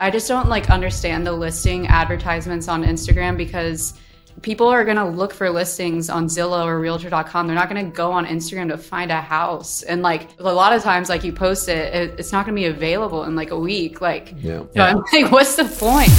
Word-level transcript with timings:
I 0.00 0.10
just 0.12 0.28
don't 0.28 0.48
like 0.48 0.70
understand 0.70 1.26
the 1.26 1.32
listing 1.32 1.88
advertisements 1.88 2.68
on 2.68 2.84
Instagram 2.84 3.36
because 3.36 3.94
people 4.42 4.68
are 4.68 4.84
going 4.84 4.96
to 4.96 5.04
look 5.04 5.34
for 5.34 5.50
listings 5.50 6.08
on 6.08 6.26
Zillow 6.26 6.64
or 6.66 6.78
realtor.com. 6.78 7.48
They're 7.48 7.56
not 7.56 7.68
going 7.68 7.84
to 7.84 7.90
go 7.90 8.12
on 8.12 8.24
Instagram 8.24 8.68
to 8.68 8.78
find 8.78 9.10
a 9.10 9.20
house. 9.20 9.82
And 9.82 10.00
like 10.02 10.28
a 10.38 10.44
lot 10.52 10.72
of 10.72 10.84
times, 10.84 11.08
like 11.08 11.24
you 11.24 11.32
post 11.32 11.68
it, 11.68 11.92
it 11.92 12.14
it's 12.20 12.30
not 12.30 12.46
going 12.46 12.54
to 12.54 12.60
be 12.62 12.66
available 12.66 13.24
in 13.24 13.34
like 13.34 13.50
a 13.50 13.58
week. 13.58 14.00
Like, 14.00 14.34
Yeah. 14.38 14.62
so 14.72 14.82
I'm 14.82 15.02
like, 15.12 15.32
what's 15.32 15.56
the 15.56 15.64
point? 15.64 16.10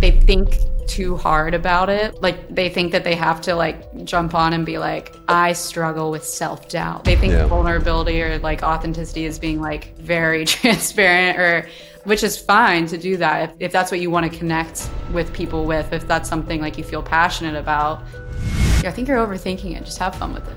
They 0.00 0.10
think 0.26 0.56
too 0.88 1.16
hard 1.16 1.54
about 1.54 1.88
it. 1.88 2.20
Like 2.20 2.52
they 2.52 2.68
think 2.68 2.90
that 2.92 3.04
they 3.04 3.14
have 3.14 3.40
to 3.42 3.54
like 3.54 4.04
jump 4.04 4.34
on 4.34 4.52
and 4.54 4.66
be 4.66 4.78
like, 4.78 5.14
I 5.28 5.52
struggle 5.52 6.10
with 6.10 6.24
self 6.24 6.68
doubt. 6.68 7.04
They 7.04 7.14
think 7.14 7.32
Yeah. 7.32 7.46
vulnerability 7.46 8.20
or 8.22 8.38
like 8.40 8.64
authenticity 8.64 9.24
is 9.24 9.38
being 9.38 9.60
like 9.60 9.96
very 9.98 10.44
transparent 10.46 11.38
or 11.38 11.68
which 12.04 12.22
is 12.22 12.38
fine 12.38 12.86
to 12.86 12.98
do 12.98 13.16
that 13.16 13.50
if, 13.50 13.56
if 13.60 13.72
that's 13.72 13.90
what 13.90 14.00
you 14.00 14.10
want 14.10 14.30
to 14.30 14.38
connect 14.38 14.90
with 15.12 15.32
people 15.32 15.64
with, 15.64 15.92
if 15.92 16.06
that's 16.06 16.28
something 16.28 16.60
like 16.60 16.78
you 16.78 16.84
feel 16.84 17.02
passionate 17.02 17.56
about. 17.56 18.02
I 18.84 18.90
think 18.90 19.08
you're 19.08 19.26
overthinking 19.26 19.76
it. 19.76 19.84
Just 19.84 19.98
have 19.98 20.14
fun 20.14 20.34
with 20.34 20.46
it. 20.46 20.56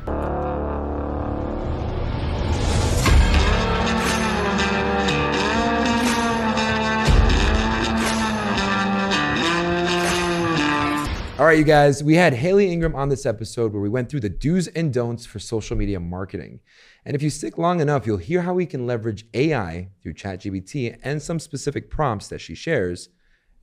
All 11.40 11.46
right, 11.46 11.60
you 11.60 11.64
guys, 11.64 12.04
we 12.04 12.16
had 12.16 12.34
Haley 12.34 12.72
Ingram 12.72 12.96
on 12.96 13.10
this 13.10 13.24
episode 13.24 13.72
where 13.72 13.82
we 13.82 13.90
went 13.90 14.10
through 14.10 14.22
the 14.22 14.30
do's 14.30 14.68
and 14.70 14.92
don'ts 14.92 15.24
for 15.24 15.38
social 15.38 15.78
media 15.78 16.00
marketing. 16.00 16.62
And 17.08 17.16
if 17.16 17.24
you 17.24 17.30
stick 17.30 17.58
long 17.58 17.80
enough, 17.80 18.06
you'll 18.06 18.18
hear 18.18 18.42
how 18.42 18.54
we 18.54 18.66
can 18.66 18.86
leverage 18.86 19.28
AI 19.34 19.88
through 20.04 20.16
ChatGPT 20.16 20.98
and 21.04 21.22
some 21.22 21.40
specific 21.40 21.90
prompts 21.90 22.28
that 22.28 22.42
she 22.42 22.54
shares, 22.54 23.08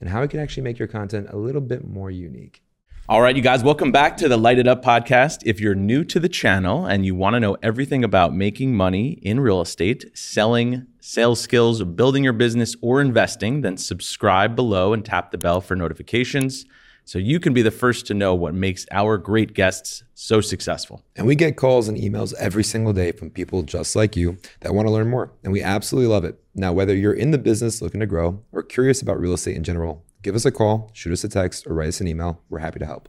and 0.00 0.08
how 0.08 0.22
it 0.22 0.30
can 0.30 0.40
actually 0.40 0.62
make 0.62 0.78
your 0.78 0.88
content 0.88 1.26
a 1.28 1.36
little 1.36 1.60
bit 1.60 1.86
more 1.86 2.10
unique. 2.10 2.62
All 3.06 3.20
right, 3.20 3.36
you 3.36 3.42
guys, 3.42 3.62
welcome 3.62 3.92
back 3.92 4.16
to 4.16 4.30
the 4.30 4.38
Light 4.38 4.58
It 4.58 4.66
Up 4.66 4.82
podcast. 4.82 5.42
If 5.44 5.60
you're 5.60 5.74
new 5.74 6.04
to 6.04 6.18
the 6.18 6.28
channel 6.30 6.86
and 6.86 7.04
you 7.04 7.14
want 7.14 7.34
to 7.34 7.40
know 7.40 7.58
everything 7.62 8.02
about 8.02 8.34
making 8.34 8.74
money 8.74 9.18
in 9.20 9.40
real 9.40 9.60
estate, 9.60 10.16
selling, 10.16 10.86
sales 11.00 11.38
skills, 11.38 11.84
building 11.84 12.24
your 12.24 12.32
business, 12.32 12.74
or 12.80 13.02
investing, 13.02 13.60
then 13.60 13.76
subscribe 13.76 14.56
below 14.56 14.94
and 14.94 15.04
tap 15.04 15.32
the 15.32 15.36
bell 15.36 15.60
for 15.60 15.76
notifications 15.76 16.64
so 17.04 17.18
you 17.18 17.38
can 17.38 17.52
be 17.52 17.62
the 17.62 17.70
first 17.70 18.06
to 18.06 18.14
know 18.14 18.34
what 18.34 18.54
makes 18.54 18.86
our 18.90 19.18
great 19.18 19.54
guests 19.54 20.04
so 20.14 20.40
successful. 20.40 21.02
And 21.16 21.26
we 21.26 21.34
get 21.34 21.56
calls 21.56 21.88
and 21.88 21.98
emails 21.98 22.32
every 22.34 22.64
single 22.64 22.92
day 22.92 23.12
from 23.12 23.30
people 23.30 23.62
just 23.62 23.94
like 23.94 24.16
you 24.16 24.38
that 24.60 24.74
want 24.74 24.88
to 24.88 24.92
learn 24.92 25.08
more. 25.08 25.32
And 25.42 25.52
we 25.52 25.62
absolutely 25.62 26.10
love 26.10 26.24
it. 26.24 26.42
Now, 26.54 26.72
whether 26.72 26.94
you're 26.94 27.12
in 27.12 27.30
the 27.30 27.38
business 27.38 27.82
looking 27.82 28.00
to 28.00 28.06
grow 28.06 28.40
or 28.52 28.62
curious 28.62 29.02
about 29.02 29.20
real 29.20 29.34
estate 29.34 29.56
in 29.56 29.64
general, 29.64 30.04
give 30.22 30.34
us 30.34 30.44
a 30.44 30.50
call, 30.50 30.90
shoot 30.94 31.12
us 31.12 31.24
a 31.24 31.28
text, 31.28 31.66
or 31.66 31.74
write 31.74 31.88
us 31.88 32.00
an 32.00 32.08
email. 32.08 32.40
We're 32.48 32.60
happy 32.60 32.78
to 32.78 32.86
help. 32.86 33.08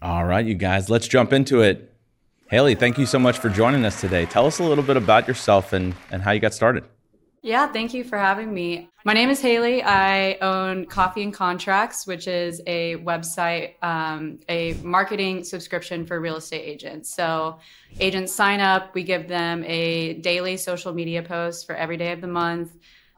All 0.00 0.24
right, 0.24 0.44
you 0.44 0.54
guys, 0.54 0.88
let's 0.88 1.08
jump 1.08 1.32
into 1.32 1.62
it. 1.62 1.92
Haley, 2.48 2.76
thank 2.76 2.96
you 2.96 3.06
so 3.06 3.18
much 3.18 3.38
for 3.38 3.48
joining 3.48 3.84
us 3.84 4.00
today. 4.00 4.26
Tell 4.26 4.46
us 4.46 4.60
a 4.60 4.62
little 4.62 4.84
bit 4.84 4.96
about 4.96 5.26
yourself 5.26 5.72
and, 5.72 5.94
and 6.12 6.22
how 6.22 6.30
you 6.30 6.38
got 6.38 6.54
started. 6.54 6.84
Yeah, 7.46 7.68
thank 7.68 7.94
you 7.94 8.02
for 8.02 8.18
having 8.18 8.52
me. 8.52 8.90
My 9.04 9.12
name 9.12 9.30
is 9.30 9.40
Haley. 9.40 9.80
I 9.80 10.36
own 10.40 10.84
Coffee 10.86 11.22
and 11.22 11.32
Contracts, 11.32 12.04
which 12.04 12.26
is 12.26 12.60
a 12.66 12.96
website, 12.96 13.80
um, 13.84 14.40
a 14.48 14.72
marketing 14.82 15.44
subscription 15.44 16.06
for 16.06 16.20
real 16.20 16.34
estate 16.34 16.62
agents. 16.62 17.14
So 17.14 17.60
agents 18.00 18.34
sign 18.34 18.58
up, 18.58 18.96
we 18.96 19.04
give 19.04 19.28
them 19.28 19.62
a 19.64 20.14
daily 20.14 20.56
social 20.56 20.92
media 20.92 21.22
post 21.22 21.68
for 21.68 21.76
every 21.76 21.96
day 21.96 22.10
of 22.10 22.20
the 22.20 22.26
month. 22.26 22.72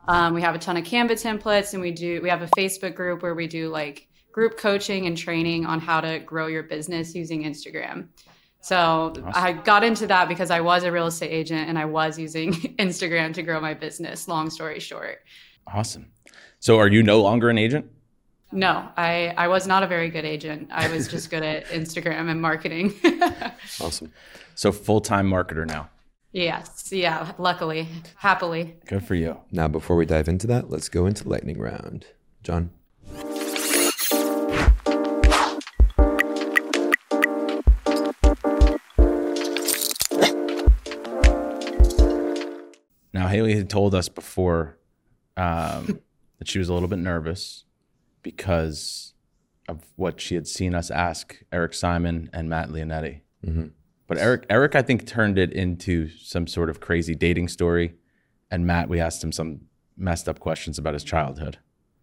Um, 0.07 0.35
we 0.35 0.43
have 0.43 0.55
a 0.55 0.59
ton 0.59 0.77
of 0.77 0.85
Canva 0.85 1.13
templates, 1.13 1.73
and 1.73 1.81
we 1.81 1.91
do 1.91 2.21
we 2.21 2.29
have 2.29 2.43
a 2.43 2.49
Facebook 2.49 2.95
group 2.95 3.23
where 3.23 3.35
we 3.35 3.47
do 3.47 3.71
like 3.71 4.09
group 4.31 4.59
coaching 4.59 5.07
and 5.07 5.17
training 5.17 5.65
on 5.65 5.81
how 5.81 6.03
to 6.03 6.19
grow 6.19 6.49
your 6.49 6.65
business 6.65 7.15
using 7.15 7.45
Instagram. 7.45 8.09
So 8.69 9.15
I 9.33 9.53
got 9.55 9.83
into 9.83 10.07
that 10.09 10.29
because 10.29 10.51
I 10.51 10.61
was 10.61 10.85
a 10.85 10.93
real 10.93 11.07
estate 11.07 11.31
agent 11.31 11.71
and 11.71 11.79
I 11.79 11.87
was 11.87 12.19
using 12.19 12.53
Instagram 12.79 13.33
to 13.35 13.43
grow 13.43 13.61
my 13.61 13.73
business. 13.73 14.29
Long 14.29 14.51
story 14.51 14.79
short. 14.79 15.21
Awesome. 15.73 16.11
So, 16.61 16.79
are 16.79 16.89
you 16.89 17.03
no 17.03 17.23
longer 17.23 17.49
an 17.49 17.57
agent? 17.57 17.87
No, 18.53 18.87
I, 18.97 19.33
I 19.39 19.49
was 19.49 19.67
not 19.67 19.83
a 19.83 19.87
very 19.87 20.11
good 20.11 20.25
agent. 20.27 20.69
I 20.71 20.89
was 20.89 21.09
just 21.09 21.31
good 21.31 21.43
at 21.43 21.65
Instagram 21.81 22.29
and 22.31 22.43
marketing. 22.43 22.93
Awesome. 23.81 24.13
So, 24.55 24.71
full 24.73 25.01
time 25.01 25.31
marketer 25.31 25.67
now. 25.67 25.89
yes. 26.33 26.91
Yeah. 26.93 27.33
Luckily, 27.39 27.89
happily. 28.17 28.77
Good 28.87 29.05
for 29.05 29.15
you. 29.15 29.39
Now, 29.51 29.69
before 29.69 29.97
we 29.97 30.05
dive 30.05 30.29
into 30.29 30.47
that, 30.49 30.69
let's 30.69 30.89
go 30.91 31.07
into 31.07 31.27
lightning 31.29 31.59
round. 31.59 32.07
John. 32.43 32.71
Now, 43.29 43.35
Haley 43.35 43.57
had 43.57 43.69
told 43.69 43.95
us 43.95 44.09
before 44.09 44.79
um, 45.37 46.01
that 46.39 46.49
she 46.49 46.59
was 46.59 46.71
a 46.71 46.73
little 46.73 46.89
bit 46.89 46.99
nervous 46.99 47.65
because 48.23 49.13
of 49.69 49.85
what 49.97 50.19
she 50.19 50.35
had 50.35 50.47
seen 50.47 50.75
us 50.75 50.91
ask 50.91 51.37
Eric 51.53 51.75
Simon 51.75 52.31
and 52.33 52.49
Matt 52.49 52.71
Leonetti. 52.71 53.21
But 54.07 54.17
Eric, 54.17 54.47
Eric, 54.49 54.75
I 54.75 54.81
think 54.81 55.07
turned 55.07 55.37
it 55.39 55.53
into 55.53 56.09
some 56.09 56.47
sort 56.47 56.71
of 56.71 56.81
crazy 56.81 57.15
dating 57.15 57.49
story, 57.49 57.97
and 58.51 58.67
Matt, 58.67 58.89
we 58.89 58.99
asked 58.99 59.23
him 59.23 59.33
some 59.33 59.61
messed 59.95 60.27
up 60.27 60.39
questions 60.39 60.79
about 60.79 60.95
his 60.95 61.05
childhood. 61.05 61.59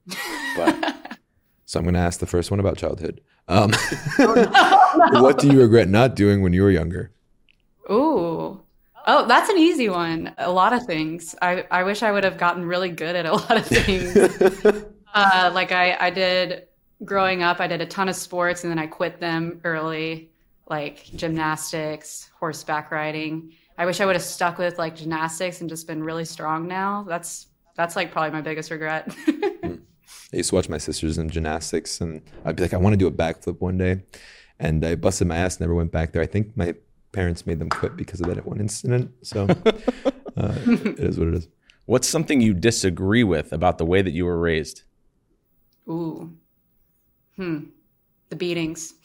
But 0.56 1.18
So 1.66 1.80
I'm 1.80 1.86
going 1.86 1.96
to 1.96 2.00
ask 2.00 2.20
the 2.20 2.28
first 2.28 2.52
one 2.52 2.62
about 2.62 2.78
childhood. 2.78 3.20
Um, 3.48 3.72
what 4.18 5.40
do 5.40 5.52
you 5.52 5.60
regret 5.60 5.90
not 5.90 6.16
doing 6.16 6.42
when 6.44 6.54
you 6.54 6.62
were 6.62 6.72
younger? 6.72 7.12
Ooh. 7.92 8.62
Oh, 9.08 9.28
that's 9.28 9.50
an 9.50 9.58
easy 9.58 9.88
one. 9.88 10.34
A 10.38 10.52
lot 10.52 10.74
of 10.74 10.86
things. 10.86 11.36
I, 11.42 11.66
I 11.70 11.84
wish 11.84 12.02
I 12.02 12.12
would 12.12 12.24
have 12.24 12.38
gotten 12.38 12.66
really 12.66 12.90
good 12.90 13.16
at 13.16 13.26
a 13.26 13.34
lot 13.34 13.58
of 13.58 13.66
things. 13.66 14.16
uh, 15.14 15.52
like 15.54 15.72
I, 15.72 15.96
I 16.00 16.10
did 16.10 16.68
growing 17.04 17.44
up, 17.44 17.60
I 17.60 17.68
did 17.68 17.82
a 17.82 17.86
ton 17.86 18.10
of 18.10 18.16
sports 18.16 18.64
and 18.64 18.72
then 18.72 18.80
I 18.80 18.88
quit 18.88 19.20
them 19.20 19.62
early, 19.64 20.32
like 20.68 21.06
gymnastics, 21.16 22.32
horseback 22.40 22.92
riding. 22.92 23.54
I 23.78 23.86
wish 23.86 24.00
I 24.00 24.06
would 24.06 24.16
have 24.16 24.24
stuck 24.24 24.58
with 24.58 24.78
like 24.80 24.96
gymnastics 24.96 25.62
and 25.62 25.70
just 25.70 25.88
been 25.88 26.04
really 26.04 26.26
strong 26.26 26.68
now. 26.68 27.06
That's 27.08 27.48
that's 27.76 27.96
like 27.96 28.12
probably 28.12 28.32
my 28.32 28.42
biggest 28.42 28.72
regret. 28.72 29.14
I 29.28 30.38
used 30.38 30.50
to 30.50 30.56
watch 30.56 30.70
my 30.70 30.78
sisters 30.78 31.18
in 31.18 31.30
gymnastics, 31.30 32.02
and 32.02 32.22
I'd 32.46 32.56
be 32.56 32.64
like, 32.64 32.74
I 32.74 32.78
want 32.78 32.94
to 32.94 32.98
do 32.98 33.08
a 33.08 33.12
backflip 33.12 33.60
one 33.60 33.78
day. 33.78 34.04
And 34.60 34.86
I 34.86 34.96
busted 34.96 35.28
my 35.28 35.36
ass, 35.36 35.60
never 35.60 35.76
went 35.76 35.92
back 35.92 36.14
there. 36.14 36.22
I 36.22 36.26
think 36.26 36.56
my 36.56 36.76
parents 37.16 37.46
made 37.46 37.60
them 37.60 37.70
quit 37.70 37.96
because 37.96 38.22
of 38.22 38.28
that 38.28 38.46
one 38.46 38.60
incident. 38.60 39.12
So 39.24 39.44
uh, 40.38 40.56
it 40.68 41.00
is 41.00 41.18
what 41.18 41.30
it 41.30 41.34
is. 41.36 41.48
what's 41.86 42.08
something 42.08 42.42
you 42.42 42.54
disagree 42.54 43.24
with 43.24 43.54
about 43.54 43.78
the 43.78 43.86
way 43.86 44.02
that 44.02 44.12
you 44.12 44.26
were 44.26 44.40
raised? 44.40 44.84
Ooh. 45.90 46.32
Hmm. 47.38 47.60
The 48.30 48.36
beatings. 48.36 48.94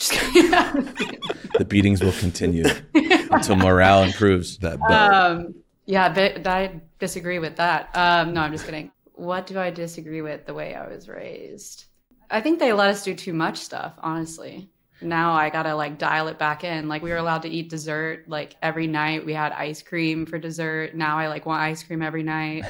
The 1.60 1.66
beatings 1.66 2.02
will 2.02 2.12
continue 2.12 2.64
until 2.94 3.54
morale 3.56 4.04
improves. 4.04 4.56
That 4.58 4.78
bell. 4.88 5.14
Um, 5.14 5.54
yeah, 5.84 6.08
but 6.08 6.46
I 6.46 6.80
disagree 6.98 7.38
with 7.38 7.56
that. 7.56 7.90
Um, 7.92 8.32
no, 8.32 8.40
I'm 8.40 8.52
just 8.52 8.64
kidding. 8.64 8.90
What 9.12 9.46
do 9.46 9.58
I 9.58 9.68
disagree 9.70 10.22
with 10.22 10.46
the 10.46 10.54
way 10.54 10.74
I 10.74 10.88
was 10.88 11.06
raised? 11.06 11.84
I 12.30 12.40
think 12.40 12.60
they 12.60 12.72
let 12.72 12.88
us 12.88 13.04
do 13.04 13.14
too 13.14 13.34
much 13.34 13.58
stuff, 13.58 13.92
honestly. 13.98 14.70
Now 15.02 15.32
I 15.32 15.48
gotta 15.50 15.74
like 15.74 15.98
dial 15.98 16.28
it 16.28 16.38
back 16.38 16.62
in. 16.64 16.88
Like 16.88 17.02
we 17.02 17.10
were 17.10 17.16
allowed 17.16 17.42
to 17.42 17.48
eat 17.48 17.70
dessert 17.70 18.24
like 18.28 18.56
every 18.62 18.86
night. 18.86 19.24
We 19.24 19.32
had 19.32 19.52
ice 19.52 19.82
cream 19.82 20.26
for 20.26 20.38
dessert. 20.38 20.94
Now 20.94 21.18
I 21.18 21.28
like 21.28 21.46
want 21.46 21.62
ice 21.62 21.82
cream 21.82 22.02
every 22.02 22.22
night. 22.22 22.64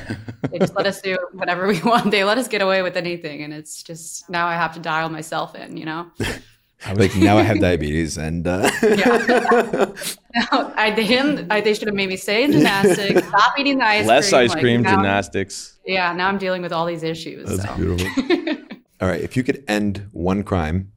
they 0.50 0.58
just 0.58 0.74
let 0.74 0.86
us 0.86 1.00
do 1.00 1.18
whatever 1.32 1.66
we 1.66 1.80
want. 1.84 2.10
They 2.10 2.22
let 2.24 2.38
us 2.38 2.46
get 2.48 2.62
away 2.62 2.82
with 2.82 2.96
anything, 2.96 3.42
and 3.42 3.52
it's 3.52 3.82
just 3.82 4.28
now 4.30 4.46
I 4.46 4.54
have 4.54 4.74
to 4.74 4.80
dial 4.80 5.08
myself 5.08 5.54
in. 5.54 5.76
You 5.76 5.86
know. 5.86 6.10
like 6.96 7.14
now 7.16 7.36
I 7.36 7.42
have 7.42 7.60
diabetes, 7.60 8.16
and 8.16 8.46
uh, 8.46 8.70
Yeah. 8.82 9.86
No, 10.52 10.72
I 10.76 10.90
didn't. 10.92 11.50
I, 11.50 11.60
they 11.60 11.74
should 11.74 11.88
have 11.88 11.94
made 11.96 12.08
me 12.08 12.16
stay 12.16 12.44
in 12.44 12.52
gymnastics, 12.52 13.26
stop 13.26 13.58
eating 13.58 13.78
the 13.78 13.84
ice 13.84 14.06
Less 14.06 14.30
cream. 14.30 14.42
ice 14.42 14.50
like, 14.50 14.60
cream, 14.60 14.82
now- 14.82 14.92
gymnastics. 14.94 15.78
Yeah, 15.84 16.12
now 16.12 16.28
I'm 16.28 16.38
dealing 16.38 16.62
with 16.62 16.72
all 16.72 16.86
these 16.86 17.02
issues. 17.02 17.48
that's 17.48 17.64
so. 17.68 17.74
beautiful. 17.74 18.06
All 19.00 19.08
right, 19.08 19.20
if 19.20 19.36
you 19.36 19.42
could 19.42 19.64
end 19.66 20.06
one 20.12 20.44
crime, 20.44 20.92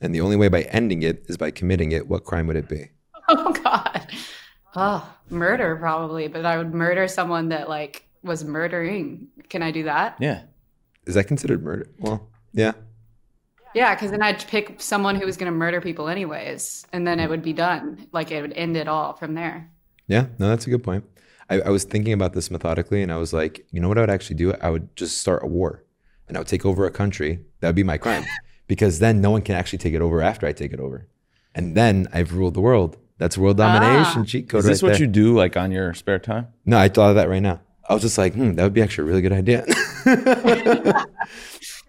and 0.00 0.14
the 0.14 0.20
only 0.20 0.36
way 0.36 0.48
by 0.48 0.62
ending 0.62 1.02
it 1.02 1.24
is 1.28 1.36
by 1.36 1.50
committing 1.50 1.92
it, 1.92 2.08
what 2.08 2.24
crime 2.24 2.46
would 2.46 2.56
it 2.56 2.68
be? 2.68 2.90
Oh 3.30 3.52
God. 3.52 4.06
Oh, 4.74 5.14
murder 5.28 5.76
probably, 5.76 6.28
but 6.28 6.46
I 6.46 6.56
would 6.56 6.72
murder 6.72 7.06
someone 7.08 7.50
that 7.50 7.68
like 7.68 8.08
was 8.22 8.42
murdering. 8.42 9.28
Can 9.50 9.62
I 9.62 9.70
do 9.70 9.82
that? 9.82 10.16
Yeah. 10.18 10.44
Is 11.06 11.14
that 11.14 11.24
considered 11.24 11.62
murder? 11.62 11.90
Well, 11.98 12.30
yeah. 12.52 12.72
Yeah, 13.74 13.94
because 13.94 14.10
then 14.10 14.22
I'd 14.22 14.46
pick 14.46 14.80
someone 14.80 15.16
who 15.16 15.26
was 15.26 15.36
going 15.36 15.52
to 15.52 15.56
murder 15.56 15.80
people 15.80 16.08
anyways, 16.08 16.86
and 16.92 17.06
then 17.06 17.20
it 17.20 17.28
would 17.28 17.42
be 17.42 17.52
done. 17.52 18.06
Like 18.12 18.30
it 18.30 18.40
would 18.40 18.52
end 18.54 18.76
it 18.76 18.88
all 18.88 19.14
from 19.14 19.34
there. 19.34 19.70
Yeah, 20.06 20.26
no, 20.38 20.48
that's 20.48 20.66
a 20.66 20.70
good 20.70 20.82
point. 20.82 21.04
I, 21.50 21.60
I 21.60 21.70
was 21.70 21.84
thinking 21.84 22.12
about 22.12 22.32
this 22.32 22.50
methodically, 22.50 23.02
and 23.02 23.12
I 23.12 23.16
was 23.18 23.32
like, 23.32 23.66
you 23.70 23.80
know 23.80 23.88
what 23.88 23.98
I 23.98 24.02
would 24.02 24.10
actually 24.10 24.36
do? 24.36 24.54
I 24.54 24.70
would 24.70 24.94
just 24.96 25.18
start 25.18 25.42
a 25.42 25.46
war, 25.46 25.84
and 26.28 26.36
I 26.36 26.40
would 26.40 26.48
take 26.48 26.64
over 26.64 26.86
a 26.86 26.90
country. 26.90 27.40
That 27.60 27.68
would 27.68 27.76
be 27.76 27.82
my 27.82 27.98
crime, 27.98 28.24
because 28.68 29.00
then 29.00 29.20
no 29.20 29.30
one 29.32 29.42
can 29.42 29.56
actually 29.56 29.78
take 29.78 29.94
it 29.94 30.00
over 30.00 30.22
after 30.22 30.46
I 30.46 30.52
take 30.52 30.72
it 30.72 30.78
over, 30.80 31.06
and 31.54 31.76
then 31.76 32.06
I've 32.12 32.32
ruled 32.34 32.54
the 32.54 32.60
world. 32.60 32.96
That's 33.18 33.36
world 33.36 33.56
domination 33.56 34.22
Ah. 34.22 34.24
cheat 34.24 34.48
code 34.48 34.60
Is 34.60 34.66
this 34.66 34.80
right 34.82 34.90
what 34.90 34.98
there. 34.98 35.06
you 35.06 35.12
do 35.12 35.34
like 35.34 35.56
on 35.56 35.72
your 35.72 35.92
spare 35.94 36.20
time? 36.20 36.46
No, 36.64 36.78
I 36.78 36.88
thought 36.88 37.10
of 37.10 37.16
that 37.16 37.28
right 37.28 37.42
now. 37.42 37.60
I 37.88 37.94
was 37.94 38.02
just 38.02 38.16
like, 38.18 38.34
hmm, 38.34 38.52
that 38.52 38.62
would 38.62 38.74
be 38.74 38.82
actually 38.82 39.04
a 39.04 39.08
really 39.08 39.22
good 39.22 39.32
idea. 39.32 39.64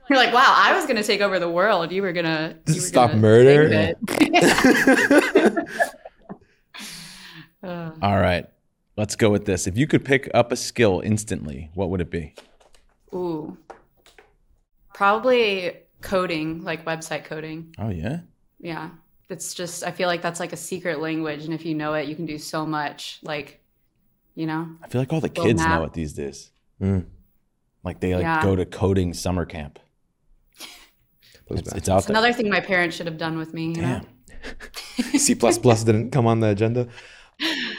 You're 0.10 0.18
like, 0.18 0.34
wow, 0.34 0.54
I 0.58 0.74
was 0.76 0.88
gonna 0.88 1.04
take 1.04 1.22
over 1.22 1.38
the 1.38 1.50
world. 1.52 1.92
You 1.92 2.02
were 2.02 2.14
gonna 2.14 2.56
you 2.68 2.74
were 2.76 2.80
Stop 2.80 3.10
gonna 3.12 3.22
murder. 3.22 3.70
save 3.70 3.96
it. 4.34 5.68
Uh, 7.62 7.92
All 8.02 8.18
right. 8.20 8.48
Let's 8.98 9.16
go 9.16 9.30
with 9.30 9.46
this. 9.46 9.68
If 9.68 9.78
you 9.78 9.86
could 9.88 10.04
pick 10.04 10.30
up 10.34 10.52
a 10.52 10.56
skill 10.56 11.02
instantly, 11.06 11.70
what 11.76 11.90
would 11.92 12.02
it 12.02 12.10
be? 12.10 12.34
ooh, 13.14 13.58
probably 14.94 15.74
coding, 16.02 16.64
like 16.64 16.86
website 16.86 17.26
coding. 17.26 17.76
Oh 17.78 17.90
yeah. 17.90 18.22
Yeah, 18.60 18.90
it's 19.30 19.54
just 19.54 19.84
I 19.84 19.92
feel 19.92 20.08
like 20.08 20.22
that's 20.22 20.40
like 20.40 20.54
a 20.54 20.58
secret 20.58 21.00
language, 21.00 21.46
and 21.46 21.54
if 21.54 21.66
you 21.66 21.76
know 21.76 21.94
it, 21.94 22.08
you 22.08 22.16
can 22.16 22.26
do 22.26 22.38
so 22.38 22.66
much. 22.66 23.20
Like, 23.24 23.62
you 24.36 24.46
know, 24.46 24.68
I 24.84 24.88
feel 24.90 25.02
like 25.02 25.14
all 25.14 25.22
the 25.22 25.30
kids 25.30 25.60
math- 25.62 25.70
know 25.80 25.84
it 25.86 25.94
these 25.94 26.14
days. 26.14 26.52
Mm. 26.82 27.06
Like 27.84 28.00
they 28.02 28.14
like 28.16 28.24
Yeah. 28.24 28.44
go 28.44 28.56
to 28.56 28.66
coding 28.66 29.14
summer 29.14 29.46
camp. 29.46 29.80
Those 31.48 31.60
It's, 31.60 31.70
bad. 31.70 31.78
it's 31.78 31.88
there. 31.88 32.02
another 32.10 32.34
thing 32.34 32.50
my 32.50 32.60
parents 32.60 32.96
should 32.96 33.08
have 33.08 33.18
done 33.18 33.38
with 33.38 33.54
me. 33.54 33.68
You 33.74 33.82
know? 33.82 34.02
Damn. 35.02 35.18
C 35.20 35.34
didn't 35.34 36.12
come 36.12 36.28
on 36.28 36.40
the 36.42 36.50
agenda. 36.50 36.88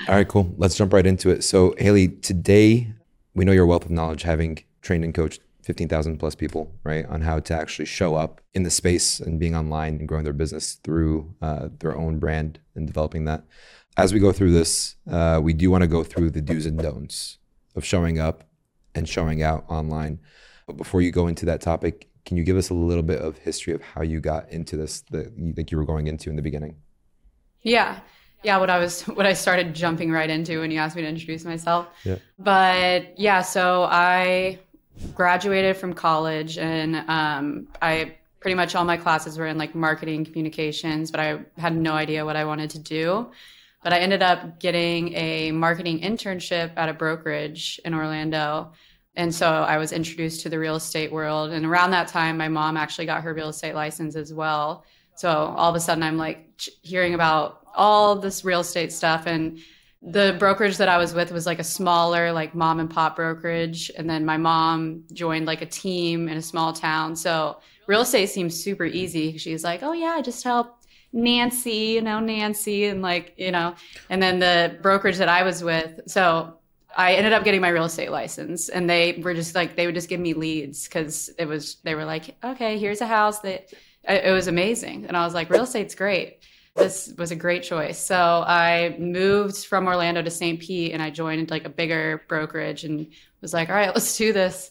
All 0.08 0.14
right, 0.14 0.26
cool. 0.26 0.52
Let's 0.56 0.74
jump 0.74 0.92
right 0.92 1.06
into 1.06 1.30
it. 1.30 1.44
So, 1.44 1.74
Haley, 1.78 2.08
today 2.08 2.92
we 3.34 3.44
know 3.44 3.52
your 3.52 3.66
wealth 3.66 3.84
of 3.84 3.90
knowledge, 3.90 4.22
having 4.22 4.58
trained 4.82 5.04
and 5.04 5.14
coached 5.14 5.40
15,000 5.70 6.18
plus 6.18 6.34
people, 6.34 6.74
right, 6.82 7.06
on 7.06 7.20
how 7.20 7.38
to 7.38 7.54
actually 7.54 7.84
show 7.84 8.16
up 8.16 8.40
in 8.54 8.64
the 8.64 8.70
space 8.70 9.20
and 9.20 9.38
being 9.38 9.54
online 9.54 9.98
and 10.00 10.08
growing 10.08 10.24
their 10.24 10.32
business 10.32 10.74
through 10.82 11.32
uh, 11.40 11.68
their 11.78 11.96
own 11.96 12.18
brand 12.18 12.58
and 12.74 12.88
developing 12.88 13.24
that. 13.26 13.44
As 13.96 14.12
we 14.12 14.18
go 14.18 14.32
through 14.32 14.50
this, 14.50 14.96
uh, 15.08 15.38
we 15.40 15.52
do 15.52 15.70
want 15.70 15.82
to 15.82 15.86
go 15.86 16.02
through 16.02 16.30
the 16.30 16.40
do's 16.40 16.66
and 16.66 16.76
don'ts 16.76 17.38
of 17.76 17.84
showing 17.84 18.18
up 18.18 18.42
and 18.96 19.08
showing 19.08 19.44
out 19.44 19.64
online. 19.68 20.18
But 20.66 20.76
before 20.76 21.02
you 21.02 21.12
go 21.12 21.28
into 21.28 21.46
that 21.46 21.60
topic, 21.60 22.08
can 22.26 22.36
you 22.36 22.42
give 22.42 22.56
us 22.56 22.70
a 22.70 22.74
little 22.74 23.04
bit 23.04 23.20
of 23.20 23.38
history 23.38 23.72
of 23.72 23.80
how 23.80 24.02
you 24.02 24.18
got 24.18 24.50
into 24.50 24.76
this 24.76 25.02
that 25.12 25.38
you 25.38 25.52
think 25.52 25.70
you 25.70 25.78
were 25.78 25.84
going 25.84 26.08
into 26.08 26.30
in 26.30 26.34
the 26.34 26.42
beginning? 26.42 26.74
Yeah. 27.62 28.00
Yeah, 28.42 28.58
what 28.58 28.70
I 28.70 28.80
was 28.80 29.02
what 29.18 29.24
I 29.24 29.34
started 29.34 29.72
jumping 29.72 30.10
right 30.10 30.30
into 30.30 30.58
when 30.58 30.72
you 30.72 30.80
asked 30.80 30.96
me 30.96 31.02
to 31.02 31.08
introduce 31.08 31.44
myself. 31.44 31.86
Yeah. 32.02 32.16
But 32.40 33.16
yeah, 33.20 33.42
so 33.42 33.84
I 33.88 34.58
graduated 35.14 35.76
from 35.76 35.94
college 35.94 36.58
and 36.58 36.96
um, 37.08 37.68
I 37.80 38.16
pretty 38.40 38.54
much 38.54 38.74
all 38.74 38.84
my 38.84 38.96
classes 38.96 39.38
were 39.38 39.46
in 39.46 39.58
like 39.58 39.74
marketing 39.74 40.24
communications, 40.24 41.10
but 41.10 41.20
I 41.20 41.40
had 41.58 41.76
no 41.76 41.92
idea 41.92 42.24
what 42.24 42.36
I 42.36 42.44
wanted 42.44 42.70
to 42.70 42.78
do. 42.78 43.30
But 43.82 43.92
I 43.92 44.00
ended 44.00 44.22
up 44.22 44.60
getting 44.60 45.14
a 45.14 45.52
marketing 45.52 46.00
internship 46.00 46.72
at 46.76 46.88
a 46.88 46.94
brokerage 46.94 47.80
in 47.84 47.94
Orlando. 47.94 48.72
And 49.14 49.34
so 49.34 49.48
I 49.48 49.78
was 49.78 49.92
introduced 49.92 50.42
to 50.42 50.48
the 50.48 50.58
real 50.58 50.76
estate 50.76 51.12
world. 51.12 51.50
And 51.50 51.64
around 51.64 51.90
that 51.92 52.08
time, 52.08 52.36
my 52.36 52.48
mom 52.48 52.76
actually 52.76 53.06
got 53.06 53.22
her 53.22 53.32
real 53.32 53.48
estate 53.48 53.74
license 53.74 54.16
as 54.16 54.34
well. 54.34 54.84
So 55.16 55.30
all 55.30 55.70
of 55.70 55.76
a 55.76 55.80
sudden, 55.80 56.02
I'm 56.02 56.16
like 56.16 56.46
hearing 56.82 57.14
about 57.14 57.66
all 57.74 58.16
this 58.16 58.44
real 58.44 58.60
estate 58.60 58.92
stuff. 58.92 59.26
And 59.26 59.58
the 60.02 60.34
brokerage 60.38 60.78
that 60.78 60.88
I 60.88 60.96
was 60.96 61.12
with 61.12 61.30
was 61.30 61.44
like 61.44 61.58
a 61.58 61.64
smaller, 61.64 62.32
like 62.32 62.54
mom 62.54 62.80
and 62.80 62.88
pop 62.88 63.16
brokerage. 63.16 63.90
And 63.96 64.08
then 64.08 64.24
my 64.24 64.38
mom 64.38 65.04
joined 65.12 65.46
like 65.46 65.60
a 65.60 65.66
team 65.66 66.28
in 66.28 66.38
a 66.38 66.42
small 66.42 66.72
town. 66.72 67.16
So 67.16 67.58
real 67.86 68.00
estate 68.00 68.30
seems 68.30 68.58
super 68.62 68.86
easy. 68.86 69.36
She's 69.36 69.62
like, 69.62 69.82
oh, 69.82 69.92
yeah, 69.92 70.22
just 70.22 70.42
help 70.42 70.78
Nancy, 71.12 71.92
you 71.94 72.02
know, 72.02 72.20
Nancy, 72.20 72.86
and 72.86 73.02
like, 73.02 73.34
you 73.36 73.50
know, 73.50 73.74
and 74.08 74.22
then 74.22 74.38
the 74.38 74.78
brokerage 74.80 75.18
that 75.18 75.28
I 75.28 75.42
was 75.42 75.62
with. 75.62 76.00
So 76.06 76.54
I 76.96 77.14
ended 77.14 77.32
up 77.32 77.44
getting 77.44 77.60
my 77.60 77.68
real 77.68 77.84
estate 77.84 78.10
license 78.10 78.68
and 78.68 78.88
they 78.88 79.20
were 79.22 79.34
just 79.34 79.54
like, 79.54 79.76
they 79.76 79.86
would 79.86 79.94
just 79.94 80.08
give 80.08 80.20
me 80.20 80.34
leads 80.34 80.84
because 80.84 81.30
it 81.38 81.46
was, 81.46 81.76
they 81.84 81.94
were 81.94 82.04
like, 82.04 82.36
okay, 82.42 82.78
here's 82.78 83.00
a 83.00 83.06
house 83.06 83.40
that 83.40 83.72
it 84.08 84.32
was 84.32 84.46
amazing. 84.46 85.04
And 85.06 85.16
I 85.16 85.24
was 85.24 85.34
like, 85.34 85.50
real 85.50 85.64
estate's 85.64 85.94
great. 85.94 86.38
This 86.76 87.12
was 87.18 87.30
a 87.30 87.36
great 87.36 87.62
choice. 87.62 87.98
So 87.98 88.16
I 88.46 88.96
moved 88.98 89.66
from 89.66 89.86
Orlando 89.86 90.22
to 90.22 90.30
St. 90.30 90.60
Pete 90.60 90.92
and 90.92 91.02
I 91.02 91.10
joined 91.10 91.50
like 91.50 91.64
a 91.64 91.70
bigger 91.70 92.22
brokerage 92.28 92.84
and 92.84 93.08
was 93.40 93.52
like, 93.52 93.68
all 93.68 93.74
right, 93.74 93.94
let's 93.94 94.16
do 94.16 94.32
this. 94.32 94.70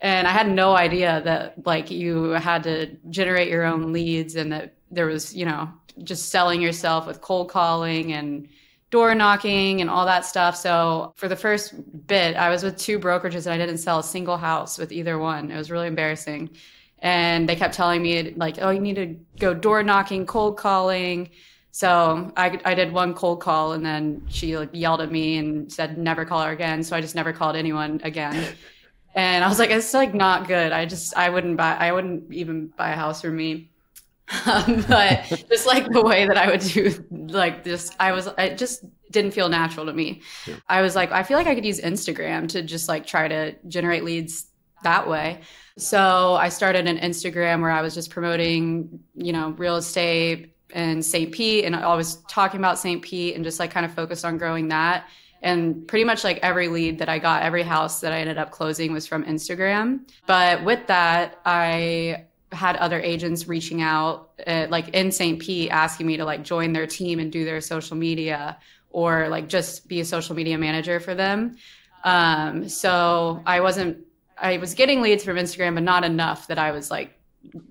And 0.00 0.26
I 0.26 0.30
had 0.30 0.48
no 0.50 0.74
idea 0.76 1.20
that 1.24 1.66
like 1.66 1.90
you 1.90 2.30
had 2.30 2.62
to 2.62 2.96
generate 3.10 3.48
your 3.48 3.64
own 3.64 3.92
leads 3.92 4.36
and 4.36 4.52
that 4.52 4.74
there 4.90 5.06
was, 5.06 5.34
you 5.34 5.44
know, 5.44 5.68
just 6.02 6.30
selling 6.30 6.62
yourself 6.62 7.06
with 7.06 7.20
cold 7.20 7.50
calling 7.50 8.12
and 8.12 8.48
door 8.90 9.14
knocking 9.14 9.80
and 9.80 9.90
all 9.90 10.06
that 10.06 10.24
stuff. 10.24 10.56
So 10.56 11.12
for 11.16 11.28
the 11.28 11.36
first 11.36 11.74
bit, 12.06 12.36
I 12.36 12.48
was 12.48 12.62
with 12.62 12.76
two 12.76 12.98
brokerages 12.98 13.46
and 13.46 13.54
I 13.54 13.58
didn't 13.58 13.78
sell 13.78 13.98
a 13.98 14.04
single 14.04 14.36
house 14.36 14.78
with 14.78 14.92
either 14.92 15.18
one. 15.18 15.50
It 15.50 15.56
was 15.56 15.70
really 15.70 15.86
embarrassing. 15.86 16.50
And 17.02 17.48
they 17.48 17.56
kept 17.56 17.74
telling 17.74 18.02
me 18.02 18.34
like, 18.36 18.58
oh, 18.60 18.70
you 18.70 18.80
need 18.80 18.96
to 18.96 19.16
go 19.38 19.54
door 19.54 19.82
knocking, 19.82 20.26
cold 20.26 20.58
calling. 20.58 21.30
So 21.72 22.32
I, 22.36 22.60
I 22.64 22.74
did 22.74 22.92
one 22.92 23.14
cold 23.14 23.40
call 23.40 23.72
and 23.72 23.84
then 23.84 24.26
she 24.28 24.56
like 24.56 24.70
yelled 24.72 25.00
at 25.00 25.10
me 25.10 25.38
and 25.38 25.72
said 25.72 25.96
never 25.98 26.24
call 26.24 26.42
her 26.42 26.50
again. 26.50 26.82
So 26.82 26.96
I 26.96 27.00
just 27.00 27.14
never 27.14 27.32
called 27.32 27.56
anyone 27.56 28.00
again. 28.04 28.54
And 29.12 29.42
I 29.42 29.48
was 29.48 29.58
like, 29.58 29.70
it's 29.70 29.92
like 29.92 30.14
not 30.14 30.46
good. 30.46 30.70
I 30.70 30.86
just 30.86 31.16
I 31.16 31.30
wouldn't 31.30 31.56
buy 31.56 31.74
I 31.74 31.90
wouldn't 31.90 32.32
even 32.32 32.68
buy 32.68 32.90
a 32.90 32.94
house 32.94 33.20
for 33.20 33.30
me. 33.30 33.70
Um, 34.46 34.84
but 34.88 35.24
just 35.50 35.66
like 35.66 35.90
the 35.90 36.02
way 36.02 36.24
that 36.24 36.36
I 36.36 36.48
would 36.48 36.60
do 36.60 37.04
like 37.10 37.64
this, 37.64 37.90
I 37.98 38.12
was 38.12 38.28
it 38.38 38.58
just 38.58 38.84
didn't 39.10 39.32
feel 39.32 39.48
natural 39.48 39.86
to 39.86 39.92
me. 39.92 40.22
I 40.68 40.82
was 40.82 40.94
like, 40.94 41.10
I 41.10 41.24
feel 41.24 41.36
like 41.36 41.48
I 41.48 41.56
could 41.56 41.64
use 41.64 41.80
Instagram 41.80 42.48
to 42.50 42.62
just 42.62 42.88
like 42.88 43.06
try 43.06 43.26
to 43.26 43.56
generate 43.66 44.04
leads 44.04 44.46
that 44.82 45.08
way. 45.08 45.40
So 45.78 46.34
I 46.34 46.48
started 46.48 46.86
an 46.86 46.98
Instagram 46.98 47.60
where 47.62 47.70
I 47.70 47.82
was 47.82 47.94
just 47.94 48.10
promoting, 48.10 49.00
you 49.14 49.32
know, 49.32 49.50
real 49.50 49.76
estate 49.76 50.54
and 50.72 51.04
St. 51.04 51.32
Pete 51.32 51.64
and 51.64 51.74
I 51.74 51.94
was 51.96 52.16
talking 52.28 52.60
about 52.60 52.78
St. 52.78 53.02
Pete 53.02 53.34
and 53.34 53.44
just 53.44 53.58
like 53.58 53.70
kind 53.70 53.86
of 53.86 53.92
focused 53.92 54.24
on 54.24 54.38
growing 54.38 54.68
that. 54.68 55.08
And 55.42 55.88
pretty 55.88 56.04
much 56.04 56.22
like 56.22 56.38
every 56.42 56.68
lead 56.68 56.98
that 56.98 57.08
I 57.08 57.18
got, 57.18 57.42
every 57.42 57.62
house 57.62 58.00
that 58.00 58.12
I 58.12 58.20
ended 58.20 58.36
up 58.36 58.50
closing 58.50 58.92
was 58.92 59.06
from 59.06 59.24
Instagram. 59.24 60.00
But 60.26 60.64
with 60.64 60.86
that, 60.88 61.38
I 61.46 62.26
had 62.52 62.76
other 62.76 63.00
agents 63.00 63.48
reaching 63.48 63.80
out, 63.80 64.30
uh, 64.46 64.66
like 64.68 64.88
in 64.90 65.12
St. 65.12 65.40
Pete, 65.40 65.70
asking 65.70 66.06
me 66.06 66.18
to 66.18 66.24
like 66.24 66.42
join 66.42 66.72
their 66.72 66.86
team 66.86 67.20
and 67.20 67.32
do 67.32 67.44
their 67.44 67.60
social 67.60 67.96
media 67.96 68.58
or 68.90 69.28
like 69.28 69.48
just 69.48 69.88
be 69.88 70.00
a 70.00 70.04
social 70.04 70.34
media 70.34 70.58
manager 70.58 71.00
for 71.00 71.14
them. 71.14 71.56
Um, 72.04 72.68
so 72.68 73.42
I 73.46 73.60
wasn't, 73.60 73.98
I 74.40 74.58
was 74.58 74.74
getting 74.74 75.02
leads 75.02 75.24
from 75.24 75.36
Instagram, 75.36 75.74
but 75.74 75.82
not 75.82 76.04
enough 76.04 76.46
that 76.48 76.58
I 76.58 76.70
was 76.70 76.90
like 76.90 77.18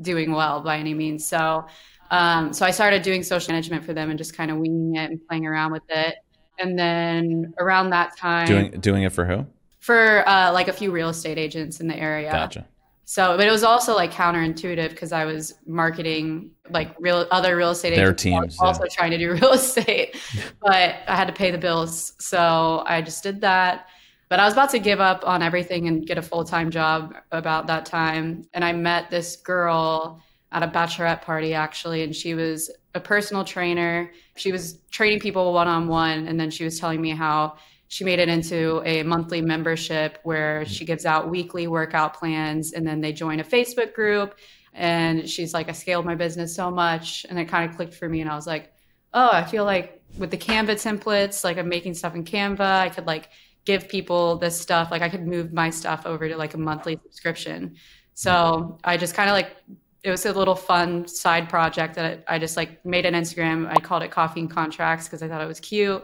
doing 0.01 0.31
well 0.31 0.61
by 0.61 0.77
any 0.77 0.93
means. 0.93 1.25
So, 1.25 1.65
um, 2.11 2.53
so 2.53 2.65
I 2.65 2.71
started 2.71 3.01
doing 3.01 3.23
social 3.23 3.51
management 3.51 3.83
for 3.85 3.93
them 3.93 4.09
and 4.09 4.17
just 4.17 4.35
kind 4.35 4.51
of 4.51 4.57
winging 4.57 4.95
it 4.95 5.11
and 5.11 5.27
playing 5.27 5.45
around 5.45 5.71
with 5.71 5.83
it. 5.89 6.15
And 6.59 6.77
then 6.77 7.53
around 7.59 7.91
that 7.91 8.17
time, 8.17 8.47
Doing 8.47 8.71
doing 8.81 9.03
it 9.03 9.13
for 9.13 9.25
who? 9.25 9.45
for 9.79 10.27
uh, 10.27 10.51
like 10.51 10.67
a 10.67 10.73
few 10.73 10.91
real 10.91 11.09
estate 11.09 11.37
agents 11.37 11.79
in 11.79 11.87
the 11.87 11.95
area. 11.95 12.31
Gotcha. 12.31 12.67
So, 13.05 13.35
but 13.37 13.47
it 13.47 13.51
was 13.51 13.63
also 13.63 13.95
like 13.95 14.11
counterintuitive 14.11 14.91
because 14.91 15.11
I 15.11 15.25
was 15.25 15.55
marketing 15.65 16.51
like 16.69 16.95
real 16.99 17.25
other 17.31 17.55
real 17.55 17.71
estate 17.71 17.95
Their 17.95 18.09
agents 18.09 18.21
teams, 18.21 18.57
yeah. 18.59 18.67
also 18.67 18.83
trying 18.91 19.09
to 19.11 19.17
do 19.17 19.31
real 19.41 19.53
estate, 19.53 20.15
but 20.61 20.97
I 21.07 21.15
had 21.15 21.25
to 21.25 21.33
pay 21.33 21.49
the 21.49 21.57
bills, 21.57 22.13
so 22.19 22.83
I 22.85 23.01
just 23.01 23.23
did 23.23 23.41
that. 23.41 23.87
But 24.29 24.39
I 24.39 24.45
was 24.45 24.53
about 24.53 24.69
to 24.71 24.79
give 24.79 24.99
up 24.99 25.27
on 25.27 25.41
everything 25.41 25.87
and 25.87 26.05
get 26.05 26.17
a 26.17 26.21
full 26.21 26.43
time 26.43 26.69
job 26.71 27.15
about 27.31 27.67
that 27.67 27.85
time, 27.85 28.47
and 28.53 28.63
I 28.63 28.73
met 28.73 29.09
this 29.09 29.35
girl 29.35 30.21
at 30.51 30.63
a 30.63 30.67
bachelorette 30.67 31.21
party 31.21 31.53
actually, 31.53 32.03
and 32.03 32.15
she 32.15 32.33
was 32.33 32.71
a 32.95 32.99
personal 32.99 33.43
trainer. 33.43 34.11
She 34.35 34.51
was 34.51 34.79
training 34.91 35.19
people 35.19 35.53
one 35.53 35.67
on 35.67 35.87
one, 35.87 36.27
and 36.27 36.39
then 36.39 36.49
she 36.49 36.63
was 36.63 36.79
telling 36.79 37.01
me 37.01 37.11
how 37.11 37.57
she 37.89 38.03
made 38.03 38.19
it 38.19 38.29
into 38.29 38.81
a 38.85 39.03
monthly 39.03 39.41
membership 39.41 40.19
where 40.23 40.61
mm-hmm. 40.61 40.71
she 40.71 40.85
gives 40.85 41.05
out 41.05 41.29
weekly 41.29 41.67
workout 41.67 42.13
plans 42.13 42.73
and 42.73 42.87
then 42.87 43.01
they 43.01 43.11
join 43.11 43.39
a 43.39 43.43
Facebook 43.43 43.93
group. 43.93 44.35
And 44.73 45.27
she's 45.27 45.55
like, 45.55 45.69
I 45.69 45.71
scaled 45.71 46.05
my 46.05 46.13
business 46.13 46.55
so 46.55 46.69
much. 46.69 47.25
And 47.27 47.39
it 47.39 47.45
kind 47.45 47.67
of 47.67 47.75
clicked 47.75 47.95
for 47.95 48.07
me. 48.07 48.21
And 48.21 48.29
I 48.29 48.35
was 48.35 48.45
like, 48.45 48.71
oh, 49.13 49.29
I 49.31 49.43
feel 49.43 49.65
like 49.65 50.03
with 50.19 50.29
the 50.29 50.37
Canva 50.37 50.73
templates, 50.73 51.43
like 51.43 51.57
I'm 51.57 51.67
making 51.67 51.95
stuff 51.95 52.13
in 52.13 52.23
Canva, 52.23 52.59
I 52.59 52.89
could 52.89 53.07
like 53.07 53.29
give 53.69 53.87
people 53.87 54.35
this 54.37 54.59
stuff. 54.59 54.89
Like 54.89 55.03
I 55.03 55.09
could 55.09 55.27
move 55.27 55.53
my 55.53 55.69
stuff 55.69 56.07
over 56.07 56.27
to 56.27 56.35
like 56.35 56.55
a 56.55 56.57
monthly 56.57 56.99
subscription. 57.03 57.75
So 58.15 58.79
I 58.83 58.97
just 58.97 59.13
kind 59.13 59.29
of 59.29 59.35
like, 59.35 59.55
it 60.01 60.09
was 60.09 60.25
a 60.25 60.33
little 60.33 60.55
fun 60.55 61.07
side 61.07 61.49
project 61.49 61.93
that 61.93 62.23
I 62.27 62.39
just 62.39 62.57
like 62.57 62.83
made 62.83 63.05
an 63.05 63.13
Instagram. 63.13 63.69
I 63.69 63.75
called 63.75 64.01
it 64.01 64.09
Coffee 64.09 64.39
and 64.39 64.49
Contracts 64.49 65.05
because 65.05 65.21
I 65.21 65.27
thought 65.27 65.43
it 65.43 65.47
was 65.47 65.59
cute 65.59 66.03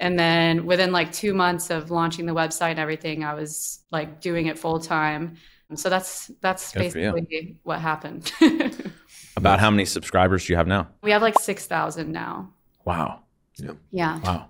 And 0.00 0.18
then 0.18 0.66
within 0.66 0.92
like 0.92 1.10
two 1.10 1.32
months 1.32 1.70
of 1.70 1.90
launching 1.90 2.26
the 2.26 2.34
website 2.34 2.72
and 2.72 2.78
everything, 2.78 3.24
I 3.24 3.32
was 3.32 3.80
like 3.90 4.20
doing 4.20 4.44
it 4.46 4.58
full 4.58 4.78
time. 4.78 5.36
So 5.74 5.88
that's 5.88 6.30
that's 6.42 6.72
Good 6.72 6.80
basically 6.80 7.56
what 7.62 7.80
happened. 7.80 8.32
About 9.36 9.60
how 9.60 9.70
many 9.70 9.86
subscribers 9.86 10.44
do 10.44 10.52
you 10.52 10.56
have 10.58 10.66
now? 10.66 10.88
we 11.02 11.10
have 11.12 11.22
like 11.22 11.38
six 11.38 11.66
thousand 11.66 12.12
now. 12.12 12.52
Wow. 12.84 13.20
Yeah. 13.56 13.72
Yeah. 13.90 14.18
Wow. 14.20 14.48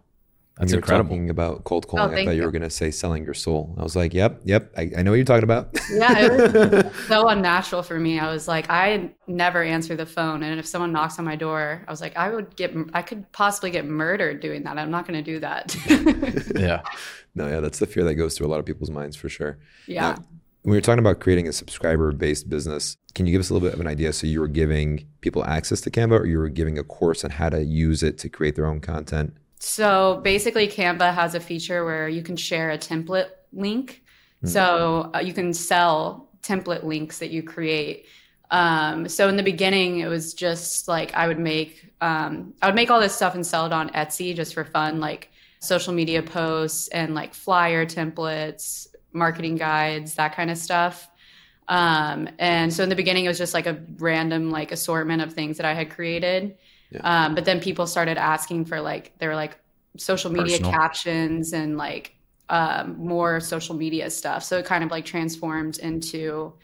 When 0.59 0.67
That's 0.67 0.73
you 0.73 0.77
were 0.79 0.81
incredible. 0.81 1.11
talking 1.11 1.31
about 1.31 1.65
cold 1.65 1.87
oh, 1.87 1.91
calling. 1.91 2.11
I 2.11 2.13
Oh, 2.13 2.17
thank 2.17 2.27
thought 2.29 2.33
you 2.35 2.39
you. 2.41 2.47
were 2.47 2.51
going 2.51 2.63
to 2.63 2.71
say 2.71 2.91
selling 2.91 3.25
your 3.25 3.35
soul. 3.35 3.75
I 3.79 3.83
was 3.85 3.95
like, 3.95 4.13
yep, 4.13 4.41
yep. 4.45 4.73
I, 4.77 4.91
I 4.99 5.03
know 5.03 5.13
what 5.13 5.17
you're 5.17 5.25
talking 5.25 5.45
about. 5.45 5.71
Yeah, 5.93 6.19
it 6.19 6.85
was 6.85 6.95
so 7.07 7.29
unnatural 7.29 7.83
for 7.85 7.99
me. 7.99 8.19
I 8.19 8.31
was 8.33 8.49
like, 8.49 8.69
I 8.69 9.13
never 9.29 9.63
answer 9.63 9.95
the 9.95 10.05
phone, 10.07 10.43
and 10.43 10.59
if 10.59 10.67
someone 10.67 10.91
knocks 10.93 11.19
on 11.19 11.25
my 11.25 11.37
door, 11.37 11.85
I 11.87 11.91
was 11.91 12.01
like, 12.01 12.17
I 12.17 12.31
would 12.31 12.57
get, 12.57 12.75
I 12.93 13.03
could 13.03 13.31
possibly 13.33 13.71
get 13.71 13.85
murdered 13.87 14.41
doing 14.41 14.65
that. 14.65 14.79
I'm 14.79 14.91
not 14.91 15.07
going 15.07 15.23
to 15.23 15.33
do 15.33 15.39
that. 15.41 15.77
Yeah. 16.59 16.83
no, 17.37 17.49
yeah, 17.49 17.61
that's 17.61 17.79
the 17.79 17.87
fear 17.87 18.03
that 18.05 18.15
goes 18.17 18.37
through 18.37 18.49
a 18.49 18.51
lot 18.51 18.59
of 18.59 18.67
people's 18.67 18.91
minds 18.91 19.15
for 19.17 19.29
sure. 19.29 19.59
yeah. 19.87 20.17
When 20.63 20.75
you're 20.75 20.83
talking 20.83 20.99
about 20.99 21.21
creating 21.21 21.47
a 21.49 21.53
subscriber 21.53 22.11
based 22.13 22.51
business, 22.51 22.97
can 23.15 23.27
you 23.27 23.33
give 23.33 23.41
us 23.41 23.49
a 23.49 23.55
little 23.55 23.67
bit 23.67 23.75
of 23.75 23.81
an 23.81 23.87
idea? 23.87 24.13
So 24.13 24.27
you 24.27 24.41
were 24.41 24.49
giving 24.49 25.07
people 25.21 25.45
access 25.45 25.81
to 25.83 25.91
Canva 25.91 26.19
or 26.21 26.27
you 26.27 26.37
were 26.37 26.49
giving 26.51 26.79
a 26.79 26.83
course 26.85 27.25
on 27.25 27.31
how 27.31 27.49
to 27.49 27.63
use 27.65 28.03
it 28.03 28.19
to 28.19 28.29
create 28.29 28.57
their 28.57 28.67
own 28.67 28.81
content? 28.81 29.35
So 29.61 30.21
basically, 30.23 30.69
Canva 30.69 31.15
has 31.15 31.35
a 31.35 31.41
feature 31.41 31.85
where 31.85 32.09
you 32.09 32.23
can 32.23 32.37
share 32.37 32.71
a 32.71 32.79
template 32.79 33.31
link. 33.53 34.03
So 34.45 35.11
uh, 35.15 35.19
you 35.19 35.33
can 35.33 35.53
sell 35.53 36.29
template 36.43 36.85
links 36.85 37.19
that 37.19 37.31
you 37.31 37.43
create. 37.43 38.07
Um, 38.51 39.09
so 39.09 39.29
in 39.29 39.37
the 39.37 39.43
beginning, 39.43 39.99
it 39.99 40.07
was 40.09 40.33
just 40.33 40.89
like 40.89 41.13
I 41.15 41.27
would 41.27 41.39
make 41.39 41.93
um, 42.01 42.55
I 42.63 42.67
would 42.67 42.77
make 42.77 42.91
all 42.91 43.01
this 43.01 43.15
stuff 43.15 43.35
and 43.35 43.45
sell 43.45 43.67
it 43.67 43.73
on 43.73 43.91
Etsy 43.91 44.35
just 44.35 44.55
for 44.55 44.65
fun, 44.65 45.01
like 45.01 45.31
social 45.61 45.93
media 45.93 46.23
posts 46.23 46.89
and 46.89 47.15
like 47.15 47.35
flyer 47.35 47.85
templates, 47.85 48.87
marketing 49.13 49.57
guides, 49.57 50.15
that 50.15 50.35
kind 50.35 50.51
of 50.51 50.57
stuff. 50.57 51.09
Um, 51.67 52.29
and 52.39 52.73
so 52.73 52.83
in 52.83 52.89
the 52.89 52.97
beginning, 52.97 53.25
it 53.25 53.29
was 53.29 53.39
just 53.39 53.55
like 53.55 53.67
a 53.67 53.79
random 53.99 54.51
like 54.51 54.73
assortment 54.73 55.21
of 55.21 55.35
things 55.35 55.59
that 55.59 55.67
I 55.67 55.75
had 55.75 55.91
created. 55.91 56.57
Um, 57.03 57.35
but 57.35 57.45
then 57.45 57.61
people 57.61 57.87
started 57.87 58.17
asking 58.17 58.65
for 58.65 58.81
like 58.81 59.13
they 59.19 59.27
were 59.27 59.35
like 59.35 59.59
social 59.97 60.31
media 60.31 60.59
Personal. 60.59 60.73
captions 60.73 61.53
and 61.53 61.77
like 61.77 62.15
um, 62.49 62.97
more 62.99 63.41
social 63.41 63.75
media 63.75 64.11
stuff. 64.11 64.43
So 64.43 64.59
it 64.59 64.65
kind 64.65 64.83
of 64.83 64.91
like 64.91 65.05
transformed 65.05 65.79
into 65.79 66.55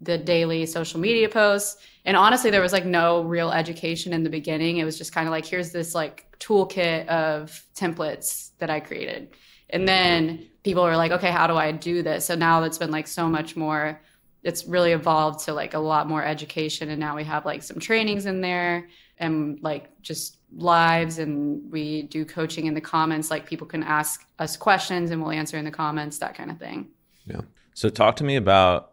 the 0.00 0.18
daily 0.18 0.66
social 0.66 1.00
media 1.00 1.28
posts. 1.28 1.76
And 2.04 2.16
honestly, 2.16 2.50
there 2.50 2.60
was 2.60 2.72
like 2.72 2.84
no 2.86 3.22
real 3.22 3.50
education 3.50 4.12
in 4.12 4.22
the 4.22 4.30
beginning. 4.30 4.78
It 4.78 4.84
was 4.84 4.98
just 4.98 5.12
kind 5.12 5.26
of 5.26 5.32
like, 5.32 5.46
here's 5.46 5.70
this 5.70 5.94
like 5.94 6.34
toolkit 6.40 7.06
of 7.08 7.64
templates 7.74 8.50
that 8.58 8.70
I 8.70 8.80
created. 8.80 9.30
And 9.70 9.88
then 9.88 10.46
people 10.62 10.82
were 10.84 10.96
like, 10.96 11.12
okay, 11.12 11.30
how 11.30 11.46
do 11.46 11.56
I 11.56 11.72
do 11.72 12.02
this? 12.02 12.26
So 12.26 12.34
now 12.34 12.62
it's 12.62 12.78
been 12.78 12.90
like 12.90 13.06
so 13.06 13.28
much 13.28 13.56
more, 13.56 14.00
it's 14.42 14.66
really 14.66 14.92
evolved 14.92 15.44
to 15.46 15.54
like 15.54 15.74
a 15.74 15.78
lot 15.78 16.08
more 16.08 16.22
education. 16.22 16.90
And 16.90 17.00
now 17.00 17.16
we 17.16 17.24
have 17.24 17.44
like 17.44 17.62
some 17.62 17.78
trainings 17.78 18.26
in 18.26 18.40
there 18.40 18.88
and 19.18 19.58
like 19.62 20.00
just 20.02 20.38
lives 20.56 21.18
and 21.18 21.70
we 21.70 22.02
do 22.02 22.24
coaching 22.24 22.66
in 22.66 22.74
the 22.74 22.80
comments. 22.80 23.30
Like 23.30 23.46
people 23.46 23.66
can 23.66 23.82
ask 23.82 24.26
us 24.38 24.56
questions 24.56 25.10
and 25.10 25.22
we'll 25.22 25.32
answer 25.32 25.56
in 25.56 25.64
the 25.64 25.70
comments, 25.70 26.18
that 26.18 26.34
kind 26.34 26.50
of 26.50 26.58
thing. 26.58 26.88
Yeah. 27.26 27.42
So 27.74 27.88
talk 27.88 28.16
to 28.16 28.24
me 28.24 28.36
about 28.36 28.92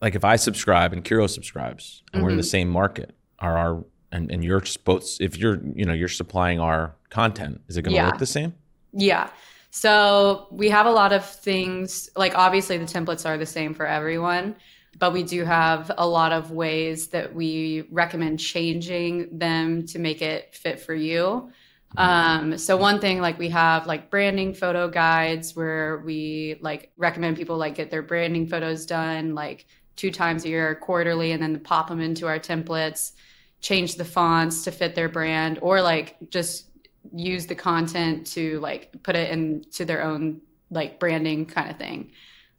like 0.00 0.14
if 0.14 0.24
I 0.24 0.36
subscribe 0.36 0.92
and 0.92 1.04
Kiro 1.04 1.28
subscribes 1.28 2.02
and 2.12 2.22
we're 2.22 2.30
in 2.30 2.36
the 2.36 2.42
mm-hmm. 2.42 2.48
same 2.48 2.68
market, 2.68 3.14
are 3.38 3.56
our 3.56 3.84
and, 4.12 4.30
and 4.30 4.44
you're 4.44 4.64
supposed 4.64 5.20
if 5.20 5.36
you're 5.36 5.60
you 5.74 5.84
know 5.84 5.92
you're 5.92 6.08
supplying 6.08 6.60
our 6.60 6.94
content, 7.10 7.60
is 7.68 7.76
it 7.76 7.82
going 7.82 7.92
to 7.92 7.96
Yeah. 7.96 8.06
work 8.06 8.18
the 8.18 8.26
same? 8.26 8.54
Yeah. 8.92 9.30
So 9.70 10.48
we 10.50 10.68
have 10.68 10.84
a 10.84 10.90
lot 10.90 11.12
of 11.12 11.24
things, 11.24 12.10
like 12.14 12.36
obviously 12.36 12.76
the 12.76 12.84
templates 12.84 13.24
are 13.24 13.38
the 13.38 13.46
same 13.46 13.72
for 13.72 13.86
everyone, 13.86 14.54
but 14.98 15.12
we 15.12 15.22
do 15.22 15.44
have 15.44 15.90
a 15.96 16.06
lot 16.06 16.32
of 16.32 16.50
ways 16.50 17.08
that 17.08 17.34
we 17.34 17.84
recommend 17.90 18.38
changing 18.38 19.38
them 19.38 19.86
to 19.86 19.98
make 19.98 20.22
it 20.22 20.54
fit 20.54 20.80
for 20.80 20.94
you. 20.94 21.50
Um, 21.96 22.56
so 22.56 22.76
one 22.76 23.00
thing 23.00 23.20
like 23.20 23.38
we 23.38 23.50
have 23.50 23.86
like 23.86 24.10
branding 24.10 24.54
photo 24.54 24.88
guides 24.88 25.54
where 25.54 25.98
we 25.98 26.56
like 26.60 26.90
recommend 26.96 27.36
people 27.36 27.56
like 27.56 27.74
get 27.74 27.90
their 27.90 28.02
branding 28.02 28.46
photos 28.46 28.86
done 28.86 29.34
like 29.34 29.66
two 29.96 30.10
times 30.10 30.44
a 30.44 30.48
year 30.48 30.74
quarterly 30.74 31.32
and 31.32 31.42
then 31.42 31.60
pop 31.60 31.88
them 31.88 32.00
into 32.00 32.26
our 32.26 32.38
templates, 32.38 33.12
change 33.60 33.96
the 33.96 34.04
fonts 34.04 34.64
to 34.64 34.70
fit 34.70 34.94
their 34.94 35.08
brand 35.08 35.58
or 35.60 35.82
like 35.82 36.16
just 36.30 36.70
use 37.14 37.46
the 37.46 37.54
content 37.54 38.26
to 38.28 38.58
like 38.60 38.90
put 39.02 39.16
it 39.16 39.30
into 39.30 39.84
their 39.84 40.02
own 40.02 40.40
like 40.70 40.98
branding 40.98 41.44
kind 41.44 41.70
of 41.70 41.76
thing. 41.76 42.10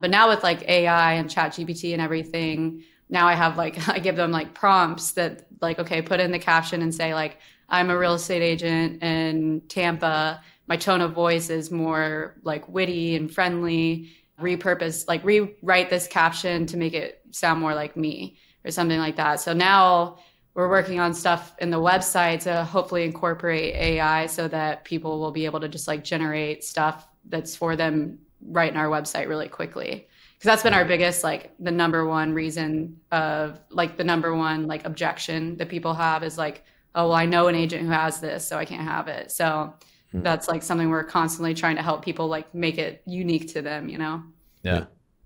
But 0.03 0.11
now 0.11 0.27
with 0.27 0.43
like 0.43 0.67
AI 0.67 1.13
and 1.13 1.29
chat 1.29 1.53
GPT 1.53 1.93
and 1.93 2.01
everything, 2.01 2.83
now 3.07 3.25
I 3.25 3.35
have 3.35 3.55
like 3.55 3.87
I 3.87 3.99
give 3.99 4.17
them 4.17 4.31
like 4.31 4.53
prompts 4.53 5.11
that 5.11 5.47
like, 5.61 5.79
okay, 5.79 6.01
put 6.01 6.19
in 6.19 6.33
the 6.33 6.39
caption 6.39 6.81
and 6.81 6.93
say 6.93 7.13
like, 7.13 7.37
I'm 7.69 7.89
a 7.89 7.97
real 7.97 8.15
estate 8.15 8.41
agent 8.41 9.01
in 9.01 9.61
Tampa. 9.69 10.41
My 10.67 10.75
tone 10.75 10.99
of 10.99 11.13
voice 11.13 11.49
is 11.49 11.71
more 11.71 12.35
like 12.43 12.67
witty 12.67 13.15
and 13.15 13.33
friendly. 13.33 14.11
Repurpose, 14.41 15.07
like 15.07 15.23
rewrite 15.23 15.89
this 15.89 16.05
caption 16.05 16.65
to 16.65 16.75
make 16.75 16.93
it 16.93 17.21
sound 17.31 17.61
more 17.61 17.73
like 17.73 17.95
me 17.95 18.35
or 18.65 18.71
something 18.71 18.99
like 18.99 19.15
that. 19.15 19.39
So 19.39 19.53
now 19.53 20.17
we're 20.53 20.67
working 20.67 20.99
on 20.99 21.13
stuff 21.13 21.55
in 21.59 21.69
the 21.69 21.79
website 21.79 22.41
to 22.41 22.65
hopefully 22.65 23.05
incorporate 23.05 23.73
AI 23.75 24.25
so 24.25 24.49
that 24.49 24.83
people 24.83 25.21
will 25.21 25.31
be 25.31 25.45
able 25.45 25.61
to 25.61 25.69
just 25.69 25.87
like 25.87 26.03
generate 26.03 26.61
stuff 26.65 27.07
that's 27.29 27.55
for 27.55 27.77
them 27.77 28.19
right 28.45 28.71
in 28.71 28.77
our 28.77 28.87
website 28.87 29.27
really 29.27 29.49
quickly. 29.49 30.07
Because 30.33 30.45
that's 30.45 30.63
been 30.63 30.73
our 30.73 30.85
biggest, 30.85 31.23
like 31.23 31.51
the 31.59 31.71
number 31.71 32.05
one 32.05 32.33
reason 32.33 32.97
of 33.11 33.59
like 33.69 33.97
the 33.97 34.03
number 34.03 34.35
one 34.35 34.67
like 34.67 34.85
objection 34.85 35.57
that 35.57 35.69
people 35.69 35.93
have 35.93 36.23
is 36.23 36.37
like, 36.37 36.63
oh, 36.95 37.07
well, 37.09 37.13
I 37.17 37.25
know 37.25 37.47
an 37.47 37.55
agent 37.55 37.83
who 37.83 37.89
has 37.91 38.19
this, 38.19 38.45
so 38.47 38.57
I 38.57 38.65
can't 38.65 38.83
have 38.83 39.07
it. 39.07 39.31
So 39.31 39.73
that's 40.13 40.47
like 40.47 40.61
something 40.61 40.89
we're 40.89 41.03
constantly 41.05 41.53
trying 41.55 41.77
to 41.77 41.81
help 41.81 42.03
people 42.05 42.27
like 42.27 42.53
make 42.53 42.77
it 42.77 43.01
unique 43.05 43.51
to 43.53 43.61
them, 43.63 43.89
you 43.89 43.97
know? 43.97 44.21
Yeah. 44.63 44.85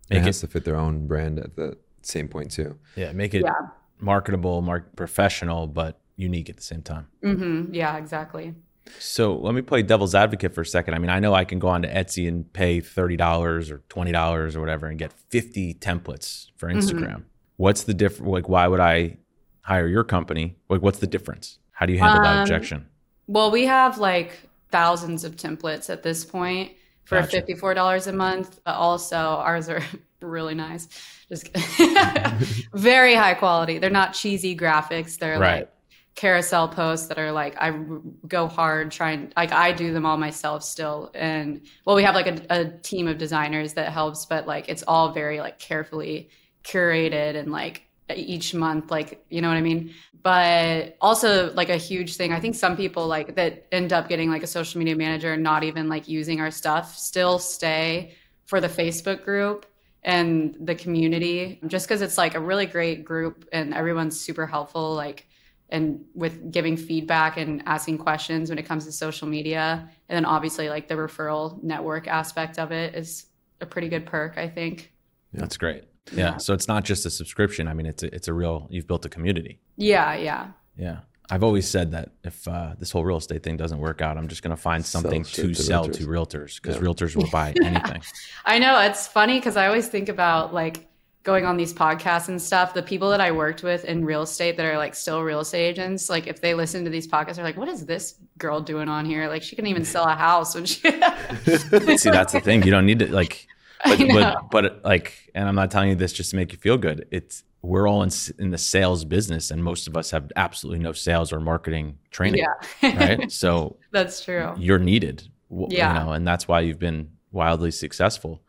It 0.10 0.14
Make 0.16 0.24
has 0.24 0.38
it, 0.38 0.48
to 0.48 0.54
fit 0.54 0.64
their 0.64 0.78
own 0.78 1.08
brand 1.08 1.40
at 1.40 1.56
the 1.58 1.78
same 2.04 2.30
point 2.30 2.52
too. 2.52 2.78
yeah, 2.96 3.12
make 3.12 3.34
it 3.34 3.42
Yeah. 3.44 3.52
marketable, 4.00 4.62
mark 4.62 4.96
professional, 4.96 5.68
but 5.68 6.00
unique 6.16 6.50
at 6.50 6.56
the 6.56 6.64
same 6.64 6.82
time. 6.82 7.08
mm-hmm. 7.24 7.74
Yeah, 7.74 7.98
exactly. 7.98 8.54
So 9.00 9.36
let 9.36 9.54
me 9.54 9.62
play 9.62 9.82
devil's 9.82 10.16
advocate 10.16 10.54
for 10.54 10.62
a 10.62 10.66
second. 10.66 10.94
I 10.94 11.00
mean, 11.00 11.10
I 11.10 11.20
know 11.20 11.34
I 11.34 11.46
can 11.46 11.60
go 11.60 11.68
on 11.68 11.82
to 11.84 11.94
Etsy 11.94 12.28
and 12.28 12.52
pay 12.52 12.80
thirty 12.82 13.18
dollars 13.18 13.70
or 13.72 13.84
twenty 13.90 14.12
dollars 14.12 14.56
or 14.56 14.60
whatever 14.60 14.88
and 14.88 14.98
get 14.98 15.14
fifty 15.14 15.74
templates 15.74 16.48
for 16.56 16.70
Instagram. 16.70 17.24
What's 17.58 17.84
the 17.84 17.94
difference? 17.94 18.30
Like, 18.30 18.50
why 18.50 18.68
would 18.68 18.80
I 18.80 19.18
hire 19.62 19.88
your 19.88 20.04
company? 20.04 20.58
Like, 20.70 20.82
what's 20.82 21.00
the 21.00 21.08
difference? 21.08 21.60
How 21.72 21.86
do 21.86 21.94
you 21.94 22.00
handle 22.00 22.22
that 22.22 22.36
Um, 22.38 22.42
objection? 22.42 22.88
Well, 23.28 23.52
we 23.52 23.66
have 23.66 23.98
like 23.98 24.40
thousands 24.72 25.24
of 25.24 25.36
templates 25.36 25.90
at 25.90 26.04
this 26.04 26.24
point 26.26 26.72
for 27.06 27.20
Gotcha. 27.22 27.42
$54 27.42 28.08
a 28.08 28.12
month. 28.14 28.60
But 28.66 28.76
also, 28.76 29.16
ours 29.18 29.70
are 29.70 29.82
really 30.22 30.56
nice. 30.56 30.88
Just 31.30 31.50
very 32.74 33.16
high 33.16 33.34
quality. 33.34 33.80
They're 33.80 33.90
not 33.90 34.14
cheesy 34.14 34.56
graphics. 34.58 35.18
They're 35.18 35.40
Right. 35.40 35.60
like 35.60 35.74
carousel 36.18 36.68
posts 36.68 37.08
that 37.08 37.20
are 37.20 37.32
like 37.32 37.56
I 37.62 37.80
go 38.28 38.48
hard 38.48 38.92
trying 38.92 39.32
like 39.38 39.52
I 39.52 39.72
do 39.72 39.94
them 39.94 40.04
all 40.04 40.18
myself 40.18 40.64
still. 40.64 41.12
And 41.14 41.62
well 41.86 41.96
we 41.96 42.02
have 42.02 42.16
like 42.16 42.26
a, 42.26 42.42
a 42.50 42.66
team 42.80 43.08
of 43.08 43.20
designers 43.20 43.74
that 43.76 43.94
helps 43.94 44.26
but 44.26 44.48
like 44.48 44.68
it's 44.68 44.84
all 44.88 45.12
very 45.12 45.40
like 45.40 45.60
carefully 45.60 46.30
curated 46.64 47.36
and 47.36 47.52
like 47.52 47.84
each 48.16 48.56
month 48.56 48.90
like 48.90 49.24
you 49.30 49.42
know 49.42 49.48
what 49.48 49.58
i 49.58 49.62
mean? 49.62 49.94
But 50.24 50.98
also 51.00 51.54
like 51.54 51.70
a 51.70 51.78
huge 51.78 52.16
thing 52.16 52.34
i 52.34 52.40
think 52.40 52.56
some 52.56 52.76
people 52.76 53.08
like 53.08 53.36
that 53.36 53.68
end 53.72 53.94
up 53.94 54.10
getting 54.10 54.32
like 54.32 54.44
a 54.44 54.48
social 54.48 54.80
media 54.80 54.96
manager 54.96 55.34
and 55.34 55.44
not 55.44 55.64
even 55.64 55.88
like 55.88 56.08
using 56.08 56.42
our 56.42 56.52
stuff 56.52 56.98
still 56.98 57.38
stay 57.38 58.16
for 58.46 58.60
the 58.60 58.68
facebook 58.68 59.24
group 59.24 59.68
and 60.04 60.56
the 60.60 60.74
community. 60.74 61.60
Just 61.68 61.86
because 61.86 62.02
it's 62.02 62.18
like 62.18 62.34
a 62.34 62.40
really 62.40 62.66
great 62.66 63.04
group 63.04 63.46
and 63.52 63.74
everyone's 63.74 64.20
super 64.20 64.48
helpful 64.48 64.96
like 64.96 65.28
and 65.70 66.04
with 66.14 66.52
giving 66.52 66.78
feedback 66.78 67.38
and 67.38 67.62
asking 67.66 67.98
questions 67.98 68.50
when 68.50 68.58
it 68.58 68.64
comes 68.66 68.86
to 68.86 68.92
social 68.92 69.28
media 69.28 69.90
and 70.10 70.16
then 70.16 70.26
obviously 70.26 70.70
like 70.70 70.88
the 70.88 70.96
referral 70.96 71.62
network 71.64 72.08
aspect 72.08 72.58
of 72.60 72.72
it 72.72 72.96
is 72.96 73.26
a 73.62 73.66
pretty 73.66 73.90
good 73.90 74.06
perk 74.06 74.38
i 74.38 74.48
think 74.48 74.94
That's 75.34 75.58
great. 75.58 75.84
Yeah. 76.14 76.38
So 76.38 76.54
it's 76.54 76.70
not 76.70 76.86
just 76.86 77.06
a 77.06 77.10
subscription. 77.10 77.68
I 77.68 77.74
mean, 77.74 77.86
it's 77.86 78.02
a, 78.02 78.16
it's 78.16 78.30
a 78.30 78.34
real. 78.34 78.68
You've 78.72 78.88
built 78.88 79.06
a 79.06 79.10
community. 79.10 79.60
yeah 79.76 80.16
yeah 80.16 80.48
Yeah. 80.78 81.00
I've 81.30 81.44
always 81.44 81.68
said 81.68 81.92
that 81.92 82.12
if 82.24 82.48
uh, 82.48 82.76
this 82.80 82.92
whole 82.92 83.04
real 83.04 83.18
estate 83.18 83.44
thing 83.44 83.58
doesn't 83.58 83.80
work 83.80 84.02
out, 84.02 84.18
I'm 84.18 84.30
just 84.30 84.42
going 84.42 84.56
to 84.56 84.62
find 84.62 84.86
something 84.86 85.26
shit 85.26 85.44
to 85.48 85.54
to 85.54 85.62
sell 85.62 85.86
realtors. 85.90 85.98
to 85.98 86.08
realtors 86.08 86.62
because 86.62 86.76
Yeah. 86.78 86.82
realtors 86.88 87.16
will 87.18 87.30
buy 87.30 87.54
anything. 87.62 88.02
I 88.46 88.58
know 88.60 88.80
it's 88.80 89.06
funny 89.06 89.38
because 89.38 89.58
I 89.58 89.68
always 89.68 89.90
think 89.90 90.08
about 90.08 90.54
like 90.54 90.88
going 91.28 91.46
on 91.46 91.58
these 91.58 91.74
podcasts 91.74 92.30
and 92.30 92.42
stuff, 92.42 92.74
the 92.74 92.82
people 92.82 93.10
that 93.10 93.20
I 93.20 93.34
worked 93.34 93.62
with 93.62 93.84
in 93.84 94.06
real 94.06 94.22
estate 94.22 94.56
that 94.56 94.66
are 94.66 94.78
like 94.78 94.96
still 94.96 95.22
real 95.24 95.42
estate 95.42 95.68
agents, 95.68 96.10
like 96.10 96.26
if 96.26 96.40
they 96.40 96.54
listen 96.54 96.86
to 96.86 96.90
these 96.90 97.06
podcasts, 97.06 97.36
they're 97.36 97.44
like, 97.44 97.58
"What 97.58 97.68
is 97.68 97.86
this 97.86 98.16
girl 98.38 98.62
doing 98.62 98.88
on 98.88 99.04
here? 99.06 99.28
Like, 99.28 99.44
she 99.44 99.58
can 99.58 99.68
even 99.68 99.84
sell 99.84 100.06
a 100.06 100.16
house 100.16 100.56
when 100.56 100.66
she." 100.66 100.80
See, 100.90 102.10
that's 102.10 102.32
the 102.32 102.40
thing. 102.42 102.64
You 102.64 102.72
don't 102.72 102.86
need 102.86 103.00
to 103.00 103.12
like, 103.12 103.46
but, 103.86 104.00
but 104.08 104.50
but 104.50 104.86
like, 104.86 105.30
and 105.36 105.50
I'm 105.50 105.56
not 105.56 105.70
telling 105.70 105.90
you 105.90 105.96
this 105.96 106.14
just 106.14 106.30
to 106.30 106.38
make 106.38 106.54
you 106.54 106.58
feel 106.60 106.78
good. 106.78 107.06
It's 107.12 107.44
we're 107.62 107.90
all 107.90 108.04
in 108.04 108.10
in 108.40 108.52
the 108.52 108.58
sales 108.58 109.04
business, 109.04 109.52
and 109.52 109.62
most 109.62 109.86
of 109.90 109.98
us 109.98 110.12
have 110.12 110.32
absolutely 110.38 110.80
no 110.80 110.94
sales 110.94 111.34
or 111.34 111.42
marketing 111.42 112.00
training. 112.10 112.46
Yeah, 112.82 112.96
right. 112.98 113.30
So 113.44 113.76
that's 113.92 114.24
true. 114.24 114.54
You're 114.58 114.80
needed. 114.80 115.28
Yeah, 115.50 115.94
you 115.94 116.00
know, 116.00 116.14
and 116.14 116.26
that's 116.26 116.48
why 116.48 116.62
you've 116.62 116.80
been 116.80 117.10
wildly 117.34 117.72
successful. 117.72 118.42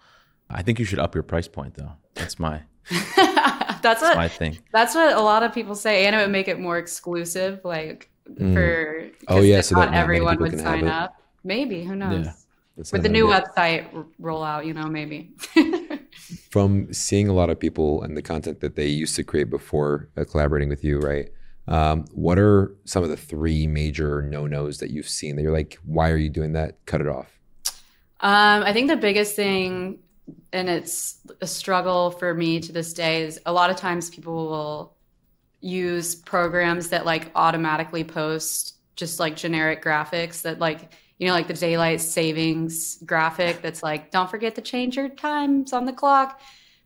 I 0.49 0.63
think 0.63 0.79
you 0.79 0.85
should 0.85 1.01
up 1.01 1.17
your 1.17 1.25
price 1.25 1.49
point 1.49 1.75
though. 1.75 1.93
That's 2.19 2.39
my 2.39 2.63
that's, 3.17 3.81
that's 3.83 4.03
what 4.03 4.17
my 4.17 4.29
thing. 4.29 4.59
That's 4.73 4.95
what 4.95 5.15
a 5.15 5.21
lot 5.21 5.43
of 5.43 5.53
people 5.53 5.75
say, 5.75 6.07
and 6.07 6.17
it 6.17 6.19
would 6.21 6.31
make 6.31 6.49
it 6.49 6.59
more 6.59 6.79
exclusive, 6.79 7.61
like 7.65 8.11
mm. 8.31 8.55
for 8.55 9.11
oh 9.29 9.43
yeah, 9.43 9.61
so 9.61 9.77
not 9.77 9.93
everyone 9.93 10.39
would 10.39 10.59
sign 10.59 10.89
up. 10.89 11.15
Maybe 11.45 11.85
who 11.85 11.97
knows? 11.97 12.27
Yeah. 12.27 12.33
With 12.93 13.03
the 13.03 13.09
new 13.09 13.33
idea. 13.33 13.45
website 13.57 14.07
rollout, 14.23 14.65
you 14.65 14.73
know, 14.73 14.87
maybe. 14.87 15.33
From 16.51 16.93
seeing 16.93 17.29
a 17.29 17.33
lot 17.33 17.51
of 17.51 17.59
people 17.59 18.03
and 18.03 18.17
the 18.17 18.23
content 18.23 18.61
that 18.61 18.77
they 18.77 18.87
used 18.87 19.17
to 19.17 19.25
create 19.25 19.51
before 19.51 20.09
uh, 20.17 20.25
collaborating 20.25 20.69
with 20.69 20.85
you, 20.85 21.01
right? 21.01 21.29
Um, 21.67 22.05
what 22.13 22.39
are 22.39 22.77
some 22.85 23.03
of 23.03 23.11
the 23.11 23.17
three 23.17 23.67
major 23.67 24.23
no 24.23 24.47
nos 24.47 24.79
that 24.79 24.91
you've 24.91 25.09
seen 25.09 25.35
that 25.37 25.43
you're 25.43 25.53
like, 25.53 25.77
why 25.85 26.11
are 26.11 26.17
you 26.17 26.31
doing 26.31 26.53
that? 26.53 26.79
Cut 26.87 27.01
it 27.01 27.09
off. 27.09 27.41
Um, 28.21 28.63
I 28.63 28.73
think 28.73 28.89
the 28.89 28.97
biggest 28.97 29.35
thing 29.35 29.99
and 30.53 30.69
it's 30.69 31.19
a 31.41 31.47
struggle 31.47 32.11
for 32.11 32.35
me 32.35 32.61
to 32.61 32.73
this 32.73 32.93
day 32.93 33.23
is 33.23 33.41
a 33.47 33.53
lot 33.53 33.71
of 33.71 33.77
times 33.77 34.11
people 34.11 34.35
will 34.49 34.97
use 35.61 36.15
programs 36.15 36.89
that 36.91 37.05
like 37.05 37.31
automatically 37.35 38.05
post 38.05 38.77
just 38.97 39.19
like 39.21 39.37
generic 39.37 39.83
graphics 39.83 40.43
that 40.43 40.59
like 40.59 40.93
you 41.19 41.27
know 41.27 41.33
like 41.33 41.49
the 41.49 41.55
daylight 41.55 42.01
savings 42.01 42.99
graphic 43.05 43.61
that's 43.61 43.83
like 43.83 44.11
don't 44.11 44.31
forget 44.31 44.55
to 44.55 44.61
change 44.61 44.97
your 44.97 45.09
times 45.09 45.73
on 45.73 45.85
the 45.85 45.93
clock 45.93 46.41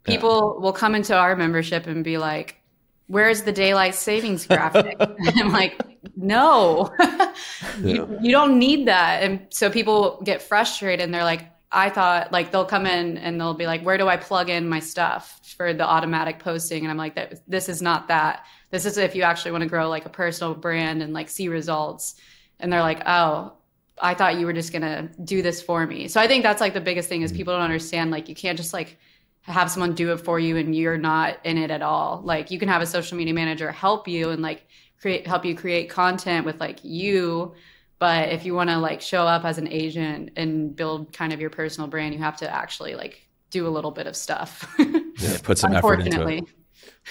people 0.04 0.54
yeah. 0.56 0.62
will 0.62 0.72
come 0.72 0.94
into 0.94 1.16
our 1.16 1.36
membership 1.36 1.86
and 1.86 2.02
be 2.02 2.16
like 2.18 2.60
where's 3.08 3.42
the 3.42 3.52
daylight 3.52 3.94
savings 3.94 4.46
graphic 4.46 4.96
i'm 5.00 5.52
like 5.52 5.80
no 6.16 6.90
yeah. 7.00 7.34
you, 7.82 8.18
you 8.22 8.30
don't 8.30 8.58
need 8.58 8.88
that 8.88 9.22
and 9.22 9.46
so 9.50 9.68
people 9.68 10.20
get 10.24 10.40
frustrated 10.40 11.04
and 11.04 11.12
they're 11.12 11.24
like 11.24 11.51
I 11.72 11.88
thought 11.88 12.32
like 12.32 12.52
they'll 12.52 12.66
come 12.66 12.86
in 12.86 13.16
and 13.18 13.40
they'll 13.40 13.54
be 13.54 13.66
like, 13.66 13.82
where 13.82 13.96
do 13.96 14.06
I 14.06 14.18
plug 14.18 14.50
in 14.50 14.68
my 14.68 14.78
stuff 14.78 15.40
for 15.56 15.72
the 15.72 15.84
automatic 15.84 16.38
posting? 16.38 16.82
And 16.82 16.90
I'm 16.90 16.98
like, 16.98 17.14
that 17.14 17.40
this 17.48 17.68
is 17.68 17.80
not 17.80 18.08
that. 18.08 18.44
This 18.70 18.84
is 18.84 18.98
if 18.98 19.14
you 19.14 19.22
actually 19.22 19.52
want 19.52 19.62
to 19.62 19.68
grow 19.68 19.88
like 19.88 20.04
a 20.04 20.10
personal 20.10 20.54
brand 20.54 21.02
and 21.02 21.12
like 21.14 21.30
see 21.30 21.48
results. 21.48 22.16
And 22.60 22.72
they're 22.72 22.80
like, 22.80 23.02
oh, 23.06 23.54
I 24.00 24.14
thought 24.14 24.38
you 24.38 24.46
were 24.46 24.52
just 24.52 24.72
gonna 24.72 25.10
do 25.24 25.42
this 25.42 25.62
for 25.62 25.86
me. 25.86 26.08
So 26.08 26.20
I 26.20 26.26
think 26.26 26.42
that's 26.42 26.60
like 26.60 26.74
the 26.74 26.80
biggest 26.80 27.08
thing 27.08 27.22
is 27.22 27.30
mm-hmm. 27.30 27.38
people 27.38 27.54
don't 27.54 27.62
understand 27.62 28.10
like 28.10 28.28
you 28.28 28.34
can't 28.34 28.58
just 28.58 28.72
like 28.72 28.98
have 29.42 29.70
someone 29.70 29.94
do 29.94 30.12
it 30.12 30.18
for 30.18 30.38
you 30.38 30.56
and 30.56 30.74
you're 30.74 30.98
not 30.98 31.38
in 31.44 31.58
it 31.58 31.70
at 31.70 31.82
all. 31.82 32.20
Like 32.24 32.50
you 32.50 32.58
can 32.58 32.68
have 32.68 32.82
a 32.82 32.86
social 32.86 33.16
media 33.16 33.34
manager 33.34 33.72
help 33.72 34.06
you 34.06 34.30
and 34.30 34.42
like 34.42 34.66
create 35.00 35.26
help 35.26 35.44
you 35.44 35.56
create 35.56 35.88
content 35.90 36.46
with 36.46 36.60
like 36.60 36.78
you 36.82 37.54
but 38.02 38.30
if 38.30 38.44
you 38.44 38.52
want 38.52 38.68
to 38.68 38.78
like 38.78 39.00
show 39.00 39.28
up 39.28 39.44
as 39.44 39.58
an 39.58 39.68
agent 39.68 40.30
and 40.34 40.74
build 40.74 41.12
kind 41.12 41.32
of 41.32 41.40
your 41.40 41.50
personal 41.50 41.86
brand, 41.86 42.12
you 42.12 42.18
have 42.18 42.36
to 42.38 42.52
actually 42.52 42.96
like 42.96 43.28
do 43.50 43.64
a 43.64 43.70
little 43.70 43.92
bit 43.92 44.08
of 44.08 44.16
stuff. 44.16 44.68
yeah, 44.76 45.38
put 45.44 45.56
some 45.56 45.72
effort 45.72 46.00
into 46.00 46.26
it. 46.26 46.44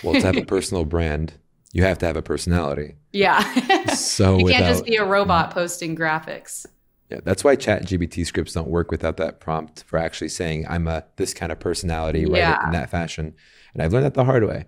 Well, 0.03 0.15
to 0.15 0.21
have 0.21 0.35
a 0.35 0.43
personal 0.45 0.83
brand, 0.83 1.31
you 1.71 1.83
have 1.83 1.97
to 1.99 2.05
have 2.07 2.17
a 2.17 2.21
personality. 2.21 2.95
Yeah. 3.13 3.39
so 3.93 4.37
you 4.39 4.47
can't 4.47 4.65
just 4.65 4.83
be 4.83 4.97
a 4.97 5.05
robot 5.05 5.51
posting 5.51 5.95
graphics. 5.95 6.65
Yeah, 7.09 7.21
that's 7.23 7.41
why 7.41 7.55
Chat 7.55 7.85
GPT 7.85 8.25
scripts 8.25 8.51
don't 8.51 8.67
work 8.67 8.91
without 8.91 9.15
that 9.15 9.39
prompt 9.39 9.85
for 9.87 9.97
actually 9.97 10.27
saying 10.27 10.65
I'm 10.67 10.89
a 10.89 11.05
this 11.15 11.33
kind 11.33 11.53
of 11.53 11.59
personality, 11.61 12.25
right? 12.25 12.39
Yeah. 12.39 12.65
In 12.65 12.73
that 12.73 12.89
fashion, 12.89 13.33
and 13.73 13.81
I've 13.81 13.93
learned 13.93 14.07
that 14.07 14.13
the 14.13 14.25
hard 14.25 14.43
way. 14.43 14.65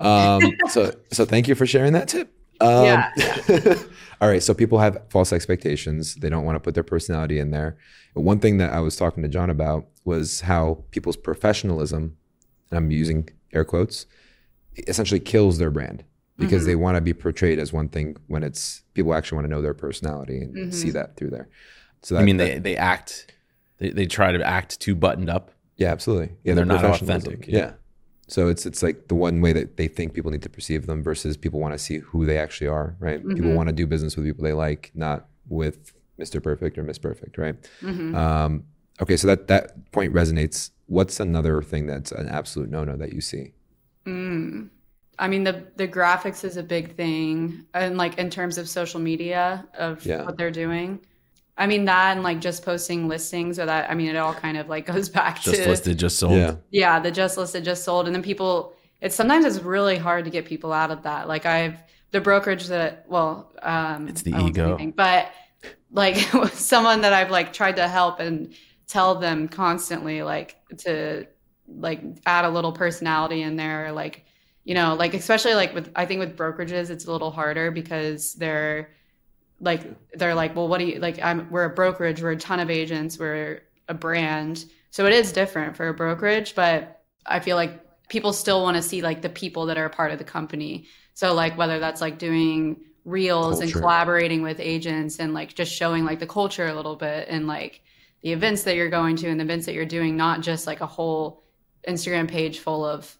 Um, 0.00 0.50
so, 0.68 0.90
so 1.12 1.24
thank 1.24 1.46
you 1.46 1.54
for 1.54 1.64
sharing 1.64 1.92
that 1.92 2.08
tip. 2.08 2.34
Um, 2.60 2.84
yeah. 2.84 3.10
all 4.20 4.28
right. 4.28 4.42
So 4.42 4.54
people 4.54 4.78
have 4.78 5.00
false 5.08 5.32
expectations. 5.32 6.14
They 6.16 6.28
don't 6.28 6.44
want 6.44 6.56
to 6.56 6.60
put 6.60 6.74
their 6.74 6.84
personality 6.84 7.38
in 7.38 7.50
there. 7.50 7.78
one 8.14 8.38
thing 8.38 8.58
that 8.58 8.72
I 8.72 8.80
was 8.80 8.96
talking 8.96 9.22
to 9.22 9.28
John 9.28 9.50
about 9.50 9.86
was 10.04 10.42
how 10.42 10.84
people's 10.90 11.16
professionalism, 11.16 12.16
and 12.70 12.78
I'm 12.78 12.90
using 12.90 13.28
air 13.52 13.64
quotes, 13.64 14.06
essentially 14.86 15.20
kills 15.20 15.58
their 15.58 15.70
brand 15.70 16.04
because 16.36 16.62
mm-hmm. 16.62 16.66
they 16.66 16.76
want 16.76 16.96
to 16.96 17.00
be 17.00 17.12
portrayed 17.12 17.58
as 17.58 17.72
one 17.72 17.88
thing 17.88 18.16
when 18.26 18.42
it's 18.42 18.82
people 18.94 19.14
actually 19.14 19.36
want 19.36 19.46
to 19.46 19.50
know 19.50 19.62
their 19.62 19.74
personality 19.74 20.38
and 20.38 20.54
mm-hmm. 20.54 20.70
see 20.70 20.90
that 20.90 21.16
through 21.16 21.30
there. 21.30 21.48
So 22.02 22.14
that, 22.14 22.22
I 22.22 22.24
mean, 22.24 22.38
they 22.38 22.58
they 22.58 22.76
act, 22.76 23.32
they, 23.78 23.90
they 23.90 24.06
try 24.06 24.32
to 24.32 24.42
act 24.42 24.80
too 24.80 24.94
buttoned 24.94 25.28
up. 25.28 25.50
Yeah, 25.76 25.88
absolutely. 25.88 26.34
Yeah, 26.44 26.54
they're 26.54 26.64
not 26.64 26.84
authentic. 26.84 27.46
Yeah. 27.46 27.72
So 28.30 28.46
it's 28.46 28.64
it's 28.64 28.80
like 28.80 29.08
the 29.08 29.16
one 29.16 29.40
way 29.40 29.52
that 29.52 29.76
they 29.76 29.88
think 29.88 30.14
people 30.14 30.30
need 30.30 30.42
to 30.42 30.48
perceive 30.48 30.86
them 30.86 31.02
versus 31.02 31.36
people 31.36 31.58
want 31.58 31.74
to 31.74 31.78
see 31.78 31.98
who 31.98 32.26
they 32.26 32.38
actually 32.38 32.68
are, 32.68 32.94
right? 33.00 33.18
Mm-hmm. 33.18 33.34
People 33.34 33.52
want 33.54 33.68
to 33.68 33.74
do 33.74 33.88
business 33.88 34.16
with 34.16 34.24
people 34.24 34.44
they 34.44 34.52
like, 34.52 34.92
not 34.94 35.26
with 35.48 35.92
Mr. 36.16 36.40
Perfect 36.40 36.78
or 36.78 36.84
Miss 36.84 36.96
Perfect, 36.96 37.38
right? 37.38 37.56
Mm-hmm. 37.82 38.14
Um, 38.14 38.64
okay, 39.02 39.16
so 39.16 39.26
that 39.26 39.48
that 39.48 39.90
point 39.90 40.14
resonates. 40.14 40.70
What's 40.86 41.18
another 41.18 41.60
thing 41.60 41.86
that's 41.86 42.12
an 42.12 42.28
absolute 42.28 42.70
no 42.70 42.84
no 42.84 42.96
that 42.96 43.12
you 43.12 43.20
see? 43.20 43.52
Mm. 44.06 44.70
I 45.18 45.26
mean 45.26 45.42
the 45.42 45.66
the 45.74 45.88
graphics 45.88 46.44
is 46.44 46.56
a 46.56 46.62
big 46.62 46.94
thing, 46.94 47.66
and 47.74 47.98
like 47.98 48.16
in 48.16 48.30
terms 48.30 48.58
of 48.58 48.68
social 48.68 49.00
media 49.00 49.66
of 49.74 50.06
yeah. 50.06 50.22
what 50.22 50.38
they're 50.38 50.52
doing. 50.52 51.00
I 51.60 51.66
mean 51.66 51.84
that 51.84 52.12
and 52.16 52.22
like 52.22 52.40
just 52.40 52.64
posting 52.64 53.06
listings 53.06 53.58
or 53.58 53.66
that 53.66 53.90
I 53.90 53.94
mean 53.94 54.08
it 54.08 54.16
all 54.16 54.32
kind 54.32 54.56
of 54.56 54.68
like 54.68 54.86
goes 54.86 55.10
back 55.10 55.36
just 55.36 55.50
to 55.50 55.56
just 55.56 55.68
listed 55.68 55.98
just 55.98 56.18
sold. 56.18 56.32
Yeah. 56.32 56.56
yeah, 56.70 56.98
the 56.98 57.10
just 57.10 57.36
listed 57.36 57.64
just 57.64 57.84
sold 57.84 58.06
and 58.06 58.14
then 58.14 58.22
people 58.22 58.74
it's 59.02 59.14
sometimes 59.14 59.44
it's 59.44 59.58
really 59.58 59.98
hard 59.98 60.24
to 60.24 60.30
get 60.30 60.46
people 60.46 60.72
out 60.72 60.90
of 60.90 61.02
that. 61.02 61.28
Like 61.28 61.44
I've 61.44 61.76
the 62.12 62.20
brokerage 62.20 62.66
that 62.68 63.04
well 63.08 63.52
um 63.62 64.08
it's 64.08 64.22
the 64.22 64.30
ego. 64.30 64.70
Anything, 64.70 64.92
but 64.92 65.30
like 65.92 66.16
someone 66.54 67.02
that 67.02 67.12
I've 67.12 67.30
like 67.30 67.52
tried 67.52 67.76
to 67.76 67.86
help 67.86 68.20
and 68.20 68.54
tell 68.86 69.16
them 69.16 69.46
constantly 69.46 70.22
like 70.22 70.56
to 70.78 71.26
like 71.68 72.02
add 72.24 72.46
a 72.46 72.50
little 72.50 72.72
personality 72.72 73.42
in 73.42 73.56
there 73.56 73.92
like 73.92 74.24
you 74.64 74.74
know 74.74 74.94
like 74.94 75.12
especially 75.12 75.52
like 75.52 75.74
with 75.74 75.92
I 75.94 76.06
think 76.06 76.20
with 76.20 76.38
brokerages 76.38 76.88
it's 76.88 77.04
a 77.04 77.12
little 77.12 77.30
harder 77.30 77.70
because 77.70 78.32
they're 78.34 78.88
like 79.60 79.82
they're 80.14 80.34
like, 80.34 80.56
well, 80.56 80.68
what 80.68 80.78
do 80.78 80.86
you 80.86 80.98
like? 80.98 81.20
I'm 81.22 81.48
we're 81.50 81.64
a 81.64 81.70
brokerage, 81.70 82.22
we're 82.22 82.32
a 82.32 82.36
ton 82.36 82.60
of 82.60 82.70
agents, 82.70 83.18
we're 83.18 83.62
a 83.88 83.94
brand, 83.94 84.64
so 84.90 85.06
it 85.06 85.12
is 85.12 85.32
different 85.32 85.76
for 85.76 85.88
a 85.88 85.94
brokerage. 85.94 86.54
But 86.54 87.02
I 87.26 87.40
feel 87.40 87.56
like 87.56 87.84
people 88.08 88.32
still 88.32 88.62
want 88.62 88.76
to 88.76 88.82
see 88.82 89.02
like 89.02 89.22
the 89.22 89.28
people 89.28 89.66
that 89.66 89.78
are 89.78 89.86
a 89.86 89.90
part 89.90 90.12
of 90.12 90.18
the 90.18 90.24
company. 90.24 90.86
So 91.14 91.34
like 91.34 91.56
whether 91.56 91.78
that's 91.78 92.00
like 92.00 92.18
doing 92.18 92.80
reels 93.04 93.58
culture. 93.58 93.64
and 93.64 93.72
collaborating 93.72 94.42
with 94.42 94.60
agents 94.60 95.18
and 95.18 95.32
like 95.32 95.54
just 95.54 95.72
showing 95.72 96.04
like 96.04 96.18
the 96.18 96.26
culture 96.26 96.68
a 96.68 96.74
little 96.74 96.96
bit 96.96 97.28
and 97.28 97.46
like 97.46 97.82
the 98.22 98.32
events 98.32 98.64
that 98.64 98.76
you're 98.76 98.90
going 98.90 99.16
to 99.16 99.28
and 99.28 99.40
the 99.40 99.44
events 99.44 99.66
that 99.66 99.74
you're 99.74 99.86
doing, 99.86 100.16
not 100.16 100.40
just 100.40 100.66
like 100.66 100.80
a 100.80 100.86
whole 100.86 101.44
Instagram 101.88 102.28
page 102.28 102.58
full 102.58 102.84
of 102.84 103.16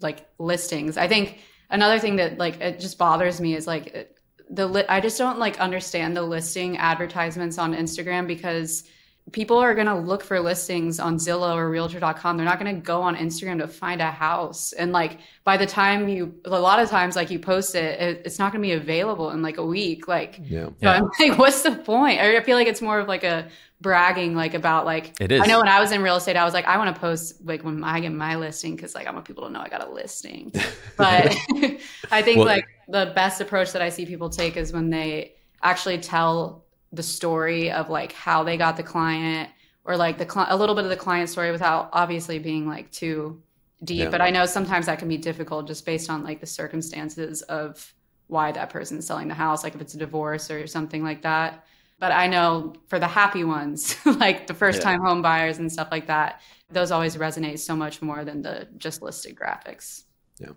like 0.00 0.26
listings. 0.38 0.96
I 0.96 1.08
think 1.08 1.38
another 1.70 1.98
thing 1.98 2.16
that 2.16 2.38
like 2.38 2.60
it 2.60 2.80
just 2.80 2.98
bothers 2.98 3.40
me 3.40 3.54
is 3.54 3.66
like 3.66 4.17
the 4.50 4.66
li- 4.66 4.86
I 4.88 5.00
just 5.00 5.18
don't 5.18 5.38
like 5.38 5.60
understand 5.60 6.16
the 6.16 6.22
listing 6.22 6.78
advertisements 6.78 7.58
on 7.58 7.74
Instagram 7.74 8.26
because 8.26 8.84
people 9.32 9.58
are 9.58 9.74
going 9.74 9.86
to 9.86 9.94
look 9.94 10.22
for 10.22 10.40
listings 10.40 10.98
on 10.98 11.16
Zillow 11.16 11.54
or 11.54 11.68
realtor.com. 11.68 12.36
They're 12.36 12.46
not 12.46 12.58
going 12.58 12.74
to 12.74 12.80
go 12.80 13.02
on 13.02 13.16
Instagram 13.16 13.58
to 13.58 13.68
find 13.68 14.00
a 14.00 14.10
house. 14.10 14.72
And 14.72 14.92
like 14.92 15.18
by 15.44 15.56
the 15.56 15.66
time 15.66 16.08
you, 16.08 16.34
a 16.44 16.58
lot 16.58 16.80
of 16.80 16.88
times, 16.88 17.16
like 17.16 17.30
you 17.30 17.38
post 17.38 17.74
it, 17.74 18.00
it 18.00 18.22
it's 18.24 18.38
not 18.38 18.52
going 18.52 18.62
to 18.62 18.66
be 18.66 18.72
available 18.72 19.30
in 19.30 19.42
like 19.42 19.58
a 19.58 19.66
week. 19.66 20.08
Like, 20.08 20.40
yeah. 20.44 20.66
So 20.66 20.74
yeah. 20.80 20.92
I'm 20.92 21.10
like, 21.28 21.38
what's 21.38 21.62
the 21.62 21.72
point? 21.72 22.20
I 22.20 22.40
feel 22.42 22.56
like 22.56 22.68
it's 22.68 22.82
more 22.82 23.00
of 23.00 23.08
like 23.08 23.24
a 23.24 23.48
bragging, 23.80 24.34
like 24.34 24.54
about 24.54 24.84
like, 24.84 25.20
it 25.20 25.32
is. 25.32 25.40
I 25.40 25.46
know 25.46 25.58
when 25.58 25.68
I 25.68 25.80
was 25.80 25.92
in 25.92 26.02
real 26.02 26.16
estate, 26.16 26.36
I 26.36 26.44
was 26.44 26.54
like, 26.54 26.66
I 26.66 26.78
want 26.78 26.94
to 26.94 27.00
post 27.00 27.44
like 27.44 27.62
when 27.62 27.84
I 27.84 28.00
get 28.00 28.12
my 28.12 28.36
listing 28.36 28.76
because 28.76 28.94
like 28.94 29.06
I 29.06 29.12
want 29.12 29.24
people 29.24 29.44
to 29.44 29.50
know 29.50 29.60
I 29.60 29.68
got 29.68 29.86
a 29.86 29.90
listing. 29.90 30.52
But 30.96 31.32
I 32.10 32.22
think 32.22 32.38
well, 32.38 32.46
like, 32.46 32.66
the 32.88 33.12
best 33.14 33.40
approach 33.40 33.72
that 33.72 33.82
I 33.82 33.88
see 33.88 34.04
people 34.04 34.30
take 34.30 34.56
is 34.56 34.72
when 34.72 34.90
they 34.90 35.34
actually 35.62 35.98
tell 35.98 36.64
the 36.92 37.04
story 37.04 37.70
of 37.70 37.88
like 37.88 38.12
how 38.12 38.42
they 38.42 38.56
got 38.56 38.76
the 38.76 38.82
client 38.82 39.48
or 39.84 39.96
like 39.96 40.18
the 40.18 40.28
cl- 40.28 40.46
a 40.48 40.56
little 40.56 40.74
bit 40.74 40.82
of 40.84 40.90
the 40.90 40.96
client 40.96 41.28
story 41.28 41.52
without 41.52 41.90
obviously 41.92 42.40
being 42.40 42.66
like 42.66 42.90
too 42.90 43.40
deep. 43.84 44.00
Yeah. 44.00 44.10
But 44.10 44.20
I 44.20 44.30
know 44.30 44.44
sometimes 44.46 44.86
that 44.86 44.98
can 44.98 45.08
be 45.08 45.18
difficult 45.18 45.66
just 45.68 45.86
based 45.86 46.10
on 46.10 46.24
like 46.24 46.40
the 46.40 46.46
circumstances 46.46 47.42
of 47.42 47.94
why 48.26 48.52
that 48.52 48.70
person's 48.70 49.06
selling 49.06 49.28
the 49.28 49.34
house, 49.34 49.62
like 49.62 49.74
if 49.74 49.80
it's 49.80 49.94
a 49.94 49.98
divorce 49.98 50.50
or 50.50 50.66
something 50.66 51.02
like 51.02 51.22
that. 51.22 51.64
But 52.00 52.12
I 52.12 52.28
know 52.28 52.74
for 52.86 52.98
the 52.98 53.08
happy 53.08 53.42
ones, 53.44 53.96
like 54.06 54.46
the 54.46 54.54
first 54.54 54.82
time 54.82 55.00
yeah. 55.02 55.08
home 55.08 55.22
buyers 55.22 55.58
and 55.58 55.70
stuff 55.70 55.88
like 55.90 56.06
that, 56.06 56.40
those 56.70 56.90
always 56.92 57.16
resonate 57.16 57.58
so 57.58 57.74
much 57.74 58.00
more 58.02 58.24
than 58.24 58.42
the 58.42 58.68
just 58.76 59.02
listed 59.02 59.34
graphics. 59.34 60.04
Yeah. 60.38 60.50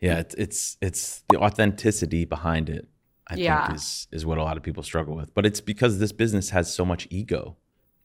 Yeah, 0.00 0.18
it's 0.18 0.34
it's 0.34 0.76
it's 0.80 1.22
the 1.30 1.38
authenticity 1.38 2.24
behind 2.24 2.68
it. 2.70 2.88
I 3.28 3.34
Yeah. 3.36 3.66
think 3.66 3.76
is 3.76 4.08
is 4.10 4.26
what 4.26 4.38
a 4.38 4.42
lot 4.42 4.56
of 4.56 4.62
people 4.62 4.82
struggle 4.82 5.14
with. 5.14 5.34
But 5.34 5.46
it's 5.46 5.60
because 5.60 5.98
this 5.98 6.12
business 6.12 6.50
has 6.50 6.72
so 6.72 6.84
much 6.84 7.06
ego, 7.10 7.56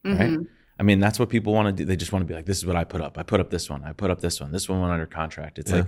right? 0.04 0.30
Mhm. 0.30 0.46
I 0.78 0.84
mean, 0.84 1.00
that's 1.00 1.18
what 1.18 1.28
people 1.28 1.52
want 1.54 1.66
to 1.66 1.72
do. 1.72 1.84
They 1.84 1.96
just 1.96 2.12
want 2.12 2.22
to 2.22 2.26
be 2.26 2.34
like, 2.34 2.46
this 2.46 2.58
is 2.58 2.64
what 2.66 2.76
I 2.76 2.84
put 2.84 3.00
up. 3.00 3.18
I 3.18 3.24
put 3.24 3.40
up 3.40 3.50
this 3.50 3.68
one. 3.68 3.82
I 3.82 3.92
put 3.92 4.10
up 4.12 4.20
this 4.20 4.40
one. 4.40 4.52
This 4.52 4.68
one 4.68 4.80
went 4.80 4.92
under 4.92 5.06
contract. 5.06 5.58
It's 5.58 5.70
Yeah. 5.72 5.78
like, 5.78 5.86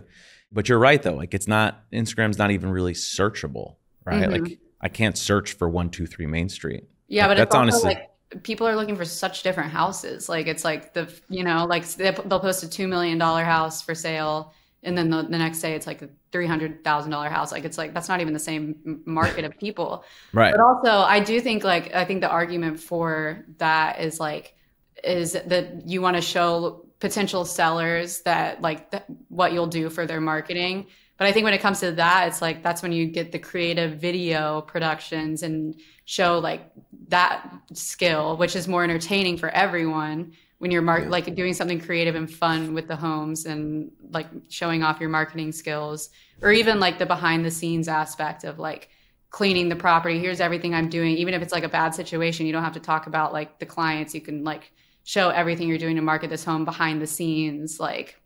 but 0.50 0.68
you're 0.68 0.80
right 0.80 1.00
though. 1.00 1.14
Like, 1.14 1.32
it's 1.34 1.46
not 1.46 1.84
Instagram's 1.92 2.38
not 2.38 2.50
even 2.50 2.70
really 2.70 2.94
searchable, 2.94 3.76
right? 4.04 4.28
Mhm. 4.28 4.32
Like, 4.48 4.58
I 4.80 4.88
can't 4.88 5.16
search 5.18 5.52
for 5.54 5.68
one 5.68 5.90
two 5.90 6.06
three 6.06 6.26
Main 6.26 6.48
Street. 6.48 6.84
Yeah, 7.08 7.26
Like, 7.26 7.30
but 7.36 7.38
that's 7.42 7.54
honestly- 7.56 7.94
like 7.94 8.06
people 8.44 8.66
are 8.68 8.76
looking 8.76 8.94
for 8.96 9.04
such 9.04 9.42
different 9.42 9.70
houses. 9.72 10.28
Like 10.28 10.46
it's 10.46 10.64
like 10.64 10.94
the 10.94 11.12
you 11.28 11.42
know 11.44 11.66
like 11.66 11.86
they- 11.88 12.10
they'll 12.10 12.40
post 12.40 12.62
a 12.62 12.68
two 12.68 12.86
million 12.88 13.18
dollar 13.18 13.44
house 13.44 13.82
for 13.82 13.94
sale, 13.94 14.54
and 14.82 14.96
then 14.96 15.10
the, 15.10 15.22
the 15.22 15.36
next 15.38 15.60
day 15.60 15.74
it's 15.74 15.86
like 15.86 16.00
a 16.02 16.08
three 16.32 16.46
hundred 16.46 16.84
thousand 16.84 17.10
dollar 17.10 17.28
house. 17.28 17.50
Like 17.52 17.64
it's 17.64 17.76
like 17.76 17.92
that's 17.92 18.08
not 18.08 18.20
even 18.20 18.32
the 18.32 18.38
same 18.38 19.02
market 19.04 19.44
of 19.44 19.58
people. 19.58 20.04
Right. 20.32 20.52
But 20.52 20.60
also, 20.60 20.90
I 20.90 21.18
do 21.20 21.40
think 21.40 21.64
like 21.64 21.92
I 21.94 22.04
think 22.04 22.20
the 22.20 22.30
argument 22.30 22.78
for 22.80 23.44
that 23.58 24.00
is 24.00 24.20
like 24.20 24.54
is 25.02 25.32
that 25.32 25.88
you 25.88 26.00
want 26.02 26.16
to 26.16 26.22
show 26.22 26.86
potential 27.00 27.44
sellers 27.44 28.20
that 28.22 28.60
like 28.60 28.90
th- 28.92 29.02
what 29.28 29.52
you'll 29.52 29.66
do 29.66 29.90
for 29.90 30.06
their 30.06 30.20
marketing. 30.20 30.86
But 31.20 31.26
I 31.28 31.32
think 31.32 31.44
when 31.44 31.52
it 31.52 31.60
comes 31.60 31.80
to 31.80 31.92
that, 31.92 32.28
it's 32.28 32.40
like 32.40 32.62
that's 32.62 32.80
when 32.80 32.92
you 32.92 33.04
get 33.04 33.30
the 33.30 33.38
creative 33.38 33.98
video 34.00 34.62
productions 34.62 35.42
and 35.42 35.78
show 36.06 36.38
like 36.38 36.62
that 37.08 37.46
skill, 37.74 38.38
which 38.38 38.56
is 38.56 38.66
more 38.66 38.82
entertaining 38.82 39.36
for 39.36 39.50
everyone 39.50 40.32
when 40.60 40.70
you're 40.70 40.80
mar- 40.80 41.02
Yeah. 41.02 41.08
like 41.10 41.34
doing 41.34 41.52
something 41.52 41.78
creative 41.78 42.14
and 42.14 42.30
fun 42.32 42.72
with 42.72 42.88
the 42.88 42.96
homes 42.96 43.44
and 43.44 43.92
like 44.10 44.28
showing 44.48 44.82
off 44.82 44.98
your 44.98 45.10
marketing 45.10 45.52
skills 45.52 46.08
or 46.40 46.52
even 46.52 46.80
like 46.80 46.98
the 46.98 47.04
behind 47.04 47.44
the 47.44 47.50
scenes 47.50 47.86
aspect 47.86 48.44
of 48.44 48.58
like 48.58 48.88
cleaning 49.28 49.68
the 49.68 49.76
property. 49.76 50.18
Here's 50.18 50.40
everything 50.40 50.74
i'm 50.74 50.88
doing. 50.88 51.18
Even 51.18 51.34
if 51.34 51.42
it's 51.42 51.52
like 51.52 51.64
a 51.64 51.68
bad 51.68 51.94
situation 51.94 52.46
you 52.46 52.52
don't 52.52 52.64
have 52.64 52.72
to 52.72 52.80
talk 52.80 53.06
about 53.06 53.34
like 53.34 53.58
the 53.58 53.66
clients. 53.66 54.14
You 54.14 54.22
can 54.22 54.42
like 54.42 54.72
show 55.04 55.28
everything 55.28 55.68
you're 55.68 55.76
doing 55.76 55.96
to 55.96 56.02
market 56.02 56.30
this 56.30 56.44
home 56.44 56.64
behind 56.64 57.02
the 57.02 57.06
scenes 57.06 57.78
like 57.78 58.16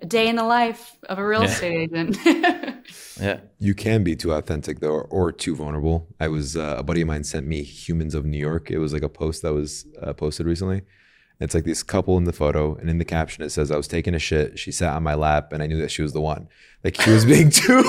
a 0.00 0.06
day 0.06 0.28
in 0.28 0.36
the 0.36 0.44
life 0.44 0.96
of 1.08 1.18
a 1.18 1.26
real 1.26 1.42
Yeah. 1.42 1.48
estate 1.50 1.90
agent 1.92 2.18
Yeah. 3.20 3.40
You 3.58 3.74
can 3.74 4.04
be 4.04 4.14
too 4.14 4.32
authentic 4.32 4.80
though, 4.80 4.90
or, 4.90 5.04
or 5.04 5.32
too 5.32 5.56
vulnerable. 5.56 6.06
I 6.20 6.28
was 6.28 6.56
uh, 6.56 6.76
a 6.78 6.82
buddy 6.82 7.00
of 7.00 7.08
mine 7.08 7.24
sent 7.24 7.46
me 7.46 7.62
"Humans 7.62 8.14
of 8.14 8.24
New 8.26 8.38
York." 8.38 8.70
It 8.70 8.78
was 8.78 8.92
like 8.92 9.02
a 9.02 9.08
post 9.08 9.42
that 9.42 9.54
was 9.54 9.86
uh, 10.02 10.12
posted 10.12 10.46
recently. 10.46 10.82
It's 11.40 11.54
like 11.54 11.64
this 11.64 11.82
couple 11.82 12.16
in 12.18 12.24
the 12.24 12.32
photo, 12.32 12.74
and 12.76 12.88
in 12.88 12.98
the 12.98 13.04
caption 13.04 13.42
it 13.42 13.50
says, 13.50 13.70
"I 13.70 13.76
was 13.76 13.88
taking 13.88 14.14
a 14.14 14.18
shit. 14.18 14.58
She 14.58 14.70
sat 14.70 14.94
on 14.94 15.02
my 15.02 15.14
lap, 15.14 15.52
and 15.52 15.62
I 15.62 15.66
knew 15.66 15.78
that 15.80 15.90
she 15.90 16.02
was 16.02 16.12
the 16.12 16.20
one." 16.20 16.48
Like 16.84 17.00
he 17.00 17.10
was 17.10 17.24
being 17.24 17.48
too, 17.62 17.82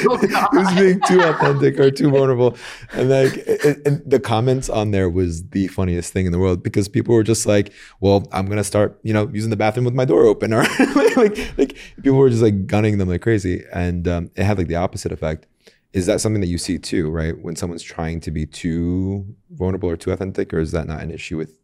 he 0.52 0.56
was 0.56 0.74
being 0.74 1.00
too 1.06 1.20
authentic 1.20 1.78
or 1.78 1.90
too 1.90 2.10
vulnerable, 2.10 2.56
and 2.92 3.08
like 3.10 3.44
and, 3.64 3.86
and 3.86 4.02
the 4.10 4.20
comments 4.20 4.68
on 4.68 4.90
there 4.90 5.08
was 5.08 5.48
the 5.50 5.68
funniest 5.68 6.12
thing 6.12 6.26
in 6.26 6.32
the 6.32 6.38
world 6.38 6.62
because 6.62 6.88
people 6.88 7.14
were 7.14 7.22
just 7.22 7.46
like, 7.46 7.72
"Well, 8.00 8.28
I'm 8.32 8.46
gonna 8.46 8.64
start, 8.64 8.98
you 9.02 9.12
know, 9.12 9.28
using 9.32 9.50
the 9.50 9.56
bathroom 9.56 9.84
with 9.84 9.94
my 9.94 10.04
door 10.04 10.24
open," 10.24 10.52
or 10.52 10.62
like, 10.78 11.16
like, 11.16 11.58
like 11.58 11.76
people 12.02 12.18
were 12.18 12.30
just 12.30 12.42
like 12.42 12.66
gunning 12.66 12.98
them 12.98 13.08
like 13.08 13.22
crazy, 13.22 13.64
and 13.72 14.06
um, 14.08 14.30
it 14.36 14.44
had 14.44 14.58
like 14.58 14.68
the 14.68 14.76
opposite 14.76 15.12
effect. 15.12 15.46
Is 15.92 16.06
that 16.06 16.20
something 16.20 16.40
that 16.40 16.46
you 16.46 16.58
see 16.58 16.78
too, 16.78 17.10
right? 17.10 17.36
When 17.42 17.56
someone's 17.56 17.82
trying 17.82 18.20
to 18.20 18.30
be 18.30 18.46
too 18.46 19.26
vulnerable 19.50 19.88
or 19.88 19.96
too 19.96 20.12
authentic, 20.12 20.54
or 20.54 20.60
is 20.60 20.72
that 20.72 20.86
not 20.86 21.02
an 21.02 21.10
issue 21.10 21.36
with? 21.36 21.56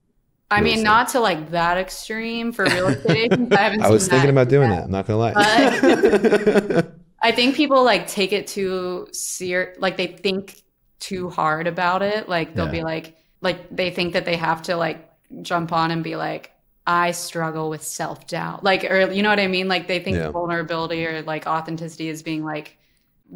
i 0.50 0.60
mean 0.60 0.82
not 0.82 1.08
to 1.08 1.18
like 1.18 1.50
that 1.50 1.76
extreme 1.76 2.52
for 2.52 2.64
real 2.66 2.86
estate 2.94 3.32
i 3.32 3.60
haven't 3.60 3.82
I 3.82 3.90
was 3.90 4.06
thinking 4.06 4.28
that 4.28 4.42
about 4.42 4.48
doing 4.48 4.70
yet. 4.70 4.80
it. 4.80 4.84
I'm 4.84 4.90
not 4.92 5.06
gonna 5.06 5.18
lie. 5.18 6.92
I 7.26 7.32
think 7.32 7.56
people 7.56 7.84
like 7.84 8.06
take 8.08 8.32
it 8.32 8.46
too 8.46 9.08
ser 9.12 9.74
like 9.78 9.96
they 9.96 10.06
think 10.08 10.62
too 11.00 11.30
hard 11.30 11.66
about 11.66 12.02
it. 12.02 12.28
Like 12.28 12.54
they'll 12.56 12.66
Yeah. 12.66 12.68
be 12.68 12.82
like 12.82 13.16
like 13.40 13.74
they 13.74 13.90
think 13.90 14.12
that 14.14 14.24
they 14.24 14.36
have 14.36 14.62
to 14.62 14.76
like 14.76 15.10
jump 15.42 15.72
on 15.72 15.90
and 15.90 16.04
be 16.04 16.16
like 16.16 16.52
I 16.86 17.10
struggle 17.12 17.70
with 17.70 17.82
self-doubt. 17.82 18.64
Like 18.64 18.84
or 18.84 19.10
you 19.12 19.22
know 19.22 19.30
what 19.30 19.40
I 19.40 19.48
mean? 19.48 19.68
Like 19.68 19.88
they 19.88 20.00
think 20.00 20.16
Yeah. 20.16 20.30
vulnerability 20.32 21.06
or 21.06 21.22
like 21.22 21.46
authenticity 21.46 22.08
is 22.08 22.22
being 22.22 22.44
like 22.44 22.78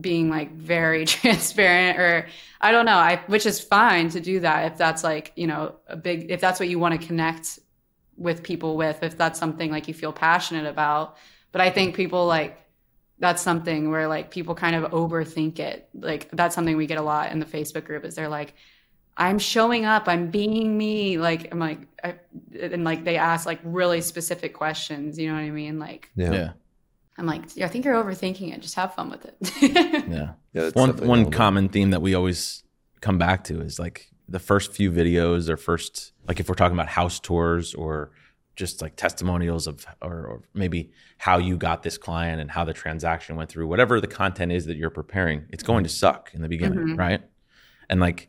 being 0.00 0.30
like 0.30 0.52
very 0.54 1.04
transparent 1.06 1.98
or 1.98 2.28
I 2.60 2.72
don't 2.72 2.86
know. 2.86 2.96
I 2.96 3.16
which 3.26 3.46
is 3.46 3.60
fine 3.60 4.10
to 4.10 4.20
do 4.20 4.40
that 4.40 4.72
if 4.72 4.78
that's 4.78 5.04
like, 5.04 5.32
you 5.36 5.46
know, 5.46 5.76
a 5.88 5.96
big 5.96 6.30
if 6.30 6.40
that's 6.40 6.60
what 6.60 6.68
you 6.68 6.78
want 6.78 7.00
to 7.00 7.06
connect 7.06 7.58
with 8.16 8.42
people 8.42 8.76
with, 8.76 9.02
if 9.02 9.16
that's 9.16 9.38
something 9.38 9.70
like 9.70 9.88
you 9.88 9.94
feel 9.94 10.12
passionate 10.12 10.66
about. 10.66 11.16
But 11.52 11.62
I 11.62 11.70
think 11.70 11.96
people 11.96 12.26
like 12.26 12.58
that's 13.20 13.42
something 13.42 13.90
where 13.90 14.08
like 14.08 14.30
people 14.30 14.54
kind 14.54 14.74
of 14.74 14.90
overthink 14.90 15.58
it. 15.58 15.88
Like 15.94 16.28
that's 16.32 16.54
something 16.54 16.76
we 16.76 16.86
get 16.86 16.98
a 16.98 17.02
lot 17.02 17.30
in 17.30 17.38
the 17.38 17.46
Facebook 17.46 17.84
group 17.84 18.04
is 18.04 18.14
they're 18.14 18.28
like, 18.28 18.54
I'm 19.16 19.38
showing 19.38 19.84
up, 19.84 20.08
I'm 20.08 20.30
being 20.30 20.76
me. 20.76 21.18
Like 21.18 21.52
I'm 21.52 21.58
like, 21.58 21.80
I, 22.02 22.14
and 22.58 22.82
like 22.82 23.04
they 23.04 23.18
ask 23.18 23.44
like 23.46 23.60
really 23.62 24.00
specific 24.00 24.54
questions. 24.54 25.18
You 25.18 25.28
know 25.28 25.34
what 25.34 25.42
I 25.42 25.50
mean? 25.50 25.78
Like 25.78 26.10
yeah, 26.16 26.26
yeah. 26.26 26.32
Yeah. 26.32 26.52
I'm 27.18 27.26
like, 27.26 27.54
yeah, 27.54 27.66
I 27.66 27.68
think 27.68 27.84
you're 27.84 28.02
overthinking 28.02 28.54
it. 28.54 28.62
Just 28.62 28.76
have 28.76 28.94
fun 28.94 29.10
with 29.10 29.26
it. 29.26 30.06
Yeah. 30.08 30.32
that's 30.54 30.74
one 30.74 30.96
one 30.96 31.22
normal. 31.22 31.30
common 31.30 31.68
theme 31.68 31.90
that 31.90 32.00
we 32.00 32.14
always 32.14 32.64
come 33.02 33.18
back 33.18 33.44
to 33.44 33.60
is 33.60 33.78
like 33.78 34.10
the 34.28 34.38
first 34.38 34.72
few 34.72 34.90
videos 34.90 35.48
or 35.48 35.56
first 35.56 36.12
like 36.26 36.40
if 36.40 36.48
we're 36.48 36.54
talking 36.54 36.76
about 36.76 36.88
house 36.88 37.20
tours 37.20 37.74
or 37.74 38.10
just 38.60 38.80
like 38.82 38.94
testimonials 38.94 39.66
of 39.66 39.84
or, 40.02 40.18
or 40.30 40.42
maybe 40.54 40.90
how 41.18 41.36
you 41.38 41.56
got 41.56 41.82
this 41.82 41.98
client 41.98 42.40
and 42.42 42.50
how 42.50 42.62
the 42.64 42.72
transaction 42.72 43.34
went 43.36 43.48
through 43.50 43.66
whatever 43.66 44.00
the 44.00 44.06
content 44.22 44.52
is 44.52 44.66
that 44.66 44.76
you're 44.76 44.90
preparing 45.02 45.38
it's 45.48 45.62
going 45.70 45.82
to 45.82 45.90
suck 45.90 46.30
in 46.34 46.40
the 46.42 46.48
beginning 46.48 46.78
Mhm. 46.78 46.98
right? 46.98 47.22
And 47.88 47.98
like 48.00 48.28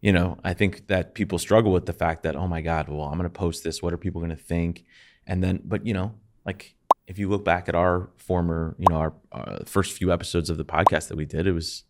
you 0.00 0.12
know 0.12 0.28
i 0.50 0.52
think 0.60 0.86
that 0.88 1.14
people 1.14 1.38
struggle 1.38 1.72
with 1.72 1.86
the 1.86 1.92
fact 1.92 2.22
that 2.24 2.34
oh 2.36 2.46
my 2.48 2.60
god 2.70 2.88
well 2.88 3.02
i'm 3.10 3.18
going 3.20 3.30
to 3.32 3.38
post 3.44 3.58
this. 3.64 3.82
What 3.82 3.92
are 3.92 3.98
people 4.06 4.20
going 4.24 4.36
to 4.36 4.44
think? 4.54 4.84
And 5.26 5.42
then 5.44 5.60
but 5.72 5.86
you 5.86 5.94
know 5.98 6.08
like 6.44 6.74
if 7.06 7.18
you 7.20 7.28
look 7.32 7.44
back 7.44 7.68
at 7.68 7.74
our 7.84 8.10
former 8.16 8.74
you 8.78 8.86
know 8.90 8.96
our 9.04 9.12
uh, 9.32 9.58
first 9.64 9.90
few 9.98 10.08
episodes 10.16 10.48
of 10.50 10.56
the 10.62 10.64
podcast 10.76 11.04
that 11.08 11.16
we 11.22 11.26
did 11.36 11.46
it 11.46 11.52
was 11.52 11.84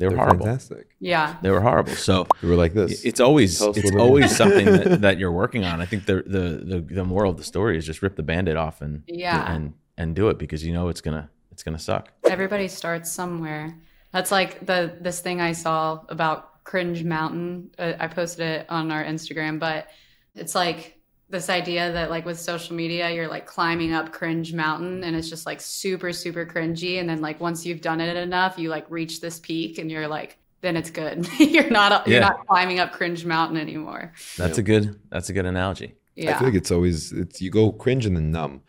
they 0.00 0.06
were 0.06 0.10
They're 0.16 0.18
horrible 0.24 0.46
fantastic. 0.46 0.86
yeah. 0.98 1.36
they 1.42 1.50
were 1.50 1.60
horrible 1.60 1.94
so 1.94 2.26
We 2.42 2.48
were 2.48 2.56
like 2.56 2.72
this. 2.74 3.04
it's 3.04 3.20
always 3.20 3.58
Tell 3.58 3.70
us 3.70 3.76
it's 3.76 3.84
little 3.84 3.98
bit 4.00 4.04
always 4.06 4.24
more. 4.24 4.34
something 4.42 4.64
that, 4.66 5.00
that 5.06 5.18
you're 5.18 5.30
working 5.32 5.64
on 5.64 5.80
i 5.80 5.86
think 5.86 6.06
the, 6.06 6.16
the 6.26 6.44
the 6.72 6.94
the 6.98 7.04
moral 7.04 7.30
of 7.30 7.36
the 7.36 7.44
story 7.44 7.76
is 7.78 7.84
just 7.86 8.00
rip 8.02 8.16
the 8.16 8.22
band-aid 8.22 8.56
off 8.56 8.80
and 8.80 9.02
Yeah. 9.06 9.52
and 9.54 9.74
and 9.96 10.16
do 10.16 10.28
it 10.30 10.38
because 10.38 10.64
you 10.66 10.72
know 10.72 10.88
it's 10.88 11.00
gonna 11.02 11.30
it's 11.52 11.62
gonna 11.62 11.78
suck 11.78 12.04
Everybody 12.24 12.68
starts 12.68 13.10
somewhere. 13.12 13.76
That's 14.12 14.30
like 14.30 14.64
the 14.64 14.78
this 15.00 15.20
thing 15.20 15.40
I 15.40 15.52
saw 15.52 16.00
about 16.08 16.64
Cringe 16.64 17.02
Mountain. 17.04 17.70
Uh, 17.78 17.92
I 17.98 18.06
posted 18.06 18.46
it 18.46 18.66
on 18.70 18.90
our 18.92 19.04
Instagram, 19.04 19.58
but 19.58 19.88
it's 20.34 20.54
like 20.54 20.96
this 21.30 21.48
idea 21.48 21.92
that 21.92 22.10
like 22.10 22.26
with 22.26 22.38
social 22.38 22.76
media, 22.76 23.10
you're 23.10 23.28
like 23.28 23.46
climbing 23.46 23.92
up 23.92 24.12
Cringe 24.12 24.52
Mountain, 24.52 25.04
and 25.04 25.16
it's 25.16 25.30
just 25.30 25.46
like 25.46 25.60
super 25.60 26.12
super 26.12 26.44
cringy. 26.44 27.00
And 27.00 27.08
then 27.08 27.20
like 27.20 27.40
once 27.40 27.64
you've 27.64 27.80
done 27.80 28.00
it 28.00 28.16
enough, 28.16 28.58
you 28.58 28.68
like 28.68 28.86
reach 28.90 29.20
this 29.20 29.38
peak, 29.40 29.78
and 29.78 29.90
you're 29.90 30.08
like, 30.08 30.38
then 30.60 30.76
it's 30.76 30.90
good. 30.90 31.26
you're 31.38 31.70
not 31.70 32.06
you're 32.06 32.20
not 32.20 32.46
climbing 32.46 32.80
up 32.80 32.92
Cringe 32.92 33.24
Mountain 33.24 33.56
anymore. 33.56 34.12
that's 34.36 34.58
a 34.58 34.62
good 34.62 34.98
that's 35.10 35.30
a 35.30 35.32
good 35.32 35.46
analogy 35.46 35.94
Yeah. 36.16 36.34
I 36.34 36.38
feel 36.38 36.48
like 36.48 36.56
it's 36.56 36.70
always 36.70 37.12
it's 37.12 37.40
you 37.40 37.50
go 37.50 37.72
cringe 37.72 38.06
and 38.06 38.16
then 38.16 38.30
numb. 38.30 38.62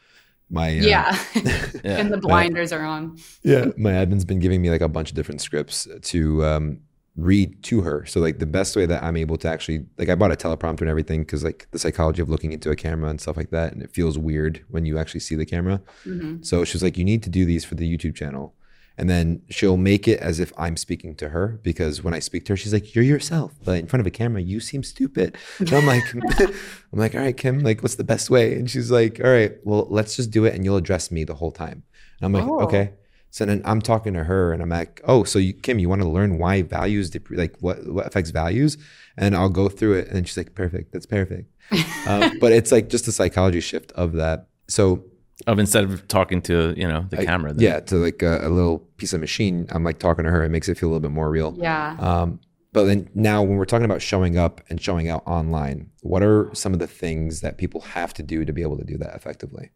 My 0.49 0.67
uh, 0.69 0.81
yeah. 0.83 1.19
Yeah. 1.33 1.65
and 1.83 2.11
the 2.13 2.17
blinders 2.17 2.71
are 2.71 2.83
on. 2.85 3.17
yeah 3.43 3.65
my 3.77 3.91
admin's 3.91 4.25
been 4.25 4.39
giving 4.39 4.61
me 4.61 4.69
like 4.69 4.81
a 4.81 4.87
bunch 4.89 5.09
of 5.09 5.15
different 5.15 5.41
scripts 5.41 5.87
to 6.01 6.45
um 6.45 6.79
read 7.17 7.61
to 7.63 7.81
her. 7.81 8.05
So 8.05 8.19
like 8.21 8.39
the 8.39 8.45
best 8.45 8.75
way 8.75 8.85
that 8.85 9.03
i'm 9.03 9.17
able 9.17 9.37
to 9.37 9.47
actually 9.49 9.85
like 9.97 10.07
i 10.07 10.15
bought 10.15 10.31
a 10.31 10.35
teleprompter 10.35 10.81
and 10.81 10.89
everything 10.89 11.21
because 11.23 11.43
like 11.43 11.67
the 11.71 11.77
psychology 11.79 12.21
of 12.21 12.29
looking 12.29 12.53
into 12.53 12.69
a 12.71 12.75
camera 12.75 13.09
and 13.09 13.19
stuff 13.19 13.35
like 13.35 13.49
that 13.49 13.73
and 13.73 13.81
it 13.83 13.91
feels 13.91 14.17
weird 14.17 14.63
when 14.69 14.85
you 14.85 14.97
actually 14.97 15.19
see 15.19 15.35
the 15.35 15.45
camera. 15.45 15.81
Hmm 16.03 16.41
so 16.41 16.63
she's 16.63 16.81
like 16.81 16.97
you 16.97 17.03
need 17.03 17.21
to 17.23 17.29
do 17.29 17.43
these 17.45 17.65
for 17.65 17.75
the 17.75 17.85
youtube 17.97 18.15
channel. 18.15 18.55
And 18.97 19.09
then 19.09 19.41
she'll 19.49 19.77
make 19.77 20.07
it 20.07 20.19
as 20.21 20.39
if 20.39 20.53
i'm 20.57 20.77
speaking 20.77 21.15
to 21.15 21.29
her 21.29 21.59
because 21.63 22.01
when 22.03 22.13
i 22.13 22.19
speak 22.19 22.45
to 22.45 22.53
her 22.53 22.57
she's 22.57 22.71
like 22.73 22.95
you're 22.95 23.03
yourself 23.03 23.51
but 23.65 23.77
in 23.79 23.87
front 23.87 23.99
of 24.01 24.07
a 24.07 24.11
camera 24.11 24.41
you 24.41 24.59
seem 24.61 24.81
stupid. 24.83 25.37
And 25.59 25.73
i'm 25.73 25.85
like 25.85 26.03
i'm 26.39 26.99
like 26.99 27.13
all 27.15 27.21
right 27.21 27.35
kim 27.35 27.59
like 27.59 27.81
what's 27.83 27.95
the 27.95 28.03
best 28.05 28.29
way? 28.29 28.53
And 28.55 28.69
she's 28.71 28.89
like 28.89 29.19
all 29.23 29.29
right 29.31 29.53
well 29.65 29.85
let's 29.89 30.15
just 30.15 30.31
do 30.31 30.45
it 30.45 30.53
and 30.55 30.63
you'll 30.63 30.77
address 30.77 31.11
me 31.11 31.25
the 31.25 31.35
whole 31.35 31.51
time. 31.51 31.83
And 32.21 32.25
i'm 32.25 32.33
like 32.33 32.47
Oh. 32.47 32.61
okay 32.61 32.93
so 33.31 33.45
then 33.45 33.61
i'm 33.65 33.81
talking 33.81 34.13
to 34.13 34.23
her 34.25 34.53
and 34.53 34.61
i'm 34.61 34.69
like 34.69 35.01
oh 35.05 35.23
so 35.23 35.39
you, 35.39 35.53
kim 35.53 35.79
you 35.79 35.89
want 35.89 36.01
to 36.01 36.07
learn 36.07 36.37
why 36.37 36.61
values 36.61 37.09
dep- 37.09 37.29
like 37.31 37.55
what 37.59 37.85
what 37.87 38.05
affects 38.05 38.29
values 38.29 38.77
and 39.17 39.35
i'll 39.35 39.49
go 39.49 39.67
through 39.67 39.93
it 39.93 40.07
and 40.09 40.27
she's 40.27 40.37
like 40.37 40.53
perfect 40.53 40.91
that's 40.91 41.05
perfect 41.07 41.49
uh, 42.07 42.29
but 42.39 42.51
it's 42.51 42.71
like 42.71 42.89
just 42.89 43.07
a 43.07 43.11
psychology 43.11 43.59
shift 43.61 43.91
of 43.93 44.13
that 44.13 44.47
so 44.67 45.03
of 45.47 45.57
instead 45.57 45.83
of 45.85 46.07
talking 46.07 46.39
to 46.41 46.73
you 46.77 46.87
know 46.87 47.05
the 47.09 47.21
I- 47.21 47.25
camera 47.25 47.51
then- 47.53 47.63
yeah, 47.65 47.79
to 47.79 47.95
like 47.95 48.21
a, 48.21 48.45
a 48.47 48.49
little 48.49 48.77
piece 48.97 49.11
of 49.13 49.19
machine. 49.21 49.65
I'm 49.71 49.83
like 49.83 49.97
talking 49.97 50.23
to 50.25 50.29
her. 50.29 50.43
It 50.43 50.49
makes 50.49 50.69
it 50.69 50.77
feel 50.77 50.89
a 50.89 50.91
little 50.91 50.99
bit 50.99 51.09
more 51.11 51.31
real. 51.31 51.55
Yeah. 51.57 51.95
Um, 51.99 52.39
but 52.73 52.83
then 52.85 53.09
now 53.15 53.41
when 53.41 53.57
we're 53.57 53.65
talking 53.65 53.85
about 53.85 54.03
showing 54.03 54.37
up 54.37 54.61
and 54.69 54.79
showing 54.79 55.09
out 55.09 55.23
online, 55.25 55.89
what 56.01 56.21
are 56.21 56.51
some 56.53 56.73
of 56.73 56.79
the 56.79 56.85
things 56.85 57.41
that 57.41 57.57
people 57.57 57.81
have 57.81 58.13
to 58.15 58.23
do 58.23 58.45
to 58.45 58.53
be 58.53 58.61
able 58.61 58.77
to 58.77 58.83
do 58.83 58.97
that 58.99 59.15
effectively? 59.15 59.71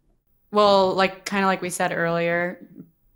Well, 0.52 0.94
like 0.94 1.26
kind 1.26 1.44
of 1.44 1.48
like 1.48 1.63
we 1.63 1.72
said 1.72 1.91
earlier, 1.91 2.63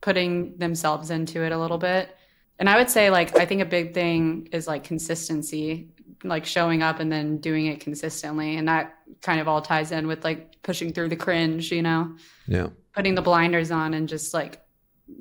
putting 0.02 0.58
themselves 0.58 1.10
into 1.12 1.44
it 1.44 1.52
a 1.52 1.58
little 1.58 1.78
bit. 1.78 2.16
And 2.58 2.70
I 2.70 2.78
would 2.78 2.90
say 2.90 3.10
like 3.10 3.38
I 3.38 3.46
think 3.46 3.62
a 3.62 3.66
big 3.66 3.94
thing 3.94 4.50
is 4.52 4.68
like 4.68 4.84
consistency, 4.84 5.90
like 6.24 6.46
showing 6.46 6.84
up 6.84 7.00
and 7.00 7.12
then 7.12 7.38
doing 7.38 7.68
it 7.68 7.80
consistently. 7.80 8.56
And 8.58 8.68
that 8.68 8.96
kind 9.22 9.40
of 9.40 9.48
all 9.48 9.62
ties 9.62 9.92
in 9.92 10.08
with 10.08 10.24
like 10.24 10.62
pushing 10.64 10.94
through 10.94 11.10
the 11.10 11.16
cringe, 11.16 11.72
you 11.72 11.82
know. 11.82 12.16
Yeah. 12.48 12.68
Putting 12.94 13.16
the 13.16 13.22
blinders 13.22 13.72
on 13.72 13.94
and 13.94 14.10
just 14.10 14.34
like, 14.34 14.62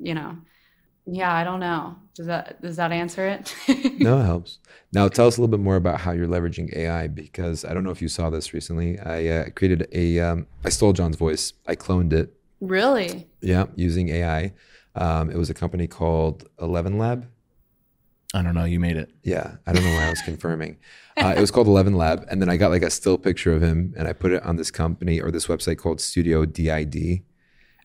you 0.01 0.13
know, 0.13 0.37
yeah, 1.05 1.33
I 1.33 1.43
don't 1.43 1.59
know. 1.59 1.95
Does 2.13 2.27
that 2.27 2.61
does 2.61 2.75
that 2.75 2.91
answer 2.91 3.27
it? 3.27 3.55
no, 3.99 4.19
it 4.19 4.25
helps. 4.25 4.59
Now 4.91 5.07
tell 5.07 5.27
us 5.27 5.37
a 5.37 5.41
little 5.41 5.51
bit 5.51 5.63
more 5.63 5.75
about 5.75 6.01
how 6.01 6.11
you're 6.11 6.27
leveraging 6.27 6.75
AI 6.75 7.07
because 7.07 7.63
I 7.63 7.73
don't 7.73 7.83
know 7.83 7.91
if 7.91 8.01
you 8.01 8.07
saw 8.07 8.29
this 8.29 8.53
recently. 8.53 8.99
I 8.99 9.27
uh, 9.27 9.49
created 9.55 9.87
a 9.93 10.19
um, 10.19 10.47
I 10.63 10.69
stole 10.69 10.93
John's 10.93 11.15
voice. 11.15 11.53
I 11.67 11.75
cloned 11.75 12.13
it. 12.13 12.33
Really? 12.61 13.27
Yeah, 13.41 13.67
using 13.75 14.09
AI. 14.09 14.53
Um, 14.95 15.29
it 15.29 15.37
was 15.37 15.49
a 15.49 15.53
company 15.53 15.87
called 15.87 16.47
Eleven 16.59 16.97
Lab. 16.97 17.27
I 18.33 18.43
don't 18.43 18.53
know. 18.53 18.65
You 18.65 18.79
made 18.79 18.95
it. 18.95 19.11
Yeah, 19.23 19.55
I 19.65 19.73
don't 19.73 19.83
know 19.83 19.93
why 19.95 20.05
I 20.05 20.09
was 20.09 20.21
confirming. 20.21 20.77
Uh, 21.17 21.33
it 21.35 21.41
was 21.41 21.51
called 21.51 21.67
Eleven 21.67 21.95
Lab, 21.95 22.25
and 22.29 22.41
then 22.41 22.49
I 22.49 22.57
got 22.57 22.69
like 22.69 22.83
a 22.83 22.89
still 22.89 23.17
picture 23.17 23.53
of 23.53 23.63
him, 23.63 23.93
and 23.97 24.07
I 24.07 24.13
put 24.13 24.31
it 24.31 24.43
on 24.43 24.55
this 24.55 24.69
company 24.71 25.19
or 25.19 25.31
this 25.31 25.47
website 25.47 25.77
called 25.77 25.99
Studio 25.99 26.45
DID. 26.45 27.23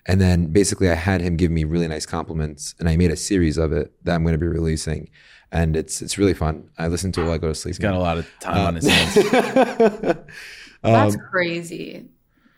And 0.07 0.21
then 0.21 0.53
basically, 0.53 0.91
I 0.91 0.95
had 0.95 1.23
him 1.23 1.37
give 1.37 1.51
me 1.51 1.65
really 1.65 1.89
nice 1.89 2.05
compliments, 2.05 2.75
and 2.79 2.89
I 2.91 2.97
made 2.97 3.11
a 3.11 3.17
series 3.17 3.57
of 3.57 3.73
it 3.73 3.93
that 4.05 4.15
I'm 4.15 4.23
going 4.23 4.35
to 4.35 4.39
be 4.39 4.47
releasing, 4.47 5.09
and 5.51 5.77
it's 5.77 6.03
it's 6.03 6.19
really 6.19 6.35
fun. 6.35 6.69
I 6.77 6.89
listen 6.89 7.11
to 7.13 7.23
it 7.23 7.25
while 7.25 7.33
I 7.33 7.39
go 7.39 7.49
to 7.49 7.55
sleep. 7.55 7.71
He's 7.71 7.79
got 7.79 7.95
a 7.95 7.99
lot 7.99 8.19
of 8.19 8.31
time 8.41 8.59
uh, 8.59 8.67
on 8.67 8.75
his 8.75 8.87
hands. 8.87 9.15
That's 10.83 11.15
um, 11.15 11.21
crazy. 11.31 12.07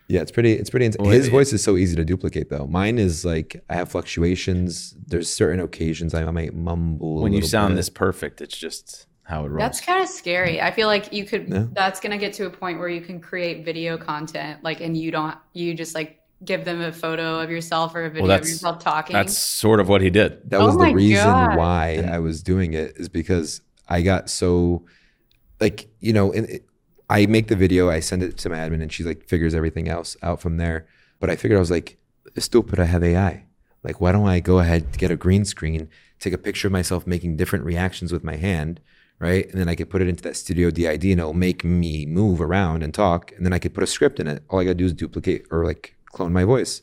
Yeah, 0.08 0.20
it's 0.20 0.30
pretty. 0.30 0.52
It's 0.52 0.70
pretty. 0.70 0.90
Well, 0.98 1.10
his 1.10 1.28
voice 1.28 1.52
is 1.52 1.62
so 1.62 1.76
easy 1.76 1.96
to 1.96 2.04
duplicate, 2.04 2.48
though. 2.48 2.66
Mine 2.66 2.98
is 2.98 3.24
like 3.24 3.62
I 3.68 3.74
have 3.74 3.90
fluctuations. 3.90 4.94
There's 5.06 5.28
certain 5.28 5.60
occasions 5.60 6.14
I 6.14 6.24
might 6.30 6.54
mumble. 6.54 7.22
When 7.22 7.32
you 7.32 7.42
sound 7.42 7.72
bit. 7.72 7.76
this 7.76 7.88
perfect, 7.88 8.40
it's 8.40 8.56
just 8.56 9.06
how 9.24 9.44
it 9.44 9.48
rolls. 9.48 9.58
That's 9.58 9.80
kind 9.80 10.02
of 10.02 10.08
scary. 10.08 10.60
I 10.60 10.70
feel 10.70 10.86
like 10.86 11.12
you 11.12 11.24
could. 11.24 11.48
Yeah. 11.48 11.66
That's 11.72 11.98
gonna 11.98 12.18
get 12.18 12.32
to 12.34 12.46
a 12.46 12.50
point 12.50 12.78
where 12.78 12.88
you 12.88 13.00
can 13.00 13.20
create 13.20 13.64
video 13.64 13.98
content, 13.98 14.62
like, 14.62 14.80
and 14.80 14.96
you 14.96 15.10
don't. 15.10 15.36
You 15.54 15.74
just 15.74 15.94
like 15.94 16.20
give 16.44 16.64
them 16.64 16.80
a 16.82 16.92
photo 16.92 17.40
of 17.40 17.50
yourself 17.50 17.94
or 17.94 18.04
a 18.04 18.10
video 18.10 18.28
well, 18.28 18.38
of 18.38 18.46
yourself 18.46 18.78
talking. 18.78 19.14
That's 19.14 19.36
sort 19.36 19.80
of 19.80 19.88
what 19.88 20.02
he 20.02 20.10
did. 20.10 20.50
That 20.50 20.60
was 20.60 20.76
oh 20.76 20.84
the 20.84 20.94
reason 20.94 21.24
God. 21.24 21.56
why 21.56 22.06
I 22.08 22.18
was 22.18 22.42
doing 22.42 22.74
it 22.74 22.96
is 22.96 23.08
because 23.08 23.62
I 23.88 24.02
got 24.02 24.28
so 24.30 24.84
like, 25.60 25.88
you 26.00 26.12
know, 26.12 26.32
it, 26.32 26.64
I 27.08 27.26
make 27.26 27.48
the 27.48 27.56
video, 27.56 27.88
I 27.88 28.00
send 28.00 28.22
it 28.22 28.36
to 28.38 28.48
my 28.48 28.56
admin 28.56 28.82
and 28.82 28.92
she 28.92 29.04
like 29.04 29.28
figures 29.28 29.54
everything 29.54 29.88
else 29.88 30.16
out 30.22 30.40
from 30.40 30.56
there. 30.56 30.86
But 31.20 31.30
I 31.30 31.36
figured 31.36 31.56
I 31.56 31.60
was 31.60 31.70
like, 31.70 31.98
stupid, 32.36 32.80
I 32.80 32.84
have 32.84 33.04
AI. 33.04 33.44
Like, 33.82 34.00
why 34.00 34.12
don't 34.12 34.26
I 34.26 34.40
go 34.40 34.58
ahead, 34.58 34.98
get 34.98 35.12
a 35.12 35.16
green 35.16 35.44
screen, 35.44 35.88
take 36.18 36.32
a 36.32 36.38
picture 36.38 36.68
of 36.68 36.72
myself 36.72 37.06
making 37.06 37.36
different 37.36 37.64
reactions 37.64 38.12
with 38.12 38.24
my 38.24 38.36
hand, 38.36 38.80
right? 39.20 39.48
And 39.48 39.60
then 39.60 39.68
I 39.68 39.76
could 39.76 39.88
put 39.88 40.02
it 40.02 40.08
into 40.08 40.22
that 40.24 40.36
studio 40.36 40.70
DID 40.70 41.04
and 41.04 41.20
it'll 41.20 41.34
make 41.34 41.64
me 41.64 42.04
move 42.06 42.40
around 42.40 42.82
and 42.82 42.92
talk. 42.92 43.32
And 43.36 43.46
then 43.46 43.52
I 43.52 43.60
could 43.60 43.74
put 43.74 43.84
a 43.84 43.86
script 43.86 44.18
in 44.18 44.26
it. 44.26 44.42
All 44.48 44.58
I 44.58 44.64
gotta 44.64 44.74
do 44.74 44.86
is 44.86 44.92
duplicate 44.92 45.46
or 45.50 45.64
like 45.64 45.94
clone 46.06 46.32
my 46.32 46.44
voice. 46.44 46.82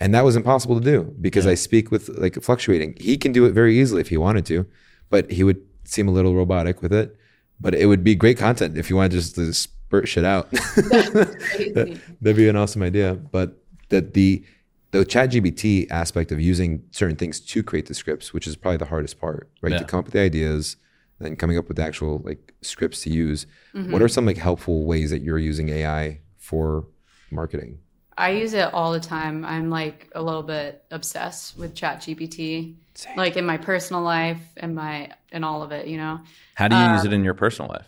And 0.00 0.14
that 0.14 0.24
was 0.24 0.36
impossible 0.36 0.78
to 0.80 0.84
do 0.84 1.14
because 1.20 1.44
yeah. 1.44 1.52
I 1.52 1.54
speak 1.54 1.90
with 1.90 2.08
like 2.08 2.34
fluctuating. 2.42 2.96
He 3.00 3.16
can 3.16 3.32
do 3.32 3.44
it 3.44 3.52
very 3.52 3.78
easily 3.78 4.00
if 4.00 4.08
he 4.08 4.16
wanted 4.16 4.46
to, 4.46 4.66
but 5.10 5.30
he 5.30 5.44
would 5.44 5.64
seem 5.84 6.08
a 6.08 6.12
little 6.12 6.34
robotic 6.34 6.82
with 6.82 6.92
it. 6.92 7.16
But 7.60 7.74
it 7.74 7.86
would 7.86 8.04
be 8.04 8.14
great 8.14 8.38
content 8.38 8.78
if 8.78 8.88
you 8.88 8.96
wanted 8.96 9.12
just 9.12 9.34
to 9.34 9.52
spurt 9.52 10.08
shit 10.08 10.24
out. 10.24 10.50
that, 10.50 12.00
would 12.20 12.36
be 12.36 12.48
an 12.48 12.56
awesome 12.56 12.82
idea. 12.82 13.14
But 13.14 13.58
that 13.88 14.14
the 14.14 14.44
the 14.90 15.04
chat 15.04 15.30
GBT 15.30 15.90
aspect 15.90 16.32
of 16.32 16.40
using 16.40 16.82
certain 16.92 17.16
things 17.16 17.40
to 17.40 17.62
create 17.62 17.86
the 17.86 17.94
scripts, 17.94 18.32
which 18.32 18.46
is 18.46 18.56
probably 18.56 18.78
the 18.78 18.86
hardest 18.86 19.20
part, 19.20 19.50
right? 19.60 19.72
Yeah. 19.72 19.78
To 19.78 19.84
come 19.84 19.98
up 19.98 20.06
with 20.06 20.14
the 20.14 20.20
ideas, 20.20 20.76
then 21.18 21.36
coming 21.36 21.58
up 21.58 21.68
with 21.68 21.76
the 21.76 21.84
actual 21.84 22.22
like 22.24 22.54
scripts 22.62 23.02
to 23.02 23.10
use. 23.10 23.46
Mm-hmm. 23.74 23.92
What 23.92 24.02
are 24.02 24.08
some 24.08 24.24
like 24.24 24.38
helpful 24.38 24.86
ways 24.86 25.10
that 25.10 25.22
you're 25.22 25.38
using 25.38 25.68
AI 25.68 26.20
for 26.38 26.86
marketing? 27.30 27.78
I 28.18 28.30
use 28.30 28.52
it 28.52 28.74
all 28.74 28.92
the 28.92 29.00
time. 29.00 29.44
I'm 29.44 29.70
like 29.70 30.10
a 30.12 30.20
little 30.20 30.42
bit 30.42 30.84
obsessed 30.90 31.56
with 31.56 31.74
ChatGPT, 31.74 32.74
like 33.16 33.36
in 33.36 33.46
my 33.46 33.56
personal 33.56 34.02
life 34.02 34.42
and 34.56 34.74
my 34.74 35.12
and 35.30 35.44
all 35.44 35.62
of 35.62 35.70
it. 35.70 35.86
You 35.86 35.98
know. 35.98 36.20
How 36.56 36.66
do 36.66 36.74
you 36.74 36.82
um, 36.82 36.94
use 36.94 37.04
it 37.04 37.12
in 37.12 37.22
your 37.22 37.34
personal 37.34 37.70
life? 37.70 37.86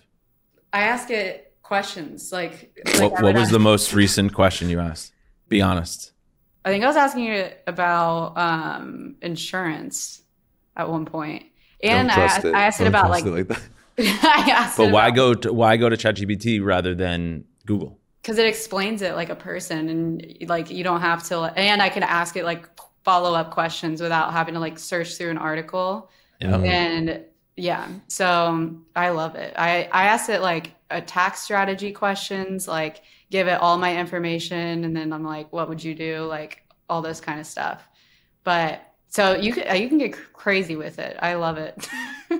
I 0.73 0.83
ask 0.83 1.11
it 1.11 1.53
questions. 1.63 2.31
Like, 2.31 2.81
like 2.87 3.13
what, 3.13 3.23
what 3.23 3.35
was 3.35 3.43
ask- 3.45 3.53
the 3.53 3.59
most 3.59 3.93
recent 3.93 4.33
question 4.33 4.71
you 4.71 4.79
asked? 4.79 5.13
Be 5.49 5.61
honest. 5.61 6.13
I 6.65 6.71
think 6.71 6.85
I 6.85 6.87
was 6.87 6.97
asking 6.97 7.25
you 7.25 7.49
about 7.67 8.39
um, 8.39 9.17
insurance 9.23 10.23
at 10.77 10.89
one 10.89 11.07
point, 11.07 11.45
and 11.83 12.11
I, 12.11 12.15
I, 12.15 12.19
asked 12.19 12.79
Don't 12.79 12.87
it 12.87 12.89
about 12.89 13.11
like. 13.11 13.25
It 13.25 13.49
like 13.49 13.59
I 13.99 14.51
asked. 14.53 14.77
But 14.77 14.93
why 14.93 15.09
about, 15.09 15.17
go 15.17 15.35
to 15.35 15.53
why 15.53 15.77
go 15.77 15.89
to 15.89 15.97
ChatGPT 15.97 16.63
rather 16.63 16.95
than 16.95 17.45
Google? 17.67 18.00
Because 18.31 18.39
it 18.39 18.47
explains 18.47 19.03
it 19.03 19.17
like 19.17 19.29
a 19.29 19.35
person 19.35 19.89
and 19.89 20.37
like 20.49 20.71
you 20.71 20.85
don't 20.85 21.01
have 21.01 21.21
to 21.21 21.37
and 21.41 21.83
i 21.83 21.89
can 21.89 22.05
ask 22.05 22.37
it 22.37 22.45
like 22.45 22.69
follow 23.03 23.35
up 23.35 23.51
questions 23.51 24.01
without 24.01 24.33
having 24.33 24.55
to 24.55 24.61
like 24.61 24.79
search 24.79 25.17
through 25.17 25.31
an 25.31 25.39
article. 25.39 26.09
Yeah. 26.41 26.57
and 26.59 27.25
yeah 27.57 27.89
so 28.07 28.77
i 28.95 29.09
love 29.09 29.35
it. 29.35 29.53
I 29.57 29.89
i 29.91 30.05
asked 30.05 30.31
it 30.31 30.43
like 30.43 30.77
a 30.91 31.01
tax 31.01 31.41
strategy 31.41 31.91
questions 31.91 32.69
like 32.69 33.03
give 33.31 33.49
it 33.49 33.61
all 33.61 33.79
my 33.79 33.97
information 33.99 34.85
and 34.85 34.97
then 34.97 35.13
i'm 35.13 35.25
like 35.25 35.53
what 35.53 35.69
would 35.69 35.83
you 35.83 35.97
do? 35.97 36.21
Like 36.21 36.63
all 36.89 37.03
this 37.03 37.21
kind 37.21 37.41
of 37.41 37.47
stuff. 37.47 37.83
But 38.45 38.81
so 39.09 39.35
you 39.35 39.53
can 39.53 39.83
you 39.83 39.89
can 39.89 39.99
get 39.99 40.13
crazy 40.33 40.77
with 40.77 41.01
it. 41.01 41.17
I 41.21 41.35
love 41.35 41.59
it. 41.59 41.89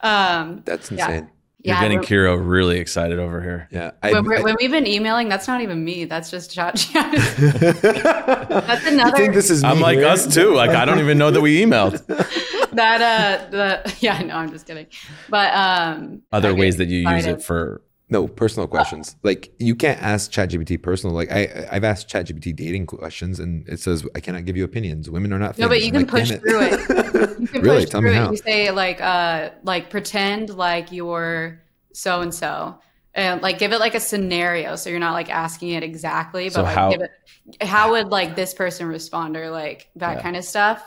Um 0.00 0.62
that's 0.64 0.92
insane. 0.92 1.24
yeah. 1.24 1.37
You're 1.60 1.74
yeah, 1.74 1.82
getting 1.82 1.98
Kiro 1.98 2.38
really 2.40 2.78
excited 2.78 3.18
over 3.18 3.42
here. 3.42 3.66
Yeah. 3.72 3.90
I, 4.00 4.12
when, 4.12 4.38
I, 4.38 4.42
when, 4.42 4.56
we've 4.60 4.70
been 4.70 4.86
emailing, 4.86 5.28
that's 5.28 5.48
not 5.48 5.60
even 5.60 5.84
me. 5.84 6.04
That's 6.04 6.30
just 6.30 6.52
chat. 6.52 6.74
that's 6.92 8.86
another. 8.86 9.16
think 9.16 9.34
this 9.34 9.50
is 9.50 9.64
I'm 9.64 9.80
like 9.80 9.98
here? 9.98 10.06
us 10.06 10.32
too. 10.32 10.54
Like 10.54 10.70
I 10.70 10.84
don't 10.84 11.00
even 11.00 11.18
know 11.18 11.32
that 11.32 11.40
we 11.40 11.60
emailed. 11.60 12.06
that 12.72 13.02
uh 13.02 13.50
the 13.50 13.96
yeah 14.00 14.22
no 14.22 14.36
I'm 14.36 14.52
just 14.52 14.66
kidding. 14.66 14.86
But 15.28 15.52
um 15.52 16.22
other 16.30 16.54
ways 16.54 16.76
that 16.76 16.86
you 16.86 16.98
use 16.98 17.26
it 17.26 17.42
for 17.42 17.82
no 18.10 18.26
personal 18.26 18.66
questions. 18.66 19.16
Like 19.22 19.52
you 19.58 19.74
can't 19.74 20.00
ask 20.02 20.30
ChatGPT 20.30 20.82
personal. 20.82 21.14
Like 21.14 21.30
I, 21.30 21.68
I've 21.70 21.84
asked 21.84 22.08
ChatGPT 22.08 22.54
dating 22.56 22.86
questions, 22.86 23.38
and 23.38 23.68
it 23.68 23.80
says 23.80 24.06
I 24.14 24.20
cannot 24.20 24.44
give 24.44 24.56
you 24.56 24.64
opinions. 24.64 25.10
Women 25.10 25.32
are 25.32 25.38
not. 25.38 25.56
Things. 25.56 25.64
No, 25.64 25.68
but 25.68 25.82
you 25.82 25.92
can 25.92 26.02
like, 26.02 26.08
push 26.08 26.30
through 26.30 26.62
it. 26.62 26.90
it. 26.90 27.38
You 27.38 27.46
can 27.46 27.62
really? 27.62 27.82
push 27.82 27.90
Tell 27.90 28.00
through 28.00 28.12
it. 28.12 28.30
You 28.30 28.36
say 28.36 28.70
like, 28.70 29.00
uh, 29.00 29.50
like 29.62 29.90
pretend 29.90 30.50
like 30.50 30.90
you're 30.90 31.60
so 31.92 32.20
and 32.20 32.34
so, 32.34 32.78
and 33.14 33.42
like 33.42 33.58
give 33.58 33.72
it 33.72 33.78
like 33.78 33.94
a 33.94 34.00
scenario, 34.00 34.76
so 34.76 34.90
you're 34.90 34.98
not 34.98 35.12
like 35.12 35.30
asking 35.30 35.70
it 35.70 35.82
exactly, 35.82 36.44
but 36.44 36.52
so 36.54 36.62
like 36.62 36.74
how, 36.74 36.90
give 36.90 37.02
it 37.02 37.10
how 37.60 37.92
would 37.92 38.08
like 38.08 38.36
this 38.36 38.54
person 38.54 38.86
respond 38.86 39.36
or 39.36 39.50
like 39.50 39.90
that 39.96 40.16
yeah. 40.16 40.22
kind 40.22 40.36
of 40.36 40.44
stuff. 40.44 40.80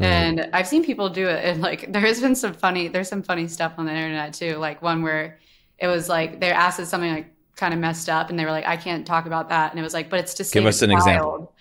Mm-hmm. 0.00 0.04
And 0.04 0.50
I've 0.52 0.68
seen 0.68 0.84
people 0.84 1.08
do 1.08 1.28
it, 1.28 1.44
and 1.44 1.60
like 1.60 1.92
there 1.92 2.02
has 2.02 2.20
been 2.20 2.36
some 2.36 2.54
funny. 2.54 2.88
There's 2.88 3.08
some 3.08 3.22
funny 3.22 3.48
stuff 3.48 3.74
on 3.78 3.86
the 3.86 3.92
internet 3.92 4.34
too, 4.34 4.56
like 4.56 4.80
one 4.80 5.02
where 5.02 5.38
it 5.78 5.86
was 5.86 6.08
like 6.08 6.40
they 6.40 6.50
asked 6.50 6.80
us 6.80 6.88
something 6.88 7.10
like 7.10 7.26
kind 7.56 7.74
of 7.74 7.80
messed 7.80 8.08
up 8.08 8.30
and 8.30 8.38
they 8.38 8.44
were 8.44 8.50
like, 8.50 8.66
I 8.66 8.76
can't 8.76 9.06
talk 9.06 9.26
about 9.26 9.48
that. 9.48 9.72
And 9.72 9.80
it 9.80 9.82
was 9.82 9.94
like, 9.94 10.08
but 10.08 10.20
it's 10.20 10.34
to 10.34 10.44
give 10.44 10.66
us 10.66 10.82
an 10.82 10.90
child. 10.90 10.98
example. 10.98 11.54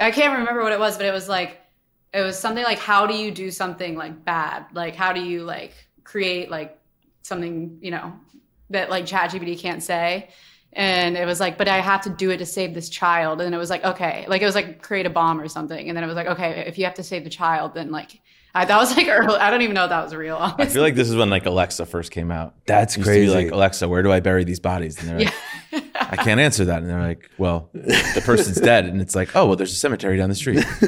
I 0.00 0.10
can't 0.10 0.38
remember 0.38 0.62
what 0.62 0.72
it 0.72 0.78
was, 0.78 0.96
but 0.96 1.06
it 1.06 1.12
was 1.12 1.28
like, 1.28 1.60
it 2.12 2.22
was 2.22 2.38
something 2.38 2.64
like, 2.64 2.78
how 2.78 3.06
do 3.06 3.14
you 3.14 3.30
do 3.30 3.50
something 3.50 3.96
like 3.96 4.24
bad? 4.24 4.66
Like, 4.72 4.94
how 4.94 5.12
do 5.12 5.20
you 5.20 5.42
like 5.42 5.74
create 6.04 6.50
like 6.50 6.78
something, 7.22 7.78
you 7.80 7.90
know, 7.90 8.12
that 8.70 8.90
like 8.90 9.04
ChatGPT 9.04 9.58
can't 9.58 9.82
say? 9.82 10.30
And 10.72 11.16
it 11.16 11.24
was 11.24 11.38
like, 11.38 11.56
but 11.56 11.68
I 11.68 11.78
have 11.80 12.02
to 12.02 12.10
do 12.10 12.30
it 12.30 12.38
to 12.38 12.46
save 12.46 12.74
this 12.74 12.88
child. 12.88 13.40
And 13.40 13.54
it 13.54 13.58
was 13.58 13.70
like, 13.70 13.84
okay, 13.84 14.24
like 14.28 14.42
it 14.42 14.46
was 14.46 14.56
like 14.56 14.82
create 14.82 15.06
a 15.06 15.10
bomb 15.10 15.40
or 15.40 15.48
something. 15.48 15.88
And 15.88 15.96
then 15.96 16.02
it 16.02 16.08
was 16.08 16.16
like, 16.16 16.26
okay, 16.26 16.64
if 16.66 16.78
you 16.78 16.84
have 16.84 16.94
to 16.94 17.02
save 17.02 17.22
the 17.22 17.30
child, 17.30 17.74
then 17.74 17.90
like 17.90 18.20
I, 18.54 18.64
that 18.64 18.76
was 18.76 18.96
like 18.96 19.08
early. 19.10 19.36
I 19.36 19.50
don't 19.50 19.62
even 19.62 19.74
know 19.74 19.84
if 19.84 19.90
that 19.90 20.04
was 20.04 20.14
real. 20.14 20.36
Honestly. 20.36 20.64
I 20.64 20.68
feel 20.68 20.82
like 20.82 20.94
this 20.94 21.10
is 21.10 21.16
when 21.16 21.28
like 21.28 21.46
Alexa 21.46 21.86
first 21.86 22.12
came 22.12 22.30
out. 22.30 22.54
That's 22.66 22.96
crazy. 22.96 23.32
like 23.32 23.50
Alexa, 23.50 23.88
where 23.88 24.02
do 24.02 24.12
I 24.12 24.20
bury 24.20 24.44
these 24.44 24.60
bodies? 24.60 24.98
And 24.98 25.08
they're 25.08 25.18
like, 25.18 25.34
yeah. 25.72 25.80
I 25.94 26.16
can't 26.16 26.40
answer 26.40 26.66
that. 26.66 26.82
And 26.82 26.88
they're 26.88 27.02
like, 27.02 27.30
well, 27.36 27.70
the 27.72 28.22
person's 28.24 28.60
dead. 28.60 28.86
And 28.86 29.00
it's 29.00 29.14
like, 29.14 29.34
oh, 29.34 29.46
well, 29.46 29.56
there's 29.56 29.72
a 29.72 29.76
cemetery 29.76 30.16
down 30.16 30.28
the 30.28 30.34
street. 30.34 30.56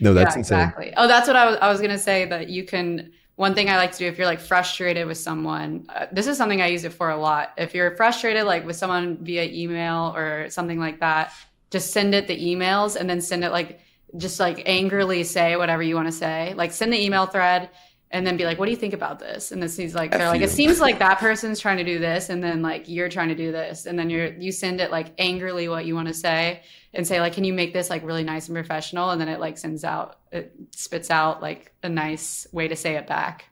no, 0.00 0.12
that's 0.12 0.34
yeah, 0.34 0.38
insane. 0.38 0.58
Exactly. 0.60 0.92
Oh, 0.96 1.08
that's 1.08 1.26
what 1.26 1.36
I 1.36 1.46
was. 1.46 1.56
I 1.60 1.70
was 1.70 1.80
gonna 1.80 1.98
say 1.98 2.26
that 2.26 2.48
you 2.48 2.64
can. 2.64 3.12
One 3.36 3.54
thing 3.54 3.68
I 3.68 3.76
like 3.76 3.92
to 3.92 3.98
do 3.98 4.06
if 4.06 4.16
you're 4.16 4.26
like 4.26 4.40
frustrated 4.40 5.06
with 5.06 5.18
someone, 5.18 5.84
uh, 5.90 6.06
this 6.10 6.26
is 6.26 6.38
something 6.38 6.62
I 6.62 6.68
use 6.68 6.84
it 6.84 6.92
for 6.94 7.10
a 7.10 7.18
lot. 7.18 7.52
If 7.58 7.74
you're 7.74 7.94
frustrated 7.94 8.44
like 8.44 8.64
with 8.64 8.76
someone 8.76 9.18
via 9.22 9.44
email 9.44 10.14
or 10.16 10.48
something 10.48 10.78
like 10.78 11.00
that, 11.00 11.34
just 11.70 11.90
send 11.90 12.14
it 12.14 12.28
the 12.28 12.38
emails 12.38 12.96
and 12.96 13.10
then 13.10 13.20
send 13.20 13.44
it 13.44 13.52
like 13.52 13.80
just 14.16 14.38
like 14.40 14.62
angrily 14.66 15.24
say 15.24 15.56
whatever 15.56 15.82
you 15.82 15.94
want 15.94 16.08
to 16.08 16.12
say. 16.12 16.54
Like 16.54 16.72
send 16.72 16.92
the 16.92 17.02
email 17.02 17.26
thread 17.26 17.70
and 18.10 18.26
then 18.26 18.36
be 18.36 18.44
like, 18.44 18.58
"What 18.58 18.66
do 18.66 18.70
you 18.70 18.76
think 18.76 18.94
about 18.94 19.18
this?" 19.18 19.50
And 19.50 19.62
this 19.62 19.76
he's 19.76 19.94
like, 19.94 20.12
"They're 20.12 20.28
like, 20.28 20.40
it 20.40 20.50
seems 20.50 20.80
like 20.80 21.00
that 21.00 21.18
person's 21.18 21.58
trying 21.58 21.78
to 21.78 21.84
do 21.84 21.98
this, 21.98 22.28
and 22.28 22.42
then 22.42 22.62
like 22.62 22.88
you're 22.88 23.08
trying 23.08 23.28
to 23.28 23.34
do 23.34 23.50
this, 23.50 23.86
and 23.86 23.98
then 23.98 24.10
you're 24.10 24.32
you 24.34 24.52
send 24.52 24.80
it 24.80 24.90
like 24.90 25.12
angrily 25.18 25.68
what 25.68 25.86
you 25.86 25.94
want 25.94 26.08
to 26.08 26.14
say, 26.14 26.62
and 26.94 27.06
say 27.06 27.20
like, 27.20 27.32
"Can 27.32 27.44
you 27.44 27.52
make 27.52 27.72
this 27.72 27.90
like 27.90 28.04
really 28.04 28.22
nice 28.24 28.48
and 28.48 28.54
professional?" 28.54 29.10
And 29.10 29.20
then 29.20 29.28
it 29.28 29.40
like 29.40 29.58
sends 29.58 29.84
out, 29.84 30.18
it 30.30 30.52
spits 30.70 31.10
out 31.10 31.42
like 31.42 31.74
a 31.82 31.88
nice 31.88 32.46
way 32.52 32.68
to 32.68 32.76
say 32.76 32.94
it 32.94 33.06
back. 33.06 33.46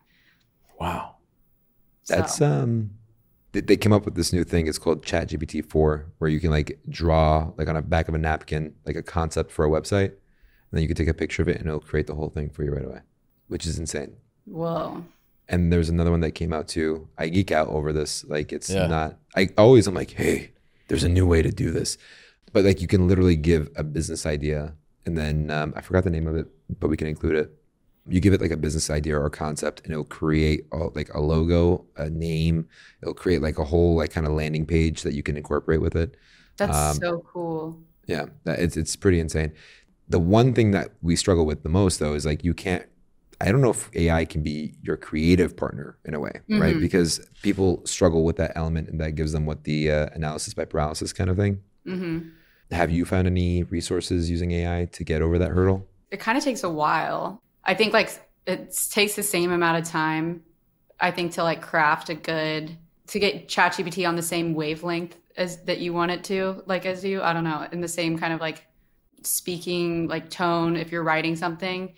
Wow, 0.78 1.16
that's 2.06 2.36
so. 2.36 2.46
um, 2.46 2.90
they, 3.52 3.60
they 3.60 3.76
came 3.76 3.92
up 3.92 4.04
with 4.04 4.14
this 4.14 4.32
new 4.32 4.44
thing. 4.44 4.68
It's 4.68 4.78
called 4.78 5.04
ChatGPT 5.04 5.68
four, 5.68 6.12
where 6.18 6.30
you 6.30 6.38
can 6.38 6.50
like 6.50 6.78
draw 6.88 7.50
like 7.56 7.68
on 7.68 7.76
a 7.76 7.82
back 7.82 8.08
of 8.08 8.14
a 8.14 8.18
napkin 8.18 8.74
like 8.86 8.96
a 8.96 9.02
concept 9.02 9.50
for 9.50 9.64
a 9.64 9.68
website, 9.68 10.12
and 10.12 10.16
then 10.76 10.82
you 10.82 10.88
can 10.88 10.96
take 10.96 11.08
a 11.08 11.14
picture 11.14 11.42
of 11.42 11.48
it, 11.48 11.58
and 11.58 11.66
it'll 11.66 11.80
create 11.80 12.06
the 12.06 12.14
whole 12.14 12.30
thing 12.30 12.50
for 12.50 12.64
you 12.64 12.72
right 12.72 12.84
away, 12.84 13.00
which 13.48 13.66
is 13.66 13.78
insane. 13.78 14.16
Whoa. 14.46 15.04
And 15.48 15.72
there's 15.72 15.88
another 15.88 16.10
one 16.10 16.20
that 16.20 16.32
came 16.32 16.52
out 16.52 16.68
too. 16.68 17.08
I 17.18 17.28
geek 17.28 17.52
out 17.52 17.68
over 17.68 17.92
this. 17.92 18.24
Like 18.24 18.52
it's 18.52 18.70
yeah. 18.70 18.86
not. 18.86 19.18
I 19.36 19.50
always 19.58 19.86
I'm 19.86 19.94
like, 19.94 20.12
hey, 20.12 20.52
there's 20.88 21.04
a 21.04 21.08
new 21.08 21.26
way 21.26 21.42
to 21.42 21.50
do 21.50 21.70
this, 21.70 21.98
but 22.52 22.64
like 22.64 22.80
you 22.80 22.86
can 22.86 23.08
literally 23.08 23.36
give 23.36 23.68
a 23.76 23.84
business 23.84 24.26
idea, 24.26 24.74
and 25.04 25.18
then 25.18 25.50
um, 25.50 25.74
I 25.76 25.80
forgot 25.80 26.04
the 26.04 26.10
name 26.10 26.26
of 26.26 26.36
it, 26.36 26.46
but 26.80 26.88
we 26.88 26.96
can 26.96 27.08
include 27.08 27.36
it. 27.36 27.50
You 28.06 28.20
give 28.20 28.34
it 28.34 28.40
like 28.40 28.50
a 28.50 28.56
business 28.56 28.90
idea 28.90 29.18
or 29.18 29.26
a 29.26 29.30
concept, 29.30 29.80
and 29.84 29.92
it'll 29.92 30.04
create 30.04 30.66
a, 30.72 30.88
like 30.94 31.12
a 31.14 31.20
logo, 31.20 31.86
a 31.96 32.10
name. 32.10 32.68
It'll 33.00 33.14
create 33.14 33.40
like 33.40 33.58
a 33.58 33.64
whole 33.64 33.96
like 33.96 34.12
kind 34.12 34.26
of 34.26 34.32
landing 34.32 34.66
page 34.66 35.02
that 35.02 35.14
you 35.14 35.22
can 35.22 35.36
incorporate 35.36 35.80
with 35.80 35.96
it. 35.96 36.16
That's 36.56 36.76
um, 36.76 36.96
so 36.96 37.24
cool. 37.26 37.80
Yeah, 38.06 38.26
it's 38.46 38.76
it's 38.76 38.96
pretty 38.96 39.20
insane. 39.20 39.52
The 40.08 40.18
one 40.18 40.52
thing 40.52 40.72
that 40.72 40.90
we 41.02 41.16
struggle 41.16 41.46
with 41.46 41.62
the 41.62 41.68
most 41.68 41.98
though 41.98 42.14
is 42.14 42.26
like 42.26 42.44
you 42.44 42.54
can't 42.54 42.86
I 43.40 43.50
don't 43.50 43.60
know 43.60 43.70
if 43.70 43.90
AI 43.94 44.24
can 44.24 44.42
be 44.42 44.74
your 44.82 44.96
creative 44.96 45.56
partner 45.56 45.98
in 46.04 46.14
a 46.14 46.20
way, 46.20 46.40
mm-hmm. 46.48 46.60
right? 46.60 46.78
Because 46.78 47.20
people 47.42 47.84
struggle 47.84 48.24
with 48.24 48.36
that 48.36 48.52
element, 48.54 48.88
and 48.88 49.00
that 49.00 49.12
gives 49.12 49.32
them 49.32 49.46
what 49.46 49.64
the 49.64 49.90
uh, 49.90 50.06
analysis 50.12 50.54
by 50.54 50.64
paralysis 50.64 51.12
kind 51.12 51.30
of 51.30 51.36
thing. 51.36 51.60
Mm-hmm. 51.86 52.28
Have 52.70 52.90
you 52.90 53.04
found 53.04 53.26
any 53.26 53.62
resources 53.64 54.30
using 54.30 54.52
AI 54.52 54.86
to 54.92 55.04
get 55.04 55.22
over 55.22 55.38
that 55.38 55.50
hurdle? 55.50 55.86
It 56.10 56.20
kind 56.20 56.38
of 56.38 56.44
takes 56.44 56.64
a 56.64 56.70
while. 56.70 57.42
I 57.64 57.74
think 57.74 57.92
like 57.92 58.18
it 58.46 58.76
takes 58.90 59.16
the 59.16 59.22
same 59.22 59.52
amount 59.52 59.82
of 59.82 59.90
time. 59.90 60.42
I 61.00 61.10
think 61.10 61.32
to 61.32 61.42
like 61.42 61.60
craft 61.60 62.08
a 62.08 62.14
good 62.14 62.76
to 63.08 63.18
get 63.18 63.48
ChatGPT 63.48 64.08
on 64.08 64.16
the 64.16 64.22
same 64.22 64.54
wavelength 64.54 65.16
as 65.36 65.62
that 65.64 65.78
you 65.78 65.92
want 65.92 66.12
it 66.12 66.24
to, 66.24 66.62
like 66.66 66.86
as 66.86 67.04
you. 67.04 67.22
I 67.22 67.32
don't 67.32 67.44
know, 67.44 67.66
in 67.72 67.80
the 67.80 67.88
same 67.88 68.18
kind 68.18 68.32
of 68.32 68.40
like 68.40 68.66
speaking 69.26 70.08
like 70.08 70.30
tone. 70.30 70.76
If 70.76 70.92
you're 70.92 71.04
writing 71.04 71.36
something 71.36 71.94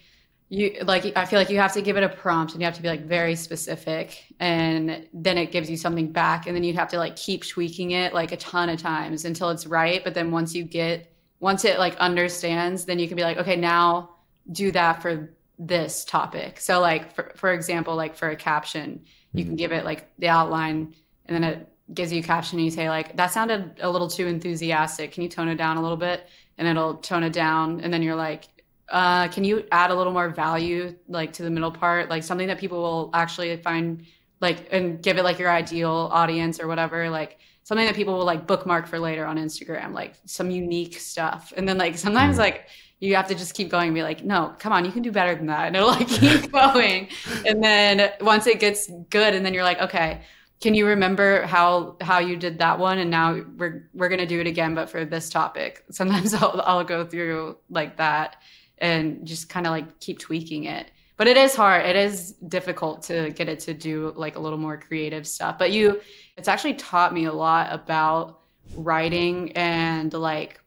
you 0.49 0.77
like 0.85 1.17
i 1.17 1.25
feel 1.25 1.39
like 1.39 1.51
you 1.51 1.59
have 1.59 1.73
to 1.73 1.83
give 1.83 1.97
it 1.97 2.05
a 2.05 2.09
prompt 2.09 2.53
and 2.53 2.61
you 2.61 2.65
have 2.65 2.75
to 2.75 2.83
be 2.83 2.89
like 2.89 3.05
very 3.05 3.35
specific 3.35 4.25
and 4.39 5.07
then 5.13 5.39
it 5.39 5.51
gives 5.51 5.69
you 5.69 5.77
something 5.77 6.13
back 6.13 6.47
and 6.47 6.55
then 6.55 6.63
you 6.63 6.73
have 6.75 6.89
to 6.89 6.99
like 6.99 7.17
keep 7.17 7.45
tweaking 7.45 7.91
it 7.91 8.15
like 8.15 8.31
a 8.31 8.37
ton 8.37 8.69
of 8.69 8.81
times 8.81 9.25
until 9.25 9.51
it's 9.51 9.67
right. 9.67 10.05
But 10.05 10.15
then 10.15 10.31
once 10.31 10.55
you 10.55 10.63
get 10.63 11.13
once 11.41 11.65
it 11.65 11.79
like 11.79 11.97
understands 11.97 12.85
then 12.85 12.99
you 12.99 13.09
can 13.09 13.17
be 13.17 13.23
like 13.23 13.39
okay 13.39 13.57
now 13.57 14.11
do 14.53 14.71
that 14.71 15.03
for 15.03 15.35
this 15.59 16.05
topic. 16.05 16.61
So 16.61 16.81
like 16.81 17.15
for, 17.15 17.33
for 17.35 17.53
example 17.53 17.97
like 17.97 18.15
for 18.15 18.31
a 18.31 18.37
caption 18.37 19.05
you 19.33 19.43
can 19.43 19.53
mm-hmm. 19.53 19.57
give 19.57 19.73
it 19.73 19.85
like 19.85 20.09
the 20.19 20.29
outline 20.29 20.95
and 21.25 21.35
then 21.35 21.45
it 21.45 21.69
gives 21.93 22.13
you 22.13 22.21
a 22.21 22.23
caption 22.23 22.59
and 22.59 22.65
you 22.65 22.71
say 22.71 22.89
like 22.89 23.17
that 23.17 23.33
sounded 23.33 23.79
a 23.81 23.91
little 23.91 24.09
too 24.09 24.29
enthusiastic. 24.29 25.11
Can 25.11 25.25
you 25.25 25.29
tone 25.29 25.49
it 25.49 25.57
down 25.57 25.77
a 25.77 25.83
little 25.83 25.97
bit 25.97 26.29
and 26.59 26.69
it'll 26.69 26.95
tone 26.95 27.23
it 27.23 27.33
down. 27.33 27.81
And 27.81 27.93
then 27.93 28.03
you're 28.03 28.17
like 28.17 28.49
uh, 28.89 29.29
can 29.29 29.45
you 29.45 29.65
add 29.73 29.91
a 29.91 29.95
little 29.95 30.13
more 30.13 30.29
value 30.29 30.95
like 31.09 31.33
to 31.35 31.43
the 31.43 31.51
middle 31.51 31.73
part? 31.73 32.09
Like 32.09 32.23
something 32.23 32.47
that 32.49 32.59
people 32.59 32.81
will 32.81 33.11
actually 33.15 33.57
find 33.57 34.05
like 34.41 34.69
and 34.71 35.03
give 35.03 35.19
it 35.19 35.25
like 35.25 35.39
your 35.39 35.51
ideal 35.51 36.09
audience 36.13 36.61
or 36.61 36.69
whatever 36.69 37.09
like 37.09 37.39
something 37.63 37.87
that 37.87 37.97
people 37.97 38.19
will 38.19 38.27
like 38.27 38.47
bookmark 38.47 38.87
for 38.87 38.99
later 38.99 39.25
on 39.25 39.39
instagram 39.39 39.93
like 39.93 40.15
some 40.25 40.51
unique 40.51 40.99
stuff. 40.99 41.53
And 41.57 41.69
then 41.69 41.79
like 41.79 41.99
sometimes 41.99 42.37
mm. 42.37 42.41
like 42.41 42.69
you 43.01 43.17
have 43.17 43.27
to 43.29 43.35
just 43.35 43.55
keep 43.55 43.69
going 43.69 43.89
and 43.89 43.95
be 43.95 44.03
like 44.03 44.25
no 44.25 44.55
come 44.59 44.73
on 44.73 44.85
you 44.85 44.93
can 44.93 45.03
do 45.03 45.11
better 45.11 45.35
than 45.35 45.47
that. 45.47 45.67
And 45.67 45.77
it'll 45.77 45.89
like 45.89 46.09
keep 46.09 46.53
going. 46.53 47.09
And 47.45 47.63
then 47.63 48.13
once 48.21 48.47
it 48.47 48.61
gets 48.61 48.89
good 49.11 49.35
and 49.35 49.45
then 49.45 49.53
you're 49.53 49.65
like 49.65 49.81
okay 49.81 50.23
can 50.61 50.75
you 50.75 50.87
remember 50.87 51.43
how 51.43 51.97
how 52.01 52.19
you 52.19 52.37
did 52.37 52.59
that 52.59 52.79
one? 52.79 52.99
And 52.99 53.11
now 53.11 53.43
we're 53.57 53.89
we're 53.93 54.09
going 54.09 54.21
to 54.21 54.27
do 54.27 54.41
it 54.41 54.47
again 54.47 54.75
but 54.75 54.89
for 54.89 55.05
this 55.05 55.29
topic. 55.29 55.85
Sometimes 55.91 56.35
I'll, 56.35 56.61
I'll 56.65 56.85
go 56.85 57.05
through 57.05 57.59
like 57.69 57.97
that 57.99 58.37
and 58.79 59.27
just 59.27 59.49
kind 59.49 59.67
of 59.67 59.73
like 59.73 60.01
keep 60.01 60.19
tweaking 60.19 60.65
it. 60.65 60.91
But 61.19 61.29
it 61.29 61.37
is 61.37 61.55
hard. 61.55 61.87
It 61.87 61.97
is 61.97 62.33
difficult 62.33 63.03
to 63.05 63.31
get 63.31 63.49
it 63.49 63.61
to 63.61 63.75
do 63.75 64.13
like 64.17 64.37
a 64.37 64.39
little 64.39 64.59
more 64.59 64.77
creative 64.77 65.27
stuff. 65.27 65.59
But 65.59 65.73
you 65.73 66.01
it's 66.37 66.49
actually 66.49 66.75
taught 66.75 67.13
me 67.13 67.25
a 67.25 67.33
lot 67.33 67.73
about 67.73 68.41
writing 68.75 69.53
and 69.53 70.13
like 70.13 70.61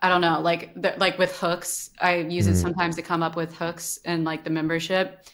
i 0.00 0.08
don't 0.08 0.20
know 0.20 0.40
like 0.40 0.72
the, 0.80 0.94
like 0.98 1.18
with 1.18 1.34
hooks. 1.38 1.90
I 2.00 2.16
use 2.16 2.46
mm-hmm. 2.46 2.54
it 2.54 2.58
sometimes 2.58 2.96
to 2.96 3.02
come 3.02 3.22
up 3.22 3.34
with 3.34 3.54
hooks 3.54 3.98
and 4.04 4.24
like 4.24 4.44
the 4.44 4.50
membership. 4.50 5.26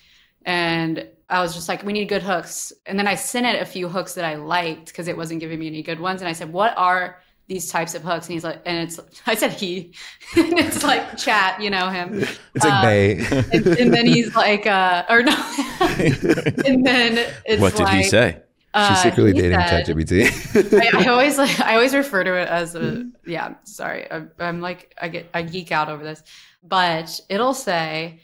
And 0.45 1.09
i 1.31 1.41
was 1.41 1.55
just 1.55 1.69
like 1.69 1.83
we 1.83 1.93
need 1.93 2.09
good 2.09 2.23
hooks. 2.23 2.73
And 2.87 2.99
then 2.99 3.07
i 3.07 3.15
sent 3.15 3.47
it 3.47 3.61
a 3.61 3.67
few 3.67 3.89
hooks 3.89 4.15
that 4.15 4.25
i 4.25 4.35
liked 4.35 4.87
because 4.87 5.09
it 5.09 5.17
wasn't 5.17 5.41
giving 5.41 5.59
me 5.59 5.67
any 5.67 5.83
good 5.83 6.01
ones. 6.01 6.21
And 6.21 6.29
i 6.29 6.33
said 6.33 6.53
what 6.53 6.77
are 6.77 7.21
these 7.47 7.71
types 7.71 7.95
of 7.95 8.03
hooks? 8.03 8.27
And 8.27 8.35
he's 8.35 8.45
like 8.45 8.61
and 8.67 8.79
it's 8.89 9.01
i 9.27 9.35
said 9.35 9.53
he. 9.53 9.93
It's 10.37 10.83
like 10.85 11.17
chat 11.17 11.61
you 11.61 11.71
know 11.71 11.89
him. 11.89 12.25
It's 12.55 12.65
like 12.65 12.83
they. 12.83 13.17
And, 13.53 13.67
and, 13.67 13.95
then 13.95 14.07
he's 14.07 14.35
like 14.35 14.67
uh 14.67 15.05
or 15.09 15.23
no. 15.23 15.37
And 15.81 16.87
then 16.87 17.33
it's 17.45 17.61
what 17.61 17.77
did 17.77 17.85
like, 17.85 17.97
he 17.97 18.03
say? 18.05 18.43
uh, 18.75 18.95
she's 18.95 19.03
secretly 19.03 19.33
dating 19.33 19.59
ChatGPT. 19.59 20.95
I, 20.95 21.05
I 21.05 21.09
always 21.09 21.39
like 21.39 21.61
I 21.61 21.75
always 21.75 21.95
refer 21.95 22.25
to 22.25 22.35
it 22.35 22.49
as 22.49 22.75
a 22.75 23.09
yeah. 23.27 23.55
Sorry, 23.65 24.11
I, 24.11 24.25
I'm 24.39 24.61
like 24.61 24.95
I 25.01 25.09
get 25.09 25.29
I 25.35 25.43
geek 25.43 25.73
out 25.73 25.89
over 25.89 26.05
this, 26.05 26.23
but 26.63 27.21
it'll 27.29 27.55
say, 27.55 28.21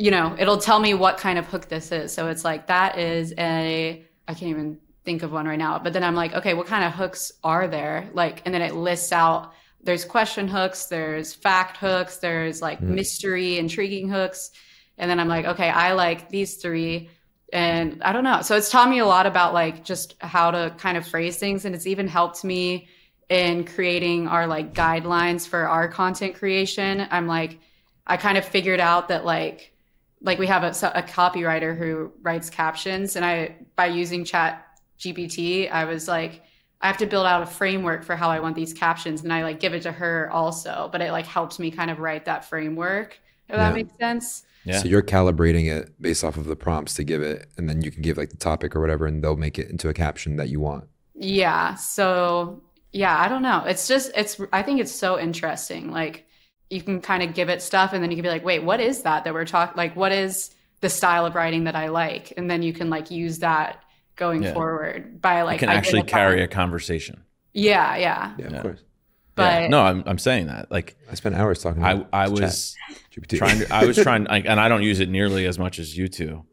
you 0.00 0.10
know, 0.10 0.34
it'll 0.38 0.56
tell 0.56 0.80
me 0.80 0.94
what 0.94 1.18
kind 1.18 1.38
of 1.38 1.46
hook 1.46 1.68
this 1.68 1.92
is. 1.92 2.10
So 2.10 2.28
it's 2.28 2.42
like 2.42 2.68
that 2.68 2.98
is 2.98 3.34
a 3.36 4.02
I 4.26 4.32
can't 4.32 4.50
even 4.50 4.78
think 5.04 5.22
of 5.22 5.30
one 5.30 5.46
right 5.46 5.58
now. 5.58 5.78
But 5.78 5.92
then 5.92 6.02
I'm 6.02 6.14
like, 6.14 6.32
okay, 6.32 6.54
what 6.54 6.66
kind 6.66 6.84
of 6.84 6.92
hooks 6.92 7.32
are 7.44 7.68
there? 7.68 8.08
Like, 8.14 8.40
and 8.46 8.54
then 8.54 8.62
it 8.62 8.74
lists 8.74 9.12
out 9.12 9.52
there's 9.82 10.06
question 10.06 10.48
hooks, 10.48 10.86
there's 10.86 11.34
fact 11.34 11.76
hooks, 11.76 12.16
there's 12.16 12.62
like 12.62 12.80
mm. 12.80 12.88
mystery, 12.88 13.58
intriguing 13.58 14.08
hooks. 14.08 14.50
And 14.96 15.10
then 15.10 15.20
I'm 15.20 15.28
like, 15.28 15.44
okay, 15.44 15.68
I 15.68 15.92
like 15.92 16.30
these 16.30 16.56
three. 16.56 17.10
And 17.52 18.02
I 18.02 18.12
don't 18.12 18.24
know. 18.24 18.40
So 18.40 18.56
it's 18.56 18.70
taught 18.70 18.88
me 18.88 19.00
a 19.00 19.06
lot 19.06 19.26
about 19.26 19.52
like 19.52 19.84
just 19.84 20.14
how 20.20 20.50
to 20.50 20.74
kind 20.78 20.96
of 20.96 21.06
phrase 21.06 21.36
things. 21.36 21.66
And 21.66 21.74
it's 21.74 21.86
even 21.86 22.08
helped 22.08 22.42
me 22.42 22.88
in 23.28 23.64
creating 23.64 24.28
our 24.28 24.46
like 24.46 24.72
guidelines 24.72 25.46
for 25.46 25.68
our 25.68 25.88
content 25.88 26.36
creation. 26.36 27.06
I'm 27.10 27.26
like, 27.26 27.58
I 28.06 28.16
kind 28.16 28.38
of 28.38 28.46
figured 28.46 28.80
out 28.80 29.08
that 29.08 29.26
like, 29.26 29.72
like 30.22 30.38
we 30.38 30.46
have 30.46 30.62
a, 30.62 30.68
a 30.94 31.02
copywriter 31.02 31.76
who 31.76 32.12
writes 32.22 32.50
captions 32.50 33.16
and 33.16 33.24
I, 33.24 33.56
by 33.76 33.86
using 33.86 34.24
chat 34.24 34.66
GPT, 34.98 35.70
I 35.70 35.84
was 35.84 36.06
like, 36.06 36.42
I 36.82 36.86
have 36.86 36.96
to 36.98 37.06
build 37.06 37.26
out 37.26 37.42
a 37.42 37.46
framework 37.46 38.04
for 38.04 38.16
how 38.16 38.30
I 38.30 38.40
want 38.40 38.56
these 38.56 38.72
captions, 38.72 39.22
and 39.22 39.32
I 39.32 39.42
like 39.42 39.60
give 39.60 39.74
it 39.74 39.82
to 39.82 39.92
her 39.92 40.30
also. 40.32 40.88
But 40.90 41.02
it 41.02 41.12
like 41.12 41.26
helps 41.26 41.58
me 41.58 41.70
kind 41.70 41.90
of 41.90 41.98
write 41.98 42.24
that 42.24 42.44
framework. 42.46 43.20
If 43.48 43.54
yeah. 43.54 43.68
that 43.68 43.74
makes 43.74 43.92
sense. 43.98 44.44
Yeah. 44.64 44.78
So 44.78 44.88
you're 44.88 45.02
calibrating 45.02 45.70
it 45.70 46.00
based 46.00 46.22
off 46.22 46.36
of 46.36 46.46
the 46.46 46.56
prompts 46.56 46.94
to 46.94 47.04
give 47.04 47.22
it, 47.22 47.48
and 47.58 47.68
then 47.68 47.82
you 47.82 47.90
can 47.90 48.02
give 48.02 48.16
like 48.16 48.30
the 48.30 48.36
topic 48.36 48.74
or 48.74 48.80
whatever, 48.80 49.06
and 49.06 49.22
they'll 49.22 49.36
make 49.36 49.58
it 49.58 49.68
into 49.68 49.88
a 49.88 49.94
caption 49.94 50.36
that 50.36 50.48
you 50.48 50.60
want. 50.60 50.84
Yeah. 51.14 51.74
So 51.74 52.62
yeah, 52.92 53.18
I 53.18 53.28
don't 53.28 53.42
know. 53.42 53.64
It's 53.66 53.86
just 53.86 54.10
it's. 54.16 54.40
I 54.52 54.62
think 54.62 54.80
it's 54.80 54.92
so 54.92 55.18
interesting. 55.18 55.90
Like 55.90 56.26
you 56.70 56.80
can 56.80 57.00
kind 57.00 57.22
of 57.22 57.34
give 57.34 57.48
it 57.48 57.60
stuff, 57.60 57.92
and 57.92 58.02
then 58.02 58.10
you 58.10 58.16
can 58.16 58.22
be 58.22 58.28
like, 58.28 58.44
wait, 58.44 58.62
what 58.62 58.80
is 58.80 59.02
that 59.02 59.24
that 59.24 59.34
we're 59.34 59.44
talking? 59.44 59.76
Like, 59.76 59.96
what 59.96 60.12
is 60.12 60.54
the 60.80 60.88
style 60.88 61.26
of 61.26 61.34
writing 61.34 61.64
that 61.64 61.76
I 61.76 61.88
like? 61.88 62.32
And 62.36 62.50
then 62.50 62.62
you 62.62 62.72
can 62.72 62.88
like 62.88 63.10
use 63.10 63.40
that 63.40 63.82
going 64.16 64.42
yeah. 64.44 64.54
forward 64.54 65.20
by 65.20 65.42
like 65.42 65.60
you 65.60 65.66
can 65.66 65.76
actually 65.76 66.04
carry 66.04 66.42
a 66.42 66.48
conversation. 66.48 67.22
Yeah, 67.52 67.96
yeah. 67.96 68.34
Yeah, 68.38 68.46
of 68.46 68.62
course. 68.62 68.80
But 69.40 69.62
yeah. 69.62 69.68
no, 69.68 69.80
I'm 69.80 70.02
I'm 70.06 70.18
saying 70.18 70.48
that. 70.48 70.70
Like 70.70 70.96
I 71.10 71.14
spent 71.14 71.34
hours 71.34 71.62
talking. 71.62 71.82
I 71.82 72.04
I 72.12 72.28
was 72.28 72.76
trying 73.10 73.60
to. 73.60 73.74
I 73.74 73.86
was 73.86 73.96
trying, 74.02 74.26
and 74.26 74.60
I 74.60 74.68
don't 74.68 74.82
use 74.82 75.00
it 75.00 75.08
nearly 75.08 75.46
as 75.46 75.58
much 75.58 75.78
as 75.78 75.96
you 75.96 76.08
two. 76.08 76.44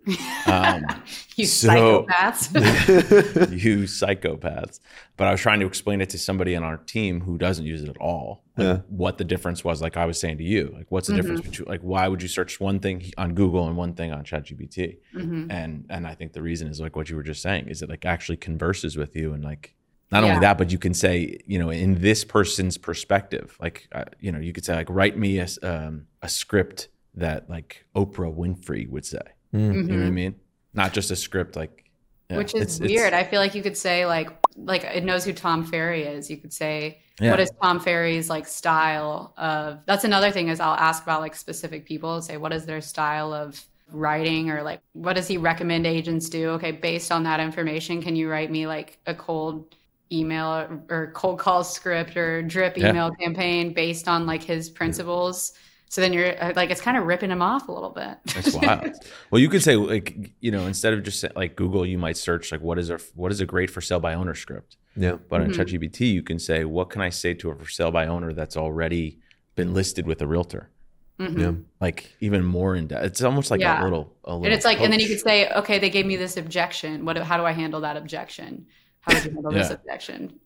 Um, 0.45 0.85
you 1.35 1.45
so, 1.45 2.05
psychopaths. 2.05 3.51
you 3.61 3.79
psychopaths. 3.79 4.79
But 5.17 5.27
I 5.27 5.31
was 5.31 5.41
trying 5.41 5.59
to 5.59 5.65
explain 5.65 5.99
it 5.99 6.09
to 6.11 6.17
somebody 6.17 6.55
on 6.55 6.63
our 6.63 6.77
team 6.77 7.21
who 7.21 7.37
doesn't 7.37 7.65
use 7.65 7.83
it 7.83 7.89
at 7.89 7.97
all. 7.97 8.43
Like 8.55 8.65
yeah. 8.65 8.77
What 8.87 9.17
the 9.17 9.23
difference 9.23 9.63
was, 9.63 9.81
like 9.81 9.97
I 9.97 10.05
was 10.05 10.19
saying 10.19 10.37
to 10.37 10.43
you, 10.43 10.71
like 10.73 10.85
what's 10.89 11.07
the 11.07 11.13
mm-hmm. 11.13 11.21
difference 11.21 11.41
between, 11.41 11.67
like 11.67 11.81
why 11.81 12.07
would 12.07 12.21
you 12.21 12.27
search 12.27 12.59
one 12.59 12.79
thing 12.79 13.11
on 13.17 13.33
Google 13.33 13.67
and 13.67 13.75
one 13.75 13.93
thing 13.93 14.11
on 14.11 14.23
ChatGPT? 14.23 14.97
Mm-hmm. 15.15 15.51
And 15.51 15.85
and 15.89 16.07
I 16.07 16.15
think 16.15 16.33
the 16.33 16.41
reason 16.41 16.67
is 16.67 16.79
like 16.79 16.95
what 16.95 17.09
you 17.09 17.15
were 17.15 17.23
just 17.23 17.41
saying 17.41 17.67
is 17.67 17.81
it 17.81 17.89
like 17.89 18.05
actually 18.05 18.37
converses 18.37 18.95
with 18.95 19.15
you 19.15 19.33
and 19.33 19.43
like 19.43 19.75
not 20.11 20.23
yeah. 20.23 20.29
only 20.29 20.39
that, 20.41 20.57
but 20.57 20.71
you 20.71 20.77
can 20.77 20.93
say, 20.93 21.39
you 21.45 21.59
know, 21.59 21.69
in 21.69 21.99
this 22.01 22.23
person's 22.23 22.77
perspective, 22.77 23.57
like, 23.59 23.87
uh, 23.91 24.05
you 24.19 24.31
know, 24.31 24.39
you 24.39 24.53
could 24.53 24.63
say, 24.65 24.75
like, 24.75 24.89
write 24.89 25.17
me 25.17 25.39
a, 25.39 25.47
um, 25.63 26.07
a 26.21 26.29
script 26.29 26.87
that 27.15 27.49
like 27.49 27.85
Oprah 27.95 28.33
Winfrey 28.33 28.89
would 28.89 29.05
say. 29.05 29.19
You 29.51 29.59
know 29.59 29.73
Mm-hmm. 29.73 29.99
what 29.99 30.07
I 30.07 30.11
mean? 30.11 30.35
Not 30.73 30.93
just 30.93 31.09
a 31.11 31.15
script 31.15 31.55
like 31.55 31.83
yeah, 32.29 32.37
Which 32.37 32.53
is 32.53 32.61
it's- 32.61 32.75
it's- 32.81 32.89
weird. 32.89 33.13
I 33.13 33.23
feel 33.23 33.39
like 33.39 33.55
you 33.55 33.63
could 33.63 33.77
say 33.77 34.05
like 34.05 34.29
like 34.55 34.83
it 34.83 35.03
knows 35.03 35.23
who 35.25 35.33
Tom 35.33 35.63
Ferry 35.65 36.03
is. 36.03 36.29
You 36.29 36.37
could 36.37 36.53
say 36.53 36.99
Yeah. 37.19 37.31
what 37.31 37.39
is 37.39 37.49
Tom 37.61 37.79
Ferry's 37.79 38.29
like 38.29 38.45
style 38.47 39.33
of 39.37 39.79
that's 39.85 40.03
another 40.03 40.29
thing 40.31 40.49
is 40.49 40.59
I'll 40.59 40.75
ask 40.75 41.01
about 41.03 41.21
like 41.21 41.35
specific 41.35 41.85
people, 41.85 42.21
say 42.21 42.37
what 42.37 42.53
is 42.53 42.65
their 42.65 42.81
style 42.81 43.33
of 43.33 43.63
writing 43.91 44.49
or 44.51 44.61
like 44.63 44.81
what 44.93 45.13
does 45.15 45.27
he 45.27 45.37
recommend 45.37 45.87
agents 45.87 46.29
do? 46.29 46.49
Okay, 46.51 46.71
based 46.71 47.11
on 47.11 47.23
that 47.23 47.39
information, 47.39 48.01
can 48.01 48.15
you 48.15 48.29
write 48.29 48.51
me 48.51 48.67
like 48.67 48.99
a 49.07 49.15
cold 49.15 49.73
email 50.11 50.47
or, 50.47 50.81
or 50.89 51.11
cold 51.13 51.39
call 51.39 51.63
script 51.63 52.15
or 52.17 52.41
drip 52.41 52.77
Yeah. 52.77 52.89
email 52.89 53.11
campaign 53.11 53.73
based 53.73 54.07
on 54.07 54.25
like 54.25 54.43
his 54.43 54.69
principles? 54.69 55.53
So 55.89 56.01
then 56.01 56.11
you're 56.11 56.41
uh, 56.43 56.51
like 56.55 56.69
it's 56.69 56.81
kind 56.81 56.97
of 56.97 57.05
ripping 57.05 57.29
him 57.31 57.41
off 57.41 57.69
a 57.69 57.71
little 57.71 57.91
bit. 57.91 58.17
That's 58.35 58.53
wild. 58.53 58.93
well, 59.31 59.39
you 59.39 59.47
could 59.49 59.63
say 59.63 59.75
like 59.77 60.31
you 60.41 60.51
know 60.51 60.65
instead 60.67 60.93
of 60.93 61.03
just 61.03 61.23
like 61.35 61.55
Google, 61.55 61.85
you 61.85 61.97
might 61.97 62.17
search 62.17 62.51
like 62.51 62.61
what 62.61 62.77
is 62.77 62.89
a 62.89 62.99
what 63.15 63.31
is 63.31 63.39
a 63.39 63.45
great 63.45 63.69
for 63.69 63.79
sale 63.81 63.99
by 64.01 64.13
owner 64.13 64.35
script. 64.35 64.75
Yeah. 64.97 65.13
But 65.29 65.41
Mm-hmm. 65.41 65.59
on 65.61 65.65
ChatGPT, 65.65 66.11
you 66.11 66.23
can 66.23 66.39
say 66.39 66.65
what 66.65 66.89
can 66.89 67.01
I 67.01 67.09
say 67.09 67.33
to 67.35 67.51
a 67.51 67.55
for 67.55 67.69
sale 67.69 67.91
by 67.91 68.07
owner 68.07 68.33
that's 68.33 68.57
already 68.57 69.19
been 69.55 69.73
listed 69.73 70.05
with 70.05 70.21
a 70.21 70.27
realtor. 70.27 70.69
Mhm. 71.19 71.39
Yeah. 71.39 71.51
Like 71.79 72.11
even 72.19 72.43
more 72.43 72.75
in 72.75 72.87
depth. 72.87 73.05
It's 73.05 73.23
almost 73.23 73.49
like 73.49 73.61
Yeah. 73.61 73.81
a 73.81 73.85
little 73.85 74.13
a 74.25 74.31
little. 74.33 74.45
And 74.45 74.53
it's 74.53 74.65
like, 74.65 74.81
and 74.81 74.91
then 74.91 74.99
you 74.99 75.07
could 75.07 75.19
say, 75.21 75.49
okay, 75.51 75.79
they 75.79 75.89
gave 75.89 76.05
me 76.05 76.15
this 76.17 76.35
objection. 76.37 77.05
What? 77.05 77.17
How 77.17 77.37
do 77.37 77.43
I 77.45 77.53
handle 77.53 77.79
that 77.81 77.95
objection? 77.97 78.65
How 79.07 79.13
would 79.13 79.25
you 79.25 79.31
handle 79.31 79.51
this 79.51 79.69
objection? 79.71 80.39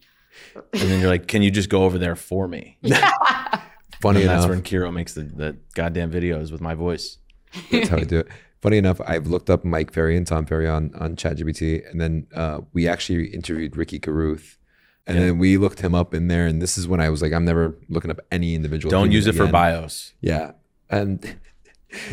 and 0.56 0.82
then 0.82 1.00
you're 1.00 1.10
like, 1.10 1.28
can 1.28 1.42
you 1.42 1.52
just 1.52 1.70
go 1.70 1.84
over 1.84 1.98
there 1.98 2.16
for 2.16 2.48
me? 2.48 2.78
Funny 4.02 4.22
and 4.22 4.30
that's 4.30 4.46
enough, 4.46 4.50
when 4.50 4.62
Kiro 4.64 4.92
makes 4.92 5.14
the, 5.14 5.24
the 5.24 5.58
goddamn 5.76 6.12
videos 6.12 6.52
with 6.52 6.62
my 6.62 6.74
voice. 6.74 7.18
That's 7.72 7.90
how 7.90 7.98
I 7.98 8.04
do 8.04 8.20
it. 8.20 8.28
Funny 8.62 8.78
enough, 8.78 9.00
I've 9.06 9.28
looked 9.28 9.50
up 9.50 9.64
Mike 9.64 9.94
Ferry 9.94 10.18
and 10.18 10.26
Tom 10.26 10.46
Ferry 10.46 10.68
on 10.68 10.92
on 10.98 11.16
ChatGPT, 11.16 11.88
and 11.90 12.00
then 12.00 12.26
uh, 12.34 12.62
we 12.74 12.88
actually 12.88 13.26
interviewed 13.28 13.76
Ricky 13.76 14.00
Carruth, 14.00 14.58
and 15.06 15.18
then 15.20 15.38
we 15.38 15.58
looked 15.58 15.82
him 15.82 15.94
up 15.94 16.14
in 16.16 16.30
there. 16.30 16.48
And 16.48 16.62
this 16.62 16.78
is 16.78 16.88
when 16.88 17.00
I 17.00 17.10
was 17.10 17.22
like, 17.22 17.34
I'm 17.34 17.46
never 17.46 17.78
looking 17.90 18.10
up 18.10 18.22
any 18.32 18.56
individual. 18.56 18.90
Don't 18.90 19.12
use 19.12 19.28
it 19.28 19.36
for 19.36 19.48
bios. 19.48 20.14
Yeah, 20.22 20.54
and 20.90 21.36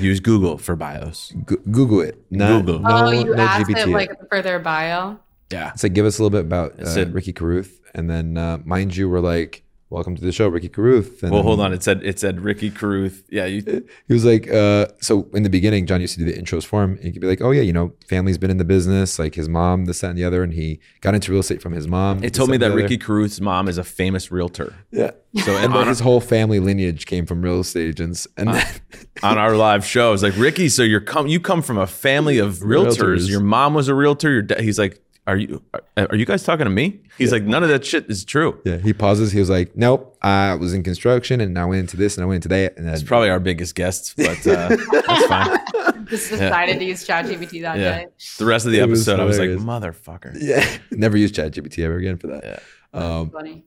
Use 0.00 0.20
Google 0.20 0.58
for 0.58 0.74
bios. 0.74 1.32
Go- 1.44 1.62
Google 1.70 2.00
it. 2.00 2.20
Not, 2.30 2.64
Google. 2.64 2.80
No, 2.80 3.06
oh, 3.06 3.10
you 3.10 3.34
no 3.34 3.42
asked 3.42 3.66
GPT. 3.66 3.78
it 3.78 3.88
like 3.88 4.28
for 4.28 4.42
their 4.42 4.58
bio. 4.58 5.20
Yeah. 5.50 5.70
It's 5.74 5.82
like 5.82 5.92
give 5.94 6.06
us 6.06 6.18
a 6.18 6.22
little 6.22 6.36
bit 6.36 6.44
about 6.46 6.78
uh, 6.80 6.86
said- 6.86 7.14
Ricky 7.14 7.32
Carruth, 7.32 7.80
and 7.94 8.08
then 8.10 8.36
uh, 8.36 8.58
mind 8.64 8.96
you, 8.96 9.08
we're 9.08 9.20
like, 9.20 9.64
welcome 9.90 10.14
to 10.14 10.22
the 10.22 10.32
show, 10.32 10.48
Ricky 10.48 10.68
Carruth. 10.68 11.22
And 11.22 11.32
Well, 11.32 11.42
hold 11.42 11.60
on. 11.60 11.72
It 11.72 11.82
said 11.82 12.02
it 12.04 12.18
said 12.18 12.40
Ricky 12.40 12.70
Carruth. 12.70 13.24
Yeah, 13.30 13.46
you 13.46 13.62
He 14.08 14.12
was 14.14 14.24
like, 14.24 14.50
uh, 14.50 14.88
so 15.00 15.28
in 15.32 15.42
the 15.42 15.50
beginning, 15.50 15.86
John 15.86 16.00
used 16.00 16.18
to 16.18 16.24
do 16.24 16.30
the 16.30 16.38
intros 16.38 16.64
for 16.64 16.82
him. 16.82 16.92
And 16.96 17.04
he 17.04 17.12
could 17.12 17.20
be 17.22 17.26
like, 17.26 17.40
oh 17.40 17.50
yeah, 17.50 17.62
you 17.62 17.72
know, 17.72 17.92
family's 18.08 18.38
been 18.38 18.50
in 18.50 18.58
the 18.58 18.64
business, 18.64 19.18
like 19.18 19.34
his 19.34 19.48
mom, 19.48 19.86
this, 19.86 20.00
that, 20.00 20.10
and 20.10 20.18
the 20.18 20.24
other, 20.24 20.42
and 20.42 20.52
he 20.52 20.80
got 21.00 21.14
into 21.14 21.32
real 21.32 21.40
estate 21.40 21.62
from 21.62 21.72
his 21.72 21.88
mom. 21.88 22.22
It 22.22 22.34
told 22.34 22.50
me 22.50 22.56
that. 22.58 22.72
Ricky 22.72 22.98
Carruth's 22.98 23.40
mom 23.40 23.66
is 23.68 23.78
a 23.78 23.84
famous 23.84 24.30
realtor. 24.30 24.74
yeah. 24.92 25.12
So 25.44 25.56
and 25.56 25.72
on, 25.74 25.88
his 25.88 26.00
whole 26.00 26.20
family 26.20 26.60
lineage 26.60 27.06
came 27.06 27.26
from 27.26 27.42
real 27.42 27.60
estate 27.60 27.88
agents, 27.88 28.26
and 28.36 28.54
then, 28.54 28.66
on 29.22 29.38
our 29.38 29.56
live 29.56 29.84
show, 29.84 30.12
it's 30.12 30.22
like 30.22 30.36
Ricky. 30.36 30.68
So 30.68 30.82
you're 30.82 31.00
come 31.00 31.26
you 31.26 31.40
come 31.40 31.62
from 31.62 31.78
a 31.78 31.86
family 31.86 32.38
of 32.38 32.58
realtors. 32.58 32.96
Realtors. 32.98 33.28
Your 33.30 33.40
mom 33.40 33.74
was 33.74 33.88
a 33.88 33.94
realtor. 33.94 34.30
Your 34.30 34.42
dad, 34.42 34.60
he's 34.60 34.78
like, 34.78 35.02
are 35.28 35.36
you 35.36 35.62
are, 35.74 35.82
are 36.10 36.16
you 36.16 36.24
guys 36.24 36.42
talking 36.42 36.64
to 36.64 36.70
me? 36.70 37.00
He's 37.18 37.30
like, 37.32 37.42
none 37.44 37.62
of 37.62 37.68
that 37.68 37.84
shit 37.84 38.08
is 38.10 38.24
true. 38.24 38.60
yeah, 38.64 38.78
he 38.78 38.92
pauses. 38.92 39.30
He 39.30 39.38
was 39.38 39.50
like, 39.50 39.76
nope, 39.76 40.16
I 40.22 40.54
was 40.54 40.72
in 40.74 40.82
construction, 40.82 41.40
and 41.40 41.58
I 41.58 41.64
went 41.66 41.80
into 41.80 41.96
this, 41.96 42.16
and 42.16 42.24
I 42.24 42.26
went 42.26 42.36
into 42.44 42.48
that, 42.48 42.76
and 42.76 42.86
then 42.86 42.94
It's 42.94 43.02
probably 43.02 43.28
our 43.30 43.38
biggest 43.40 43.74
guest, 43.74 44.14
but 44.16 44.44
uh, 44.46 44.76
that's 45.06 45.26
fine. 45.26 45.58
Just 46.06 46.30
decided 46.30 46.78
to 46.78 46.84
use 46.84 47.06
ChatGPT 47.06 47.60
that 47.62 47.76
Yeah. 47.78 47.98
day. 47.98 48.06
The 48.38 48.46
rest 48.46 48.64
of 48.66 48.72
the 48.72 48.78
It 48.78 48.88
was 48.88 49.06
episode, 49.06 49.20
I 49.22 49.24
was 49.26 49.38
like, 49.38 49.50
motherfucker. 49.50 50.36
yeah, 50.40 50.66
never 50.90 51.16
use 51.18 51.30
ChatGPT 51.32 51.84
ever 51.84 51.96
again 51.96 52.16
for 52.16 52.28
that. 52.28 52.44
Yeah. 52.44 52.58
Um, 52.98 53.30
Funny. 53.30 53.64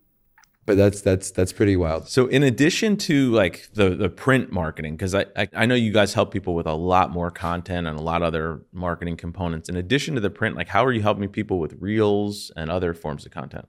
But 0.65 0.77
that's 0.77 1.01
that's 1.01 1.31
that's 1.31 1.51
pretty 1.51 1.75
wild. 1.75 2.07
So 2.07 2.27
in 2.27 2.43
addition 2.43 2.95
to 2.97 3.31
like 3.31 3.69
the 3.73 3.95
the 3.95 4.09
print 4.09 4.51
marketing, 4.51 4.95
because 4.95 5.15
I, 5.15 5.25
I 5.35 5.47
I 5.53 5.65
know 5.65 5.73
you 5.73 5.91
guys 5.91 6.13
help 6.13 6.31
people 6.31 6.53
with 6.53 6.67
a 6.67 6.73
lot 6.73 7.09
more 7.09 7.31
content 7.31 7.87
and 7.87 7.97
a 7.97 8.01
lot 8.01 8.21
of 8.21 8.27
other 8.27 8.61
marketing 8.71 9.17
components. 9.17 9.69
In 9.69 9.75
addition 9.75 10.13
to 10.15 10.21
the 10.21 10.29
print, 10.29 10.55
like 10.55 10.67
how 10.67 10.85
are 10.85 10.91
you 10.91 11.01
helping 11.01 11.27
people 11.29 11.59
with 11.59 11.73
reels 11.79 12.51
and 12.55 12.69
other 12.69 12.93
forms 12.93 13.25
of 13.25 13.31
content? 13.31 13.67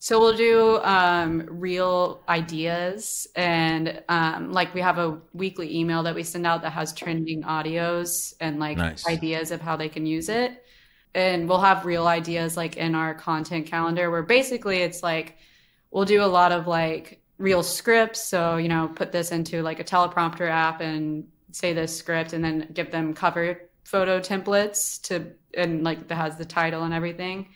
So 0.00 0.20
we'll 0.20 0.36
do 0.36 0.82
um, 0.82 1.46
reel 1.48 2.20
ideas, 2.28 3.26
and 3.36 4.02
um, 4.10 4.52
like 4.52 4.74
we 4.74 4.82
have 4.82 4.98
a 4.98 5.18
weekly 5.32 5.74
email 5.74 6.02
that 6.02 6.14
we 6.14 6.22
send 6.22 6.46
out 6.46 6.60
that 6.60 6.72
has 6.72 6.92
trending 6.92 7.42
audios 7.44 8.34
and 8.38 8.60
like 8.60 8.76
Nice. 8.76 9.08
ideas 9.08 9.50
of 9.50 9.62
how 9.62 9.76
they 9.76 9.88
can 9.88 10.04
use 10.04 10.28
it. 10.28 10.62
And 11.14 11.48
we'll 11.48 11.62
have 11.62 11.86
reel 11.86 12.06
ideas 12.06 12.54
like 12.54 12.76
in 12.76 12.94
our 12.94 13.14
content 13.14 13.64
calendar, 13.66 14.10
where 14.10 14.22
basically 14.22 14.82
it's 14.82 15.02
like 15.02 15.38
we'll 15.94 16.04
do 16.04 16.22
a 16.22 16.26
lot 16.26 16.52
of 16.52 16.66
like 16.66 17.22
reel 17.38 17.62
scripts. 17.62 18.22
So 18.22 18.56
you 18.56 18.68
know, 18.68 18.88
put 18.88 19.12
this 19.12 19.32
into 19.32 19.62
like 19.62 19.80
a 19.80 19.84
teleprompter 19.84 20.50
app 20.50 20.82
and 20.82 21.28
say 21.52 21.72
this 21.72 21.96
script, 21.96 22.34
and 22.34 22.44
then 22.44 22.68
give 22.74 22.90
them 22.90 23.14
cover 23.14 23.62
photo 23.84 24.20
templates 24.20 25.00
to 25.02 25.32
and 25.56 25.84
like 25.84 26.08
that 26.08 26.16
has 26.16 26.36
the 26.36 26.44
title 26.44 26.82
and 26.82 26.92
everything. 26.92 27.48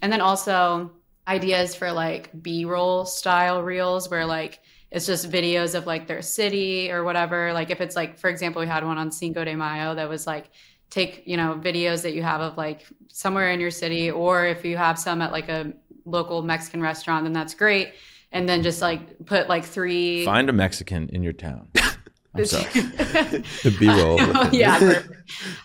And 0.00 0.10
then 0.10 0.22
also 0.22 0.92
ideas 1.28 1.74
for 1.74 1.92
like 1.92 2.30
b-roll 2.42 3.04
style 3.04 3.62
reels 3.62 4.10
where 4.10 4.24
like 4.24 4.60
it's 4.90 5.06
just 5.06 5.30
videos 5.30 5.74
of 5.74 5.86
like 5.86 6.06
their 6.06 6.22
city 6.22 6.90
or 6.90 7.04
whatever 7.04 7.52
like 7.52 7.70
if 7.70 7.80
it's 7.80 7.94
like 7.94 8.18
for 8.18 8.30
example 8.30 8.60
we 8.60 8.66
had 8.66 8.84
one 8.84 8.98
on 8.98 9.12
cinco 9.12 9.44
de 9.44 9.54
mayo 9.54 9.94
that 9.94 10.08
was 10.08 10.26
like 10.26 10.50
take 10.88 11.22
you 11.26 11.36
know 11.36 11.60
videos 11.62 12.02
that 12.02 12.14
you 12.14 12.22
have 12.22 12.40
of 12.40 12.56
like 12.56 12.86
somewhere 13.08 13.50
in 13.50 13.60
your 13.60 13.70
city 13.70 14.10
or 14.10 14.46
if 14.46 14.64
you 14.64 14.76
have 14.76 14.98
some 14.98 15.22
at 15.22 15.30
like 15.30 15.48
a 15.48 15.72
local 16.04 16.42
mexican 16.42 16.80
restaurant 16.80 17.24
then 17.24 17.32
that's 17.32 17.54
great 17.54 17.92
and 18.32 18.48
then 18.48 18.62
just 18.62 18.80
like 18.80 19.24
put 19.26 19.48
like 19.48 19.64
three 19.64 20.24
Find 20.24 20.48
a 20.48 20.52
Mexican 20.52 21.08
in 21.10 21.22
your 21.22 21.32
town. 21.32 21.68
I'm 22.34 22.44
sorry. 22.44 22.64
The 22.72 23.76
B 23.78 23.88
roll. 23.88 24.18
Oh, 24.20 24.48
yeah 24.52 25.02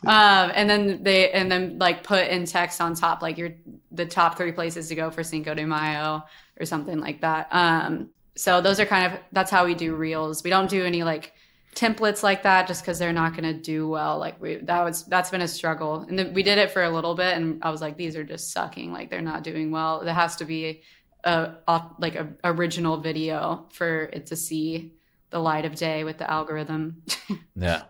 um, 0.05 0.51
and 0.55 0.69
then 0.69 1.03
they 1.03 1.31
and 1.31 1.51
then 1.51 1.77
like 1.77 2.03
put 2.03 2.27
in 2.27 2.45
text 2.45 2.81
on 2.81 2.95
top 2.95 3.21
like 3.21 3.37
your 3.37 3.51
the 3.91 4.05
top 4.05 4.37
three 4.37 4.51
places 4.51 4.89
to 4.89 4.95
go 4.95 5.11
for 5.11 5.23
cinco 5.23 5.53
de 5.53 5.65
mayo 5.65 6.23
or 6.59 6.65
something 6.65 6.99
like 6.99 7.21
that 7.21 7.47
um, 7.51 8.09
so 8.35 8.61
those 8.61 8.79
are 8.79 8.85
kind 8.85 9.11
of 9.11 9.19
that's 9.31 9.51
how 9.51 9.65
we 9.65 9.75
do 9.75 9.95
reels 9.95 10.43
we 10.43 10.49
don't 10.49 10.69
do 10.69 10.83
any 10.83 11.03
like 11.03 11.33
templates 11.75 12.23
like 12.23 12.43
that 12.43 12.67
just 12.67 12.81
because 12.81 12.97
they're 12.97 13.13
not 13.13 13.33
going 13.33 13.43
to 13.43 13.53
do 13.53 13.87
well 13.87 14.17
like 14.17 14.41
we 14.41 14.55
that 14.55 14.81
was 14.81 15.03
that's 15.05 15.29
been 15.29 15.41
a 15.41 15.47
struggle. 15.47 16.05
And 16.07 16.17
then 16.17 16.33
we 16.33 16.41
did 16.41 16.57
it 16.57 16.71
for 16.71 16.83
a 16.83 16.89
little 16.89 17.15
bit 17.15 17.35
and 17.35 17.61
i 17.63 17.69
was 17.69 17.81
like 17.81 17.97
these 17.97 18.15
are 18.15 18.23
just 18.23 18.51
sucking 18.51 18.93
like 18.93 19.09
they're 19.09 19.21
not 19.21 19.43
doing 19.43 19.71
well. 19.71 20.03
There 20.03 20.13
has 20.13 20.37
to 20.37 20.45
be 20.45 20.81
a, 21.25 21.51
a 21.67 21.81
like 21.99 22.15
a 22.15 22.29
original 22.43 22.97
video 22.97 23.65
for 23.71 24.03
it 24.13 24.27
to 24.27 24.35
see 24.35 24.93
the 25.31 25.39
light 25.39 25.65
of 25.65 25.75
day 25.75 26.03
with 26.03 26.17
the 26.17 26.29
algorithm. 26.29 27.03
Yeah. 27.57 27.83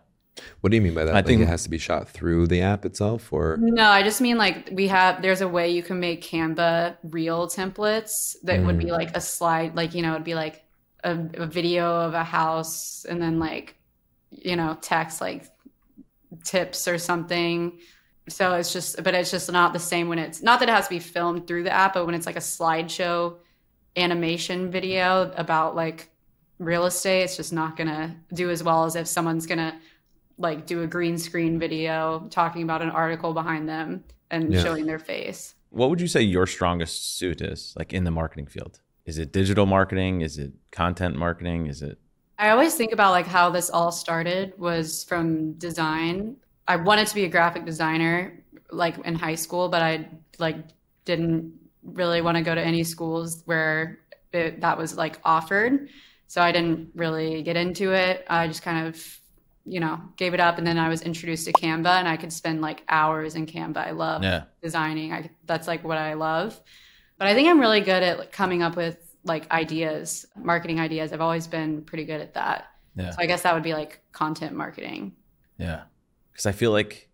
What 0.61 0.69
do 0.69 0.75
you 0.75 0.81
mean 0.81 0.93
by 0.93 1.05
that? 1.05 1.11
I 1.11 1.19
like 1.19 1.27
think- 1.27 1.41
it 1.41 1.47
has 1.47 1.63
to 1.63 1.69
be 1.69 1.77
shot 1.77 2.09
through 2.09 2.47
the 2.47 2.61
app 2.61 2.85
itself, 2.85 3.31
or? 3.31 3.57
No, 3.59 3.87
I 3.87 4.03
just 4.03 4.21
mean 4.21 4.37
like 4.37 4.69
we 4.71 4.87
have 4.87 5.21
there's 5.21 5.41
a 5.41 5.47
way 5.47 5.69
you 5.69 5.81
can 5.81 5.99
make 5.99 6.21
Canva 6.21 6.97
reel 7.03 7.47
templates 7.47 8.35
that 8.43 8.63
would 8.63 8.77
be 8.77 8.85
mm. 8.85 8.91
like 8.91 9.15
a 9.15 9.21
slide 9.21 9.75
like 9.75 9.95
you 9.95 10.01
know 10.01 10.11
it'd 10.11 10.23
be 10.23 10.35
like 10.35 10.64
a, 11.05 11.43
a 11.43 11.45
video 11.45 11.85
of 12.01 12.13
a 12.13 12.23
house 12.23 13.05
and 13.07 13.21
then 13.21 13.39
like 13.39 13.75
you 14.31 14.55
know 14.57 14.77
text 14.81 15.21
like 15.21 15.45
tips 16.43 16.87
or 16.87 16.97
something. 16.97 17.79
So 18.27 18.55
it's 18.55 18.73
just 18.73 19.01
but 19.03 19.13
it's 19.13 19.31
just 19.31 19.51
not 19.51 19.71
the 19.71 19.79
same 19.79 20.09
when 20.09 20.19
it's 20.19 20.41
not 20.41 20.59
that 20.59 20.67
it 20.69 20.73
has 20.73 20.85
to 20.87 20.95
be 20.95 20.99
filmed 20.99 21.47
through 21.47 21.63
the 21.63 21.71
app, 21.71 21.93
but 21.93 22.05
when 22.05 22.15
it's 22.15 22.25
like 22.25 22.35
a 22.35 22.39
slideshow 22.39 23.37
animation 23.95 24.71
video 24.71 25.31
about 25.37 25.75
like 25.75 26.09
real 26.59 26.85
estate, 26.85 27.23
it's 27.23 27.37
just 27.37 27.53
not 27.53 27.77
gonna 27.77 28.15
do 28.33 28.49
as 28.49 28.63
well 28.63 28.85
as 28.85 28.95
if 28.95 29.07
someone's 29.07 29.45
gonna 29.45 29.79
like 30.37 30.65
do 30.65 30.83
a 30.83 30.87
green 30.87 31.17
screen 31.17 31.59
video 31.59 32.27
talking 32.29 32.63
about 32.63 32.81
an 32.81 32.89
article 32.89 33.33
behind 33.33 33.69
them 33.69 34.03
and 34.31 34.53
Yeah. 34.53 34.63
showing 34.63 34.85
their 34.85 34.99
face. 34.99 35.55
What 35.69 35.89
would 35.89 36.01
you 36.01 36.07
say 36.07 36.21
your 36.21 36.47
strongest 36.47 37.17
suit 37.17 37.41
is, 37.41 37.73
like 37.77 37.93
in 37.93 38.03
the 38.05 38.11
marketing 38.11 38.47
field? 38.47 38.79
Is 39.05 39.17
it 39.17 39.31
digital 39.31 39.65
marketing? 39.65 40.21
Is 40.21 40.37
it 40.37 40.53
content 40.71 41.15
marketing? 41.15 41.67
Is 41.67 41.81
it 41.81 41.99
I 42.37 42.49
always 42.49 42.75
think 42.75 42.91
about 42.91 43.11
like 43.11 43.27
how 43.27 43.49
this 43.49 43.69
all 43.69 43.91
started 43.91 44.53
was 44.57 45.03
from 45.05 45.53
design. 45.53 46.35
I 46.67 46.75
wanted 46.75 47.07
to 47.07 47.15
be 47.15 47.23
a 47.23 47.29
graphic 47.29 47.65
designer 47.65 48.43
like 48.71 48.97
in 49.05 49.15
high 49.15 49.35
school, 49.35 49.69
but 49.69 49.81
I 49.81 50.09
like 50.37 50.57
didn't 51.05 51.53
really 51.83 52.21
want 52.21 52.35
to 52.37 52.43
go 52.43 52.53
to 52.53 52.61
any 52.61 52.83
schools 52.83 53.43
where 53.45 53.99
it, 54.33 54.61
that 54.61 54.77
was 54.77 54.97
like 54.97 55.19
offered. 55.23 55.89
So 56.27 56.41
I 56.41 56.51
didn't 56.51 56.89
really 56.95 57.43
get 57.43 57.55
into 57.55 57.93
it. 57.93 58.25
I 58.29 58.47
just 58.47 58.63
kind 58.63 58.87
of, 58.87 59.19
you 59.65 59.79
know, 59.79 60.01
gave 60.17 60.33
it 60.33 60.39
up 60.39 60.57
and 60.57 60.65
then 60.65 60.77
I 60.77 60.89
was 60.89 61.03
introduced 61.03 61.45
to 61.45 61.53
Canva 61.53 61.99
and 61.99 62.07
I 62.07 62.17
could 62.17 62.33
spend 62.33 62.61
like 62.61 62.83
hours 62.89 63.35
in 63.35 63.45
Canva. 63.45 63.77
I 63.77 63.91
love 63.91 64.23
yeah? 64.23 64.45
designing. 64.61 65.13
I, 65.13 65.29
that's 65.45 65.67
like 65.67 65.83
what 65.83 65.97
I 65.97 66.15
love. 66.15 66.59
But 67.17 67.27
I 67.27 67.33
think 67.33 67.47
I'm 67.47 67.59
really 67.59 67.81
good 67.81 68.03
at 68.03 68.19
like, 68.19 68.31
coming 68.31 68.61
up 68.61 68.75
with 68.75 68.97
like 69.23 69.49
ideas, 69.51 70.25
marketing 70.35 70.79
ideas. 70.79 71.13
I've 71.13 71.21
always 71.21 71.47
been 71.47 71.81
pretty 71.83 72.05
good 72.05 72.21
at 72.21 72.33
that. 72.33 72.67
Yeah. 72.95 73.11
So 73.11 73.17
I 73.19 73.25
guess 73.25 73.41
that 73.43 73.53
would 73.53 73.63
be 73.63 73.73
like 73.73 74.01
content 74.11 74.55
marketing. 74.55 75.13
Yeah. 75.57 75.83
Because 76.31 76.45
I 76.45 76.51
feel 76.51 76.71
like 76.71 77.09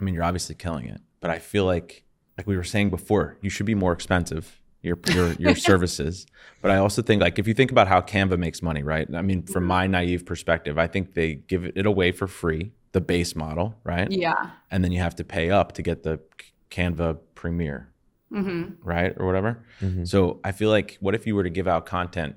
I 0.00 0.04
mean, 0.04 0.14
you're 0.14 0.24
obviously 0.24 0.54
killing 0.54 0.86
it, 0.86 1.00
but 1.20 1.30
I 1.30 1.38
feel 1.38 1.64
like, 1.64 2.04
like 2.36 2.46
we 2.46 2.56
were 2.56 2.64
saying 2.64 2.90
before, 2.90 3.38
you 3.40 3.50
should 3.50 3.66
be 3.66 3.74
more 3.74 3.92
expensive 3.92 4.60
your 4.82 4.98
your 5.12 5.32
your 5.34 5.54
services. 5.70 6.26
But 6.60 6.70
I 6.70 6.76
also 6.76 7.02
think 7.02 7.22
like 7.22 7.38
if 7.38 7.46
you 7.46 7.54
think 7.54 7.70
about 7.70 7.88
how 7.88 8.00
Canva 8.00 8.38
makes 8.38 8.62
money, 8.62 8.82
right? 8.82 9.08
I 9.14 9.22
mean, 9.22 9.42
from 9.44 9.62
mm-hmm. 9.62 9.68
my 9.68 9.86
naive 9.86 10.26
perspective, 10.26 10.78
I 10.78 10.86
think 10.86 11.14
they 11.14 11.34
give 11.34 11.64
it 11.64 11.86
away 11.86 12.12
for 12.12 12.26
free, 12.26 12.72
the 12.92 13.00
base 13.00 13.34
model, 13.34 13.74
right? 13.84 14.10
Yeah. 14.10 14.50
And 14.70 14.84
then 14.84 14.92
you 14.92 14.98
have 14.98 15.16
to 15.16 15.24
pay 15.24 15.50
up 15.50 15.72
to 15.72 15.82
get 15.82 16.02
the 16.02 16.20
Canva 16.70 17.18
Premiere, 17.34 17.91
Mm-hmm. 18.32 18.88
right, 18.88 19.12
or 19.18 19.26
whatever. 19.26 19.64
So 20.04 20.40
I 20.42 20.52
feel 20.52 20.70
like 20.70 20.96
what 21.00 21.14
if 21.14 21.26
you 21.26 21.34
were 21.34 21.42
to 21.42 21.50
give 21.50 21.68
out 21.68 21.84
content 21.86 22.36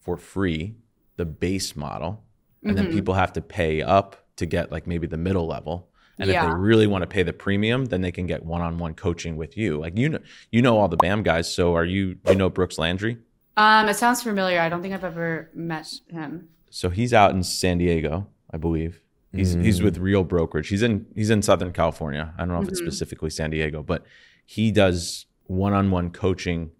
for 0.00 0.16
free, 0.16 0.76
the 1.16 1.24
base 1.24 1.74
model, 1.76 2.22
and 2.62 2.76
then 2.76 2.92
people 2.92 3.14
have 3.14 3.32
to 3.34 3.40
pay 3.40 3.80
up 3.80 4.16
to 4.36 4.46
get 4.46 4.70
like 4.70 4.86
maybe 4.86 5.06
the 5.06 5.16
middle 5.16 5.46
level. 5.46 5.88
And 6.18 6.28
if 6.30 6.38
they 6.38 6.54
really 6.54 6.86
want 6.86 7.00
to 7.02 7.06
pay 7.06 7.22
the 7.22 7.32
premium, 7.32 7.86
then 7.86 8.02
they 8.02 8.12
can 8.12 8.26
get 8.26 8.44
one-on-one 8.44 8.92
coaching 8.94 9.36
with 9.36 9.56
you. 9.56 9.78
Like 9.78 9.96
you 9.96 10.10
know, 10.10 10.18
you 10.50 10.60
know 10.60 10.78
all 10.78 10.88
the 10.88 10.98
BAM 10.98 11.22
guys. 11.22 11.52
So 11.52 11.74
are 11.74 11.84
you? 11.84 12.14
Do 12.14 12.32
you 12.32 12.38
know 12.38 12.50
Brooks 12.50 12.78
Landry? 12.78 13.16
Um, 13.56 13.88
it 13.88 13.94
sounds 13.94 14.22
familiar. 14.22 14.60
I 14.60 14.68
don't 14.68 14.82
think 14.82 14.92
I've 14.92 15.04
ever 15.04 15.50
met 15.54 15.90
him. 16.08 16.48
So 16.70 16.90
he's 16.90 17.14
out 17.14 17.32
in 17.32 17.42
San 17.42 17.78
Diego, 17.78 18.26
I 18.52 18.58
believe. 18.58 19.02
He's 19.32 19.54
he's 19.54 19.80
with 19.80 19.96
Real 19.98 20.24
Brokerage. 20.24 20.68
He's 20.68 20.82
in 20.82 21.06
he's 21.14 21.30
in 21.30 21.40
Southern 21.42 21.72
California. 21.72 22.34
I 22.36 22.40
don't 22.40 22.48
know 22.48 22.62
if 22.62 22.68
it's 22.68 22.80
specifically 22.80 23.30
San 23.30 23.50
Diego, 23.50 23.82
but 23.82 24.04
he 24.44 24.72
does 24.72 25.26
one-on-one 25.50 26.10
coaching 26.10 26.70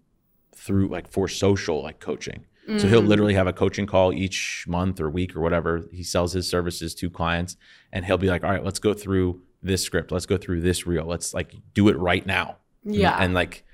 through 0.55 0.87
like 0.87 1.07
for 1.11 1.27
social 1.27 1.83
like 1.83 1.99
coaching. 1.99 2.45
So 2.77 2.87
he'll 2.87 3.01
literally 3.01 3.33
have 3.33 3.47
a 3.47 3.51
coaching 3.53 3.85
call 3.85 4.13
each 4.13 4.63
month 4.65 5.01
or 5.01 5.09
week 5.09 5.35
or 5.35 5.41
whatever. 5.41 5.83
He 5.91 6.03
sells 6.03 6.31
his 6.31 6.47
services 6.47 6.95
to 6.95 7.09
clients 7.09 7.57
and 7.91 8.05
he'll 8.05 8.17
be 8.19 8.27
like, 8.29 8.45
"All 8.45 8.49
right, 8.51 8.63
let's 8.63 8.79
go 8.79 8.93
through 8.93 9.41
this 9.61 9.83
script. 9.83 10.09
Let's 10.09 10.25
go 10.25 10.37
through 10.37 10.61
this 10.61 10.87
reel. 10.87 11.03
Let's 11.03 11.33
like 11.33 11.53
do 11.73 11.89
it 11.89 11.97
right 11.97 12.25
now." 12.25 12.55
Yeah. 12.85 13.17
And 13.19 13.33
like 13.33 13.65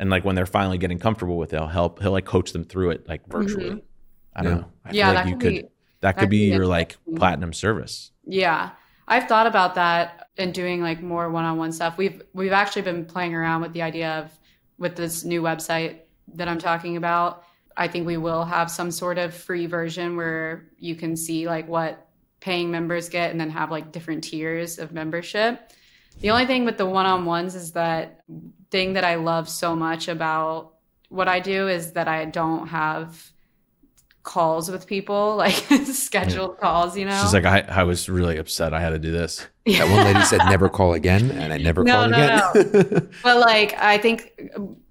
and 0.00 0.10
like 0.10 0.24
when 0.24 0.34
they're 0.34 0.46
finally 0.46 0.78
getting 0.78 0.98
comfortable 0.98 1.36
with 1.38 1.52
it, 1.52 1.58
he'll 1.58 1.68
help 1.68 2.00
he'll 2.02 2.10
like 2.10 2.24
coach 2.24 2.52
them 2.52 2.64
through 2.64 2.90
it 2.90 3.08
like 3.08 3.24
virtually. 3.28 3.84
I 4.34 4.42
don't 4.42 4.52
Yeah. 4.52 4.58
know. 4.58 4.66
I 4.84 4.88
Mm-hmm. 4.88 4.96
Yeah, 4.96 5.12
that 5.12 5.26
you 5.28 5.32
could 5.36 5.40
could 5.42 5.50
be- 5.52 5.60
that 5.62 5.70
that 6.00 6.12
could 6.14 6.20
could 6.22 6.30
be 6.30 6.50
be 6.50 6.56
your 6.56 6.66
like 6.66 6.96
platinum 7.14 7.52
service. 7.52 8.10
Yeah. 8.26 8.70
I've 9.06 9.28
thought 9.28 9.46
about 9.46 9.76
that 9.76 10.28
and 10.38 10.52
doing 10.52 10.82
like 10.82 11.02
more 11.02 11.30
one-on-one 11.30 11.70
stuff. 11.70 11.96
We've 11.98 12.20
we've 12.32 12.52
actually 12.52 12.82
been 12.82 13.04
playing 13.04 13.32
around 13.34 13.60
with 13.60 13.74
the 13.74 13.82
idea 13.82 14.10
of 14.18 14.39
with 14.80 14.96
this 14.96 15.22
new 15.22 15.42
website 15.42 15.98
that 16.34 16.48
I'm 16.48 16.58
talking 16.58 16.96
about. 16.96 17.44
I 17.76 17.86
think 17.86 18.06
we 18.06 18.16
will 18.16 18.44
have 18.44 18.70
some 18.70 18.90
sort 18.90 19.18
of 19.18 19.32
free 19.32 19.66
version 19.66 20.16
where 20.16 20.70
you 20.78 20.96
can 20.96 21.16
see 21.16 21.46
like 21.46 21.68
what 21.68 22.08
paying 22.40 22.70
members 22.70 23.08
get 23.08 23.30
and 23.30 23.40
then 23.40 23.50
have 23.50 23.70
like 23.70 23.92
different 23.92 24.24
tiers 24.24 24.78
of 24.80 24.90
membership. 24.90 25.70
The 26.20 26.30
only 26.30 26.46
thing 26.46 26.64
with 26.64 26.78
the 26.78 26.86
one-on-ones 26.86 27.54
is 27.54 27.72
that 27.72 28.24
thing 28.70 28.94
that 28.94 29.04
I 29.04 29.16
love 29.16 29.48
so 29.48 29.76
much 29.76 30.08
about 30.08 30.74
what 31.08 31.28
I 31.28 31.40
do 31.40 31.68
is 31.68 31.92
that 31.92 32.08
I 32.08 32.24
don't 32.24 32.68
have 32.68 33.30
calls 34.30 34.70
with 34.70 34.86
people, 34.86 35.34
like 35.44 35.54
scheduled 35.86 36.58
calls, 36.58 36.96
you 36.96 37.04
know. 37.04 37.20
She's 37.20 37.34
like, 37.34 37.44
I, 37.44 37.60
I 37.68 37.82
was 37.82 38.08
really 38.08 38.38
upset. 38.38 38.72
I 38.72 38.80
had 38.80 38.90
to 38.90 38.98
do 38.98 39.10
this. 39.10 39.44
That 39.66 39.90
one 39.90 40.04
lady 40.04 40.22
said 40.22 40.38
never 40.46 40.68
call 40.68 40.94
again, 40.94 41.32
and 41.32 41.52
I 41.52 41.58
never 41.68 41.82
No, 41.82 41.92
called 41.94 42.10
no, 42.12 42.50
again. 42.54 43.10
but 43.24 43.38
like 43.38 43.74
I 43.76 43.98
think 43.98 44.32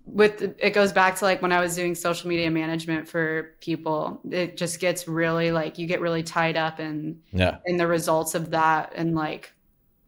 with 0.06 0.42
it 0.42 0.72
goes 0.72 0.92
back 0.92 1.16
to 1.18 1.26
like 1.26 1.42
when 1.42 1.52
I 1.54 1.62
was 1.62 1.76
doing 1.76 1.96
social 1.96 2.28
media 2.28 2.52
management 2.52 3.08
for 3.08 3.56
people, 3.62 4.20
it 4.30 4.58
just 4.58 4.80
gets 4.82 5.08
really 5.08 5.52
like 5.52 5.78
you 5.78 5.88
get 5.88 6.02
really 6.02 6.24
tied 6.24 6.58
up 6.58 6.80
in 6.82 7.22
Yeah. 7.32 7.58
in 7.66 7.78
the 7.78 7.88
results 7.88 8.36
of 8.36 8.52
that, 8.52 8.92
and 8.96 9.16
like 9.16 9.54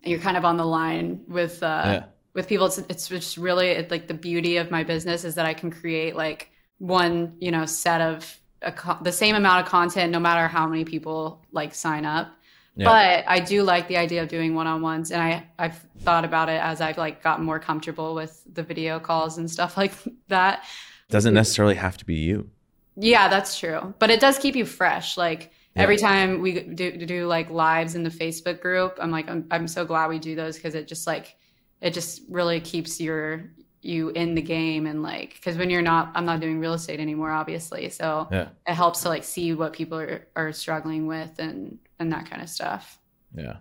you're 0.04 0.20
kind 0.20 0.36
of 0.36 0.44
on 0.44 0.58
the 0.58 0.66
line 0.66 1.22
with 1.28 1.64
uh, 1.64 1.82
Yeah. 1.86 2.04
with 2.34 2.48
people. 2.50 2.66
It's 2.66 2.80
it's 2.80 3.08
just 3.08 3.38
really 3.38 3.70
it, 3.70 3.92
like 3.92 4.08
the 4.08 4.14
beauty 4.14 4.58
of 4.58 4.72
my 4.72 4.84
business 4.84 5.24
is 5.24 5.36
that 5.36 5.46
I 5.46 5.54
can 5.54 5.72
create 5.72 6.16
like 6.18 6.52
one 6.80 7.36
you 7.40 7.52
know 7.52 7.66
set 7.66 8.02
of 8.02 8.16
a 8.16 8.41
co- 8.70 8.98
the 9.02 9.12
same 9.12 9.36
amount 9.36 9.66
of 9.66 9.72
content 9.72 10.12
no 10.12 10.20
matter 10.20 10.48
how 10.48 10.68
many 10.68 10.86
people 10.86 11.44
like 11.52 11.74
sign 11.74 12.06
up. 12.06 12.32
Yeah. 12.76 12.86
But 12.86 13.26
I 13.28 13.40
do 13.40 13.64
like 13.64 13.88
the 13.88 13.98
idea 13.98 14.24
of 14.24 14.30
doing 14.30 14.56
one-on-ones, 14.56 15.12
and 15.12 15.22
I 15.22 15.48
I've 15.58 15.78
thought 16.00 16.24
about 16.24 16.48
it 16.48 16.62
as 16.62 16.80
I've 16.80 16.98
like 16.98 17.24
gotten 17.24 17.44
more 17.44 17.60
comfortable 17.60 18.14
with 18.14 18.44
the 18.54 18.64
video 18.64 19.00
calls 19.00 19.38
and 19.38 19.50
stuff 19.50 19.78
like 19.82 19.94
that. 20.28 20.64
Doesn't 21.10 21.34
necessarily 21.34 21.76
have 21.76 21.98
to 21.98 22.06
be 22.06 22.16
you. 22.16 22.50
Yeah, 22.96 23.28
that's 23.28 23.58
true. 23.58 23.94
But 24.00 24.10
it 24.10 24.20
does 24.20 24.38
keep 24.38 24.56
you 24.56 24.66
fresh. 24.66 25.18
Like 25.18 25.52
every 25.76 25.98
time 25.98 26.42
we 26.42 26.62
do, 26.62 26.92
do 27.06 27.26
like 27.26 27.50
lives 27.50 27.96
in 27.96 28.04
the 28.04 28.10
Facebook 28.10 28.62
group, 28.62 28.98
I'm 29.02 29.12
like, 29.12 29.30
I'm, 29.30 29.48
I'm 29.52 29.68
so 29.68 29.86
glad 29.86 30.10
we 30.10 30.20
do 30.20 30.36
those 30.36 30.56
because 30.56 30.76
it 30.76 30.88
just 30.88 31.08
like, 31.08 31.36
it 31.80 31.94
just 31.94 32.22
really 32.30 32.60
keeps 32.60 33.00
your, 33.00 33.52
you 33.82 34.10
in 34.10 34.36
the 34.36 34.42
game. 34.42 34.86
And 34.86 35.02
like, 35.04 35.40
cause 35.44 35.58
when 35.58 35.70
you're 35.70 35.82
not, 35.82 36.12
I'm 36.16 36.26
not 36.26 36.40
doing 36.40 36.60
real 36.60 36.74
estate 36.74 37.00
anymore, 37.00 37.32
obviously. 37.32 37.90
So 37.90 38.28
Yeah. 38.32 38.50
it 38.68 38.74
helps 38.74 39.02
to 39.02 39.10
like 39.10 39.24
see 39.24 39.54
what 39.54 39.74
people 39.74 39.98
are, 40.00 40.28
are 40.36 40.52
struggling 40.54 41.08
with 41.08 41.40
and, 41.40 41.80
and 42.00 42.12
that 42.12 42.30
kind 42.30 42.42
of 42.42 42.50
stuff. 42.50 43.00
Yeah. 43.36 43.58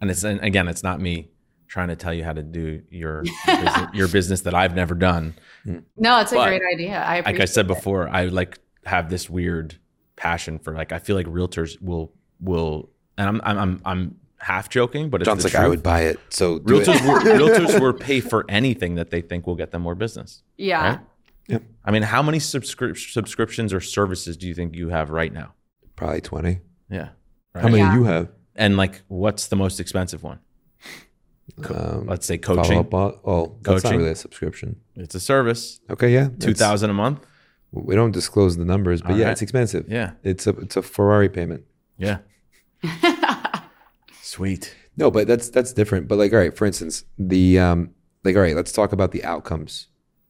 And 0.00 0.10
it's 0.10 0.22
and 0.24 0.40
again, 0.40 0.68
it's 0.68 0.82
not 0.82 1.00
me 1.00 1.28
trying 1.66 1.88
to 1.88 1.96
tell 1.96 2.14
you 2.14 2.24
how 2.24 2.32
to 2.32 2.42
do 2.42 2.82
your 2.88 3.24
your, 3.24 3.56
business, 3.56 3.86
your 3.94 4.08
business 4.08 4.40
that 4.42 4.54
I've 4.54 4.74
never 4.74 4.94
done. 4.94 5.34
Mm. 5.66 5.82
No, 5.96 6.20
it's 6.20 6.32
a 6.32 6.36
great 6.36 6.62
idea. 6.72 7.02
I 7.02 7.20
Like 7.20 7.40
I 7.40 7.44
said 7.44 7.66
it. 7.66 7.68
before, 7.68 8.08
I 8.08 8.26
like 8.26 8.58
have 8.86 9.10
this 9.10 9.28
weird 9.28 9.74
passion 10.16 10.58
for 10.60 10.72
like 10.72 10.92
I 10.92 10.98
feel 10.98 11.14
like 11.16 11.26
realtors 11.26 11.80
will 11.82 12.12
will 12.40 12.88
and 13.18 13.28
I'm 13.28 13.40
I'm 13.44 13.58
I'm, 13.58 13.82
I'm 13.84 14.16
half 14.40 14.68
joking, 14.68 15.10
but 15.10 15.20
it's 15.20 15.26
John's 15.28 15.42
the 15.42 15.48
like, 15.48 15.56
I 15.56 15.68
would 15.68 15.82
buy 15.82 16.02
it. 16.02 16.18
So 16.30 16.58
realtors 16.60 16.96
it. 16.96 17.02
will, 17.02 17.20
realtors 17.48 17.80
will 17.80 17.92
pay 17.92 18.20
for 18.20 18.44
anything 18.48 18.94
that 18.96 19.10
they 19.10 19.20
think 19.20 19.46
will 19.46 19.56
get 19.56 19.70
them 19.72 19.82
more 19.82 19.94
business. 19.94 20.42
Yeah. 20.56 20.88
Right? 20.88 21.00
Yep. 21.48 21.62
I 21.84 21.90
mean, 21.90 22.02
how 22.02 22.22
many 22.22 22.38
subscri- 22.38 22.96
subscriptions 23.12 23.72
or 23.72 23.80
services 23.80 24.36
do 24.36 24.46
you 24.46 24.54
think 24.54 24.74
you 24.76 24.90
have 24.90 25.10
right 25.10 25.32
now? 25.32 25.54
Probably 25.96 26.20
twenty. 26.20 26.60
Yeah. 26.90 27.08
Right? 27.54 27.62
How 27.62 27.68
many 27.68 27.78
Yeah. 27.78 27.92
do 27.94 27.98
you 28.00 28.04
have? 28.04 28.28
And 28.54 28.76
like, 28.76 29.02
what's 29.08 29.46
the 29.48 29.56
most 29.56 29.80
expensive 29.80 30.22
one? 30.22 30.40
Um, 31.70 32.06
Let's 32.06 32.26
say 32.26 32.36
follow 32.38 32.62
coaching. 32.62 32.78
up 32.78 32.92
on- 32.94 33.18
oh, 33.24 33.56
that's 33.62 33.82
not 33.84 33.94
really 33.96 34.10
a 34.10 34.14
subscription. 34.14 34.76
It's 34.96 35.14
a 35.14 35.20
service. 35.20 35.80
Okay, 35.90 36.12
yeah, 36.12 36.28
2000 36.38 36.90
a 36.90 36.92
month. 36.92 37.24
We 37.72 37.94
don't 37.94 38.12
disclose 38.12 38.56
the 38.56 38.64
numbers, 38.64 39.00
but 39.02 39.12
All 39.12 39.18
yeah, 39.18 39.24
right. 39.26 39.32
it's 39.32 39.42
expensive. 39.42 39.86
Yeah. 39.88 40.12
it's 40.22 40.46
a 40.46 40.50
it's 40.50 40.76
a 40.76 40.82
Ferrari 40.82 41.28
payment. 41.28 41.64
Yeah. 41.96 42.18
Sweet. 44.28 44.74
No, 44.98 45.10
but 45.10 45.26
that's 45.26 45.48
that's 45.48 45.72
different. 45.72 46.06
But 46.06 46.18
like, 46.18 46.32
all 46.34 46.38
right, 46.38 46.54
for 46.54 46.66
instance, 46.66 47.04
the 47.18 47.58
um, 47.58 47.90
like, 48.24 48.36
all 48.36 48.42
right, 48.42 48.54
let's 48.54 48.72
talk 48.72 48.92
about 48.92 49.12
the 49.12 49.24
outcomes, 49.24 49.86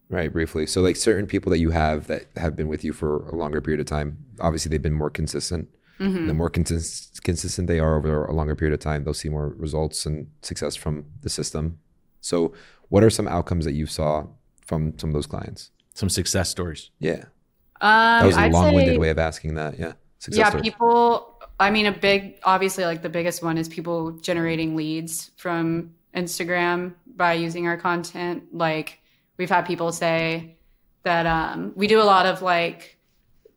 right? 0.09 0.33
Briefly. 0.33 0.67
So, 0.67 0.81
like, 0.83 0.95
certain 0.95 1.27
people 1.27 1.51
that 1.51 1.59
you 1.59 1.71
have 1.71 2.07
that 2.07 2.27
have 2.37 2.55
been 2.55 2.69
with 2.69 2.85
you 2.85 2.93
for 2.93 3.27
a 3.29 3.35
longer 3.35 3.61
period 3.61 3.81
of 3.81 3.87
time, 3.87 4.19
obviously, 4.41 4.69
they've 4.71 4.81
been 4.83 4.93
more 4.95 5.11
consistent. 5.11 5.69
The 5.99 6.33
more 6.33 6.49
consist- 6.49 7.25
consistent 7.25 7.67
they 7.67 7.81
are 7.81 7.97
over 7.97 8.25
a 8.25 8.33
longer 8.33 8.55
period 8.55 8.73
of 8.73 8.79
time, 8.79 9.03
they'll 9.03 9.15
see 9.15 9.29
more 9.29 9.49
results 9.59 10.07
and 10.07 10.29
success 10.43 10.77
from 10.77 11.07
the 11.23 11.29
system. 11.29 11.81
So, 12.21 12.53
what 12.89 13.03
are 13.03 13.11
some 13.11 13.27
outcomes 13.27 13.65
that 13.65 13.73
you 13.73 13.87
saw 13.87 14.27
from 14.65 14.97
some 14.97 15.11
of 15.11 15.15
those 15.15 15.27
clients? 15.27 15.73
Some 15.95 16.09
success 16.09 16.49
stories. 16.51 16.91
Yeah, 17.01 17.25
Um, 17.81 18.21
that 18.21 18.27
was 18.27 18.37
a 18.37 18.41
I'd 18.43 18.53
long-winded 18.53 18.95
say- 18.95 18.99
way 18.99 19.11
of 19.11 19.19
asking 19.19 19.55
that. 19.55 19.77
Yeah, 19.77 19.95
success 20.21 20.39
yeah 20.39 20.49
stories. 20.51 20.63
people 20.71 21.38
i 21.61 21.71
mean 21.71 21.87
a 21.87 21.93
big 21.93 22.39
obviously 22.45 22.85
like 22.85 23.03
the 23.03 23.09
biggest 23.09 23.43
one 23.43 23.59
is 23.59 23.69
people 23.69 24.13
generating 24.13 24.77
leads 24.77 25.31
from 25.37 25.95
instagram 26.15 26.95
by 27.19 27.35
using 27.35 27.67
our 27.67 27.77
content. 27.77 28.45
Like 28.53 29.01
we've 29.37 29.51
had 29.51 29.67
people 29.67 29.93
say 29.93 30.57
that 31.03 31.27
um, 31.27 31.73
we 31.75 31.87
do 31.87 32.01
a 32.01 32.05
lot 32.05 32.25
of 32.25 32.41
like 32.41 32.97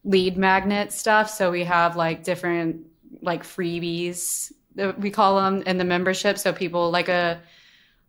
lead 0.04 0.36
magnet 0.36 0.92
stuff. 0.92 1.30
So 1.30 1.52
we 1.52 1.64
have 1.64 1.96
like 1.96 2.24
different 2.24 2.88
like 3.22 3.44
freebies 3.44 4.52
that 4.76 5.00
we 5.00 5.12
call 5.12 5.42
them 5.42 5.62
in 5.64 5.78
the 5.78 5.86
membership. 5.86 6.38
So 6.38 6.52
people 6.52 6.92
like 6.92 7.08
a 7.08 7.42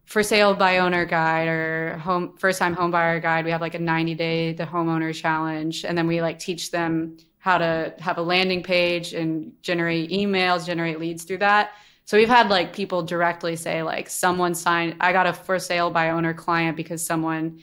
for 0.04 0.22
sale 0.22 0.54
by 0.54 0.78
owner 0.78 1.04
guide 1.04 1.48
or 1.48 1.98
home 1.98 2.36
first 2.36 2.58
time 2.58 2.74
home 2.74 2.90
buyer 2.90 3.20
guide 3.20 3.44
we 3.44 3.52
have 3.52 3.60
like 3.60 3.74
a 3.74 3.78
90 3.78 4.14
day 4.14 4.52
the 4.52 4.64
homeowner 4.64 5.14
challenge. 5.14 5.84
And 5.84 5.96
then 5.96 6.06
we 6.06 6.22
like 6.22 6.38
teach 6.38 6.70
them 6.70 7.18
how 7.42 7.58
to 7.58 7.92
have 7.98 8.18
a 8.18 8.22
landing 8.22 8.62
page 8.62 9.14
and 9.14 9.52
generate 9.62 10.10
emails 10.10 10.64
generate 10.64 11.00
leads 11.00 11.24
through 11.24 11.38
that. 11.38 11.72
So 12.04 12.16
we've 12.16 12.28
had 12.28 12.48
like 12.50 12.72
people 12.72 13.02
directly 13.02 13.56
say 13.56 13.82
like 13.82 14.08
someone 14.08 14.54
signed 14.54 14.94
i 15.00 15.12
got 15.12 15.26
a 15.26 15.32
for 15.32 15.58
sale 15.58 15.90
by 15.90 16.10
owner 16.10 16.34
client 16.34 16.76
because 16.76 17.04
someone 17.04 17.58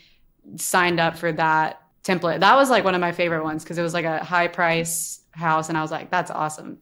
signed 0.58 1.00
up 1.00 1.18
for 1.18 1.32
that 1.32 1.82
template. 2.04 2.42
That 2.42 2.58
was 2.58 2.70
like 2.70 2.84
one 2.84 2.94
of 2.94 3.00
my 3.00 3.14
favorite 3.14 3.46
ones 3.46 3.64
because 3.64 3.78
it 3.78 3.82
was 3.82 3.94
like 3.94 4.04
a 4.04 4.22
high 4.22 4.50
price 4.50 5.22
house 5.32 5.70
and 5.70 5.78
i 5.78 5.82
was 5.82 5.92
like 5.92 6.12
that's 6.12 6.30
awesome. 6.30 6.80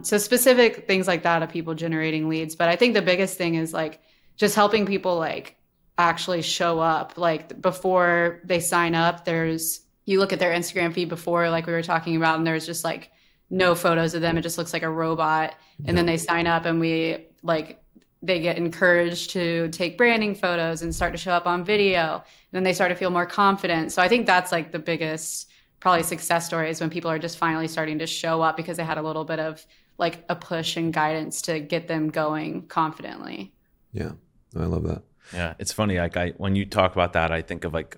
So 0.00 0.16
specific 0.16 0.86
things 0.86 1.06
like 1.06 1.24
that 1.24 1.42
of 1.42 1.50
people 1.50 1.74
generating 1.74 2.30
leads. 2.30 2.56
But 2.56 2.70
i 2.70 2.76
think 2.76 2.94
the 2.94 3.02
biggest 3.02 3.36
thing 3.36 3.56
is 3.56 3.74
like 3.74 4.00
just 4.38 4.54
helping 4.54 4.86
people 4.86 5.18
like 5.18 5.56
actually 5.98 6.40
show 6.40 6.78
up. 6.80 7.18
Like 7.18 7.60
before 7.60 8.40
they 8.44 8.60
sign 8.60 8.94
up 8.94 9.26
there's 9.26 9.82
you 10.08 10.18
look 10.18 10.32
at 10.32 10.38
their 10.38 10.52
instagram 10.52 10.92
feed 10.92 11.08
before 11.08 11.50
like 11.50 11.66
we 11.66 11.72
were 11.72 11.82
talking 11.82 12.16
about 12.16 12.38
and 12.38 12.46
there's 12.46 12.66
just 12.66 12.84
like 12.84 13.10
no 13.50 13.74
photos 13.74 14.14
of 14.14 14.20
them 14.20 14.36
it 14.36 14.42
just 14.42 14.58
looks 14.58 14.72
like 14.72 14.82
a 14.82 14.90
robot 14.90 15.54
and 15.84 15.96
then 15.96 16.06
they 16.06 16.16
sign 16.16 16.46
up 16.46 16.64
and 16.64 16.80
we 16.80 17.26
like 17.42 17.82
they 18.22 18.40
get 18.40 18.56
encouraged 18.56 19.30
to 19.30 19.68
take 19.68 19.96
branding 19.96 20.34
photos 20.34 20.82
and 20.82 20.94
start 20.94 21.12
to 21.12 21.18
show 21.18 21.32
up 21.32 21.46
on 21.46 21.64
video. 21.64 22.14
And 22.14 22.24
then 22.52 22.62
they 22.64 22.72
start 22.72 22.90
to 22.90 22.96
feel 22.96 23.10
more 23.10 23.26
confident. 23.26 23.92
So 23.92 24.02
I 24.02 24.08
think 24.08 24.26
that's 24.26 24.50
like 24.50 24.72
the 24.72 24.78
biggest 24.78 25.48
probably 25.80 26.02
success 26.02 26.44
stories 26.44 26.80
when 26.80 26.90
people 26.90 27.10
are 27.10 27.18
just 27.18 27.38
finally 27.38 27.68
starting 27.68 28.00
to 28.00 28.06
show 28.06 28.42
up 28.42 28.56
because 28.56 28.76
they 28.76 28.84
had 28.84 28.98
a 28.98 29.02
little 29.02 29.24
bit 29.24 29.38
of 29.38 29.64
like 29.98 30.24
a 30.28 30.34
push 30.34 30.76
and 30.76 30.92
guidance 30.92 31.42
to 31.42 31.60
get 31.60 31.86
them 31.86 32.10
going 32.10 32.66
confidently. 32.66 33.52
Yeah. 33.92 34.12
I 34.56 34.64
love 34.64 34.82
that. 34.84 35.02
Yeah, 35.32 35.54
it's 35.58 35.72
funny. 35.72 35.98
Like 35.98 36.16
I, 36.16 36.30
when 36.30 36.56
you 36.56 36.64
talk 36.64 36.92
about 36.92 37.12
that, 37.12 37.30
I 37.30 37.42
think 37.42 37.64
of 37.64 37.72
like 37.72 37.96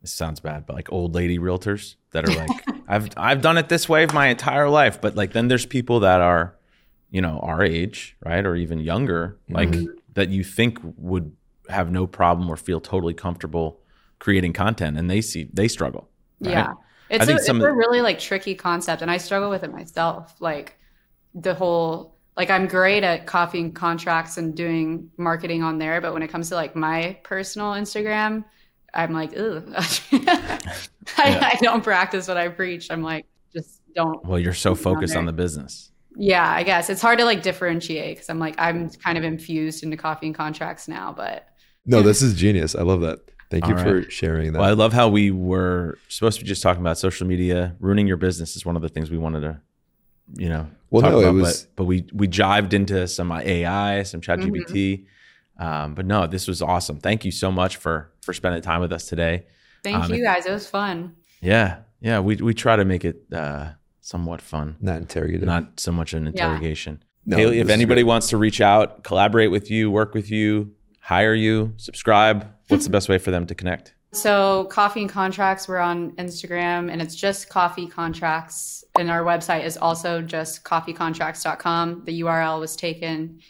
this 0.00 0.12
sounds 0.12 0.40
bad, 0.40 0.66
but 0.66 0.76
like 0.76 0.92
old 0.92 1.14
lady 1.14 1.38
realtors 1.38 1.96
that 2.12 2.28
are 2.28 2.34
like, 2.34 2.50
I've 2.88 3.08
I've 3.16 3.42
done 3.42 3.58
it 3.58 3.68
this 3.68 3.88
way 3.88 4.06
my 4.06 4.28
entire 4.28 4.68
life. 4.68 5.00
But 5.00 5.16
like 5.16 5.32
then 5.32 5.48
there's 5.48 5.66
people 5.66 6.00
that 6.00 6.20
are, 6.20 6.56
you 7.10 7.20
know, 7.20 7.40
our 7.40 7.62
age, 7.62 8.16
right, 8.24 8.44
or 8.44 8.56
even 8.56 8.80
younger, 8.80 9.38
like 9.48 9.70
mm-hmm. 9.70 9.92
that 10.14 10.30
you 10.30 10.44
think 10.44 10.78
would 10.96 11.34
have 11.68 11.90
no 11.90 12.06
problem 12.06 12.48
or 12.48 12.56
feel 12.56 12.80
totally 12.80 13.14
comfortable 13.14 13.80
creating 14.18 14.52
content, 14.52 14.96
and 14.96 15.10
they 15.10 15.20
see 15.20 15.48
they 15.52 15.68
struggle. 15.68 16.08
Right? 16.40 16.52
Yeah, 16.52 16.72
it's, 17.10 17.28
a, 17.28 17.34
it's 17.36 17.48
a 17.48 17.54
really 17.54 18.00
like 18.00 18.18
tricky 18.18 18.54
concept, 18.54 19.02
and 19.02 19.10
I 19.10 19.16
struggle 19.16 19.50
with 19.50 19.62
it 19.64 19.72
myself. 19.72 20.34
Like 20.40 20.78
the 21.34 21.54
whole 21.54 22.16
like 22.36 22.50
I'm 22.50 22.66
great 22.66 23.02
at 23.02 23.26
copying 23.26 23.72
contracts 23.72 24.36
and 24.36 24.54
doing 24.54 25.10
marketing 25.16 25.62
on 25.62 25.78
there, 25.78 26.00
but 26.00 26.12
when 26.12 26.22
it 26.22 26.28
comes 26.28 26.50
to 26.50 26.54
like 26.54 26.76
my 26.76 27.18
personal 27.22 27.72
Instagram, 27.72 28.44
I'm 28.94 29.12
like, 29.12 29.36
ooh, 29.36 29.62
I, 29.76 29.88
I, 31.18 31.58
don't 31.60 31.82
practice 31.82 32.28
what 32.28 32.36
I 32.36 32.48
preach. 32.48 32.90
I'm 32.90 33.02
like, 33.02 33.26
just 33.52 33.82
don't. 33.94 34.24
Well, 34.24 34.38
you're 34.38 34.54
so 34.54 34.74
focused 34.74 35.14
on, 35.14 35.20
on, 35.20 35.26
the 35.26 35.32
business. 35.32 35.90
Yeah, 36.16 36.50
I 36.50 36.62
guess 36.62 36.88
it's 36.88 37.02
hard 37.02 37.18
to 37.18 37.24
like 37.24 37.42
differentiate 37.42 38.16
because 38.16 38.30
I'm 38.30 38.38
like, 38.38 38.54
I'm 38.58 38.90
kind 38.90 39.18
of 39.18 39.24
infused 39.24 39.82
into 39.82 39.96
coffee 39.96 40.26
and 40.26 40.34
contracts 40.34 40.88
now, 40.88 41.12
but. 41.12 41.48
No, 41.84 42.02
this 42.02 42.20
is 42.20 42.34
genius. 42.34 42.74
I 42.74 42.82
love 42.82 43.02
that. 43.02 43.20
Thank 43.48 43.64
All 43.64 43.70
you 43.70 43.76
right. 43.76 44.04
for 44.04 44.10
sharing 44.10 44.52
that. 44.52 44.58
Well, 44.58 44.68
I 44.68 44.72
love 44.72 44.92
how 44.92 45.08
we 45.08 45.30
were 45.30 45.98
supposed 46.08 46.38
to 46.38 46.44
be 46.44 46.48
just 46.48 46.62
talking 46.62 46.80
about 46.80 46.98
social 46.98 47.28
media. 47.28 47.76
Ruining 47.78 48.08
your 48.08 48.16
business 48.16 48.56
is 48.56 48.66
one 48.66 48.74
of 48.74 48.82
the 48.82 48.88
things 48.88 49.08
we 49.08 49.18
wanted 49.18 49.42
to 49.42 49.60
you 50.34 50.48
know, 50.48 50.66
well, 50.90 51.02
no, 51.02 51.18
about, 51.20 51.28
it 51.28 51.32
was, 51.32 51.62
but, 51.62 51.76
but, 51.76 51.84
we 51.84 52.06
we 52.12 52.28
jived 52.28 52.72
into 52.72 53.06
some 53.06 53.30
AI, 53.30 54.02
some 54.02 54.20
ChatGPT. 54.20 54.66
Mm-hmm. 54.68 55.04
Um, 55.58 55.94
but 55.94 56.06
no, 56.06 56.26
this 56.26 56.46
was 56.46 56.62
awesome. 56.62 56.98
Thank 56.98 57.24
you 57.24 57.30
so 57.30 57.50
much 57.50 57.76
for 57.76 58.12
for 58.22 58.32
spending 58.32 58.62
time 58.62 58.80
with 58.80 58.92
us 58.92 59.06
today. 59.06 59.46
Thank 59.82 60.04
um, 60.04 60.12
you 60.12 60.22
guys. 60.22 60.46
It 60.46 60.52
was 60.52 60.68
fun. 60.68 61.16
Yeah, 61.40 61.78
yeah. 62.00 62.20
We 62.20 62.36
we 62.36 62.54
try 62.54 62.76
to 62.76 62.84
make 62.84 63.04
it 63.04 63.22
uh, 63.32 63.70
somewhat 64.00 64.40
fun, 64.40 64.76
not 64.80 64.96
interrogative, 64.98 65.46
not 65.46 65.80
so 65.80 65.92
much 65.92 66.12
an 66.12 66.26
interrogation. 66.26 66.98
Yeah. 67.00 67.06
No, 67.28 67.36
Haley, 67.38 67.58
if 67.58 67.70
anybody 67.70 68.04
wants 68.04 68.28
to 68.28 68.36
reach 68.36 68.60
out, 68.60 69.02
collaborate 69.02 69.50
with 69.50 69.68
you, 69.68 69.90
work 69.90 70.14
with 70.14 70.30
you, 70.30 70.72
hire 71.00 71.34
you, 71.34 71.72
subscribe, 71.76 72.46
what's 72.68 72.84
the 72.84 72.90
best 72.96 73.08
way 73.08 73.18
for 73.18 73.32
them 73.32 73.46
to 73.46 73.54
connect? 73.54 73.94
So, 74.12 74.64
Coffee 74.66 75.02
and 75.02 75.10
Contracts, 75.10 75.68
we're 75.68 75.78
on 75.78 76.12
Instagram 76.12 76.90
and 76.90 77.02
it's 77.02 77.14
just 77.14 77.48
Coffee 77.48 77.86
Contracts. 77.86 78.84
And 78.98 79.10
our 79.10 79.22
website 79.22 79.64
is 79.64 79.76
also 79.76 80.22
just 80.22 80.64
coffeecontracts.com. 80.64 82.04
The 82.04 82.20
URL 82.22 82.60
was 82.60 82.76
taken 82.76 83.40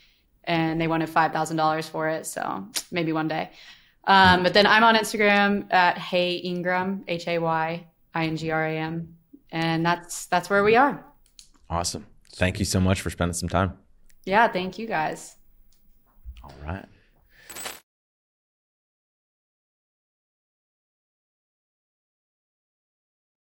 and 0.46 0.80
they 0.80 0.88
wanted 0.88 1.08
$5,000 1.08 1.90
for 1.90 2.08
it. 2.08 2.26
So, 2.26 2.66
maybe 2.90 3.12
one 3.12 3.28
day. 3.28 3.50
Um, 4.06 4.42
but 4.42 4.54
then 4.54 4.66
I'm 4.66 4.84
on 4.84 4.94
Instagram 4.94 5.72
at 5.72 5.98
Hey 5.98 6.36
Ingram, 6.36 7.04
H 7.08 7.26
A 7.26 7.38
Y 7.38 7.86
I 8.14 8.26
N 8.26 8.36
G 8.36 8.50
R 8.50 8.64
A 8.64 8.78
M. 8.78 9.16
And 9.50 9.84
that's 9.84 10.26
that's 10.26 10.48
where 10.48 10.62
we 10.62 10.76
are. 10.76 11.04
Awesome. 11.68 12.06
Thank 12.34 12.58
you 12.58 12.64
so 12.64 12.78
much 12.80 13.00
for 13.00 13.10
spending 13.10 13.34
some 13.34 13.48
time. 13.48 13.72
Yeah, 14.24 14.48
thank 14.48 14.78
you 14.78 14.86
guys. 14.86 15.36
All 16.42 16.54
right. 16.64 16.84